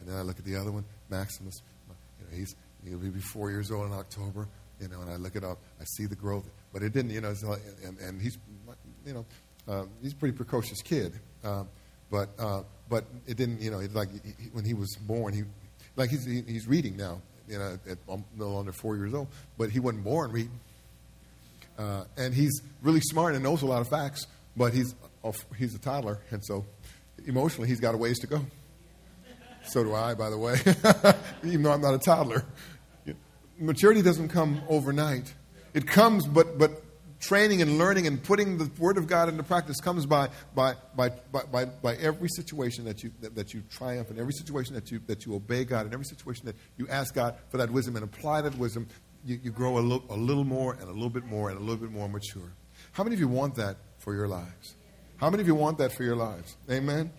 And 0.00 0.08
then 0.08 0.16
I 0.16 0.22
look 0.22 0.38
at 0.38 0.44
the 0.44 0.56
other 0.56 0.72
one, 0.72 0.84
Maximus. 1.10 1.54
You 1.88 2.26
know, 2.26 2.36
he's 2.36 2.54
he'll 2.84 2.98
be 2.98 3.20
four 3.20 3.50
years 3.50 3.70
old 3.70 3.86
in 3.86 3.92
October. 3.92 4.48
You 4.80 4.88
know, 4.88 5.00
and 5.00 5.10
I 5.10 5.16
look 5.16 5.34
it 5.34 5.42
up, 5.42 5.58
I 5.80 5.84
see 5.84 6.06
the 6.06 6.14
growth, 6.14 6.48
but 6.72 6.82
it 6.82 6.92
didn't. 6.92 7.10
You 7.10 7.20
know, 7.20 7.34
and, 7.84 7.98
and 7.98 8.22
he's, 8.22 8.38
you 9.04 9.14
know, 9.14 9.26
uh, 9.66 9.84
he's 10.02 10.12
a 10.12 10.16
pretty 10.16 10.36
precocious 10.36 10.82
kid. 10.82 11.14
Uh, 11.42 11.64
but 12.10 12.30
uh, 12.38 12.62
but 12.88 13.04
it 13.26 13.36
didn't. 13.36 13.60
You 13.60 13.70
know, 13.70 13.80
it, 13.80 13.94
like 13.94 14.08
he, 14.24 14.48
when 14.52 14.64
he 14.64 14.74
was 14.74 14.96
born, 14.96 15.34
he 15.34 15.42
like 15.96 16.10
he's 16.10 16.24
he, 16.24 16.42
he's 16.42 16.66
reading 16.66 16.96
now. 16.96 17.20
You 17.48 17.58
know, 17.58 17.78
at 17.88 17.98
um, 18.10 18.24
no 18.36 18.50
longer 18.50 18.72
four 18.72 18.96
years 18.96 19.14
old, 19.14 19.28
but 19.56 19.70
he 19.70 19.80
wasn't 19.80 20.04
born 20.04 20.32
reading. 20.32 20.60
Uh, 21.78 22.04
and 22.16 22.34
he's 22.34 22.60
really 22.82 23.00
smart 23.00 23.34
and 23.34 23.42
knows 23.42 23.62
a 23.62 23.66
lot 23.66 23.80
of 23.80 23.88
facts, 23.88 24.26
but 24.56 24.74
he's 24.74 24.94
he's 25.56 25.74
a 25.74 25.78
toddler, 25.78 26.18
and 26.30 26.44
so 26.44 26.64
emotionally 27.26 27.68
he's 27.68 27.80
got 27.80 27.94
a 27.94 27.98
ways 27.98 28.18
to 28.18 28.26
go. 28.26 28.44
So 29.68 29.84
do 29.84 29.94
I, 29.94 30.14
by 30.14 30.30
the 30.30 30.38
way, 30.38 30.56
even 31.44 31.62
though 31.62 31.72
I'm 31.72 31.80
not 31.80 31.94
a 31.94 31.98
toddler. 31.98 32.44
Maturity 33.58 34.02
doesn't 34.02 34.28
come 34.28 34.62
overnight. 34.68 35.34
It 35.74 35.86
comes, 35.86 36.26
but, 36.26 36.58
but 36.58 36.82
training 37.20 37.60
and 37.60 37.78
learning 37.78 38.06
and 38.06 38.22
putting 38.22 38.58
the 38.58 38.70
Word 38.78 38.96
of 38.96 39.06
God 39.06 39.28
into 39.28 39.42
practice 39.42 39.80
comes 39.80 40.06
by, 40.06 40.28
by, 40.54 40.74
by, 40.96 41.10
by, 41.32 41.64
by, 41.66 41.96
every 41.96 42.28
situation 42.28 42.84
that 42.84 43.02
you, 43.02 43.10
that, 43.20 43.34
that, 43.34 43.52
you 43.52 43.62
triumph, 43.70 44.10
in 44.10 44.18
every 44.18 44.32
situation 44.32 44.74
that 44.74 44.90
you, 44.90 45.00
that 45.06 45.26
you 45.26 45.34
obey 45.34 45.64
God, 45.64 45.86
in 45.86 45.92
every 45.92 46.04
situation 46.04 46.46
that 46.46 46.56
you 46.76 46.86
ask 46.88 47.14
God 47.14 47.36
for 47.48 47.58
that 47.58 47.70
wisdom 47.70 47.96
and 47.96 48.04
apply 48.04 48.42
that 48.42 48.56
wisdom, 48.56 48.86
you, 49.24 49.38
you 49.42 49.50
grow 49.50 49.78
a, 49.78 49.80
lo- 49.80 50.04
a 50.10 50.16
little 50.16 50.44
more 50.44 50.74
and 50.74 50.84
a 50.84 50.92
little 50.92 51.10
bit 51.10 51.24
more 51.24 51.50
and 51.50 51.58
a 51.58 51.60
little 51.60 51.76
bit 51.76 51.90
more 51.90 52.08
mature. 52.08 52.52
How 52.92 53.02
many 53.02 53.14
of 53.14 53.20
you 53.20 53.28
want 53.28 53.56
that 53.56 53.76
for 53.98 54.14
your 54.14 54.28
lives? 54.28 54.76
How 55.16 55.30
many 55.30 55.40
of 55.40 55.48
you 55.48 55.54
want 55.54 55.78
that 55.78 55.92
for 55.92 56.04
your 56.04 56.16
lives? 56.16 56.56
Amen? 56.70 57.10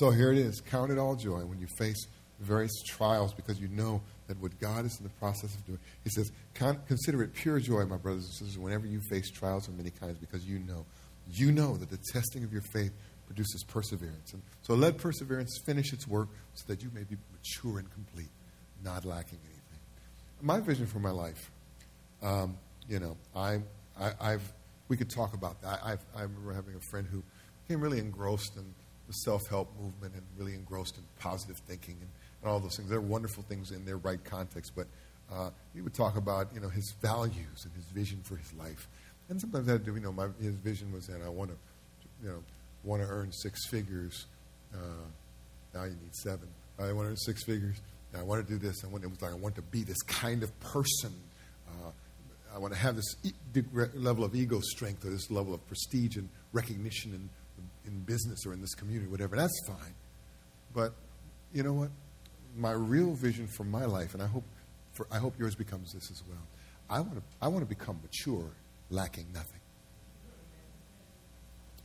So 0.00 0.08
here 0.08 0.32
it 0.32 0.38
is. 0.38 0.62
Count 0.62 0.90
it 0.90 0.96
all 0.96 1.14
joy 1.14 1.40
when 1.40 1.60
you 1.60 1.66
face 1.76 2.06
various 2.38 2.72
trials 2.86 3.34
because 3.34 3.60
you 3.60 3.68
know 3.68 4.00
that 4.28 4.40
what 4.40 4.58
God 4.58 4.86
is 4.86 4.96
in 4.98 5.04
the 5.04 5.12
process 5.20 5.54
of 5.54 5.66
doing. 5.66 5.78
He 6.04 6.08
says, 6.08 6.32
Consider 6.54 7.22
it 7.22 7.34
pure 7.34 7.60
joy, 7.60 7.84
my 7.84 7.98
brothers 7.98 8.24
and 8.24 8.32
sisters, 8.32 8.56
whenever 8.56 8.86
you 8.86 9.02
face 9.10 9.30
trials 9.30 9.68
of 9.68 9.76
many 9.76 9.90
kinds 9.90 10.16
because 10.16 10.46
you 10.46 10.60
know. 10.60 10.86
You 11.30 11.52
know 11.52 11.76
that 11.76 11.90
the 11.90 11.98
testing 12.14 12.44
of 12.44 12.50
your 12.50 12.62
faith 12.62 12.92
produces 13.26 13.62
perseverance. 13.62 14.32
And 14.32 14.40
so 14.62 14.72
let 14.72 14.96
perseverance 14.96 15.60
finish 15.66 15.92
its 15.92 16.08
work 16.08 16.28
so 16.54 16.64
that 16.68 16.82
you 16.82 16.90
may 16.94 17.02
be 17.02 17.18
mature 17.30 17.78
and 17.78 17.92
complete, 17.92 18.30
not 18.82 19.04
lacking 19.04 19.38
anything. 19.44 19.60
My 20.40 20.60
vision 20.60 20.86
for 20.86 21.00
my 21.00 21.10
life, 21.10 21.50
um, 22.22 22.56
you 22.88 23.00
know, 23.00 23.18
I, 23.36 23.58
I, 24.00 24.30
have 24.30 24.52
we 24.88 24.96
could 24.96 25.10
talk 25.10 25.34
about 25.34 25.60
that. 25.60 25.78
I've, 25.84 26.00
I 26.16 26.22
remember 26.22 26.54
having 26.54 26.74
a 26.74 26.80
friend 26.90 27.06
who 27.06 27.22
became 27.68 27.82
really 27.82 27.98
engrossed 27.98 28.56
in 28.56 28.64
the 29.10 29.14
self 29.14 29.48
help 29.48 29.68
movement 29.80 30.14
and 30.14 30.22
really 30.38 30.54
engrossed 30.54 30.96
in 30.96 31.02
positive 31.18 31.56
thinking 31.66 31.96
and, 32.00 32.10
and, 32.42 32.50
all 32.50 32.60
those 32.60 32.76
things. 32.76 32.88
They're 32.88 33.00
wonderful 33.00 33.42
things 33.42 33.72
in 33.72 33.84
their 33.84 33.96
right 33.96 34.22
context, 34.24 34.72
but 34.76 34.86
uh, 35.32 35.50
he 35.74 35.80
would 35.80 35.94
talk 35.94 36.16
about 36.16 36.48
you 36.54 36.60
know 36.60 36.68
his 36.68 36.94
values 37.02 37.64
and 37.64 37.72
his 37.74 37.86
vision 37.86 38.20
for 38.22 38.36
his 38.36 38.52
life. 38.54 38.86
And 39.28 39.40
sometimes 39.40 39.68
I 39.68 39.78
do, 39.78 39.94
you 39.94 40.00
know, 40.00 40.12
my, 40.12 40.28
his 40.40 40.54
vision 40.54 40.92
was 40.92 41.06
that 41.06 41.22
I 41.24 41.28
want 41.28 41.50
to, 41.50 41.56
you 42.22 42.28
know, 42.30 42.42
want 42.84 43.02
to 43.02 43.08
earn 43.08 43.32
six 43.32 43.66
figures. 43.66 44.26
Uh, 44.72 44.78
now 45.74 45.84
you 45.84 45.90
need 45.90 46.14
seven. 46.14 46.48
I 46.78 46.92
want 46.92 47.06
to 47.06 47.10
earn 47.10 47.16
six 47.16 47.44
figures. 47.44 47.80
I 48.16 48.22
want 48.22 48.44
to 48.44 48.52
do 48.52 48.58
this. 48.58 48.84
I 48.84 48.88
want, 48.88 49.04
it 49.04 49.10
was 49.10 49.22
like 49.22 49.32
I 49.32 49.36
want 49.36 49.54
to 49.56 49.62
be 49.62 49.84
this 49.84 50.02
kind 50.02 50.42
of 50.42 50.58
person. 50.60 51.12
Uh, 51.68 51.90
I 52.54 52.58
want 52.58 52.74
to 52.74 52.78
have 52.80 52.96
this 52.96 53.14
e- 53.22 53.32
level 53.94 54.24
of 54.24 54.34
ego 54.34 54.60
strength 54.60 55.04
or 55.04 55.10
this 55.10 55.30
level 55.30 55.54
of 55.54 55.64
prestige 55.68 56.16
and 56.16 56.28
recognition 56.52 57.12
and 57.14 57.28
in 57.86 58.00
business 58.00 58.46
or 58.46 58.52
in 58.52 58.60
this 58.60 58.74
community, 58.74 59.10
whatever. 59.10 59.36
That's 59.36 59.58
fine. 59.66 59.94
But 60.74 60.94
you 61.52 61.62
know 61.62 61.72
what? 61.72 61.90
My 62.56 62.72
real 62.72 63.14
vision 63.14 63.46
for 63.46 63.64
my 63.64 63.84
life, 63.84 64.14
and 64.14 64.22
I 64.22 64.26
hope, 64.26 64.44
for, 64.92 65.06
I 65.10 65.18
hope 65.18 65.38
yours 65.38 65.54
becomes 65.54 65.92
this 65.92 66.10
as 66.10 66.22
well. 66.28 66.42
I 66.88 67.00
want 67.00 67.16
to, 67.16 67.22
I 67.40 67.48
want 67.48 67.62
to 67.62 67.68
become 67.68 68.00
mature, 68.02 68.50
lacking 68.90 69.26
nothing 69.32 69.60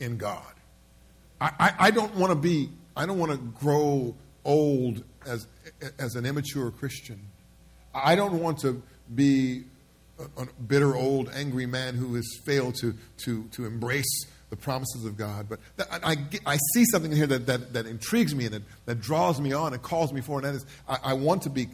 in 0.00 0.16
God. 0.16 0.42
I, 1.40 1.52
I, 1.58 1.74
I 1.78 1.90
don't 1.90 2.14
want 2.16 2.32
to 2.32 2.38
be, 2.38 2.70
I 2.96 3.06
don't 3.06 3.18
want 3.18 3.32
to 3.32 3.38
grow 3.38 4.14
old 4.44 5.04
as, 5.26 5.46
as 5.98 6.14
an 6.14 6.26
immature 6.26 6.70
Christian. 6.70 7.20
I 7.94 8.14
don't 8.14 8.40
want 8.40 8.58
to 8.60 8.82
be 9.14 9.64
a, 10.18 10.42
a 10.42 10.46
bitter, 10.66 10.96
old, 10.96 11.30
angry 11.34 11.66
man 11.66 11.94
who 11.94 12.14
has 12.14 12.26
failed 12.44 12.74
to, 12.76 12.94
to, 13.24 13.44
to 13.52 13.64
embrace 13.64 14.26
the 14.50 14.56
promises 14.56 15.04
of 15.04 15.16
God. 15.16 15.48
But 15.48 15.60
I, 15.90 16.12
I, 16.12 16.16
I, 16.54 16.58
see 16.74 16.84
something 16.84 17.10
in 17.10 17.16
here 17.16 17.26
that, 17.26 17.46
that, 17.46 17.72
that 17.72 17.86
intrigues 17.86 18.34
me 18.34 18.44
and 18.44 18.54
that, 18.54 18.62
that 18.86 19.00
draws 19.00 19.40
me 19.40 19.52
on 19.52 19.72
and 19.72 19.82
calls 19.82 20.12
me 20.12 20.20
forward. 20.20 20.44
And 20.44 20.54
that 20.54 20.58
is, 20.58 20.66
I, 20.88 20.98
I, 21.10 21.12
want 21.14 21.42
to 21.42 21.50
be, 21.50 21.68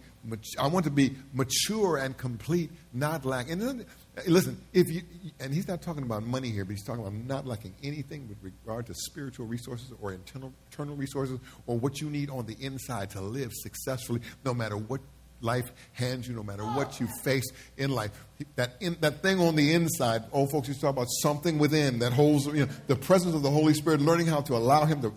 I 0.58 0.66
want 0.68 0.85
to 0.85 0.90
be 0.90 1.16
mature 1.35 1.98
and 1.98 2.16
complete, 2.16 2.70
not 2.94 3.26
lacking. 3.26 3.61
And 3.62 3.85
listen, 4.26 4.58
if 4.72 4.90
you, 4.90 5.02
and 5.38 5.52
he's 5.52 5.68
not 5.68 5.82
talking 5.82 6.02
about 6.02 6.22
money 6.22 6.50
here, 6.50 6.64
but 6.64 6.72
he's 6.72 6.85
talking 6.85 7.02
about 7.02 7.14
not 7.14 7.46
lacking 7.46 7.74
anything 7.82 8.28
with 8.28 8.38
regard 8.42 8.87
to 8.87 8.94
spiritual 8.94 9.46
resources 9.46 9.92
or 10.00 10.12
internal, 10.12 10.52
internal 10.70 10.96
resources 10.96 11.38
or 11.66 11.78
what 11.78 12.00
you 12.00 12.08
need 12.08 12.30
on 12.30 12.46
the 12.46 12.56
inside 12.61 13.11
to 13.11 13.20
live 13.20 13.50
successfully, 13.52 14.20
no 14.44 14.54
matter 14.54 14.76
what 14.76 15.00
life 15.42 15.70
hands 15.92 16.28
you, 16.28 16.35
no 16.35 16.42
matter 16.42 16.64
what 16.64 17.00
you 17.00 17.09
face 17.22 17.44
in 17.76 17.90
life. 17.90 18.11
That, 18.57 18.76
in, 18.81 18.96
that 19.00 19.22
thing 19.22 19.40
on 19.40 19.57
the 19.57 19.74
inside, 19.74 20.24
old 20.33 20.50
folks 20.50 20.68
used 20.68 20.81
to 20.81 20.87
talk 20.87 20.94
about 20.94 21.09
something 21.22 21.59
within 21.59 21.98
that 22.00 22.12
holds 22.12 22.46
you 22.46 22.66
know, 22.66 22.68
the 22.87 22.96
presence 22.96 23.35
of 23.35 23.42
the 23.42 23.50
Holy 23.50 23.74
Spirit, 23.74 24.00
learning 24.00 24.26
how 24.26 24.40
to 24.42 24.57
allow 24.57 24.85
Him 24.85 25.02
to, 25.02 25.12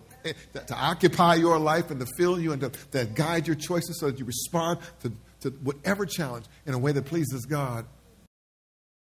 to, 0.54 0.60
to 0.60 0.76
occupy 0.76 1.36
your 1.36 1.58
life 1.58 1.92
and 1.92 2.00
to 2.00 2.08
fill 2.18 2.40
you 2.40 2.52
and 2.52 2.62
to, 2.62 2.70
to 2.92 3.06
guide 3.06 3.48
your 3.48 3.56
choices 3.56 4.00
so 4.00 4.08
that 4.08 4.20
you 4.20 4.26
respond 4.26 4.80
to, 5.02 5.12
to 5.42 5.50
whatever 5.64 6.06
challenge 6.06 6.46
in 6.66 6.74
a 6.74 6.78
way 6.78 6.92
that 6.92 7.06
pleases 7.06 7.46
God. 7.46 7.86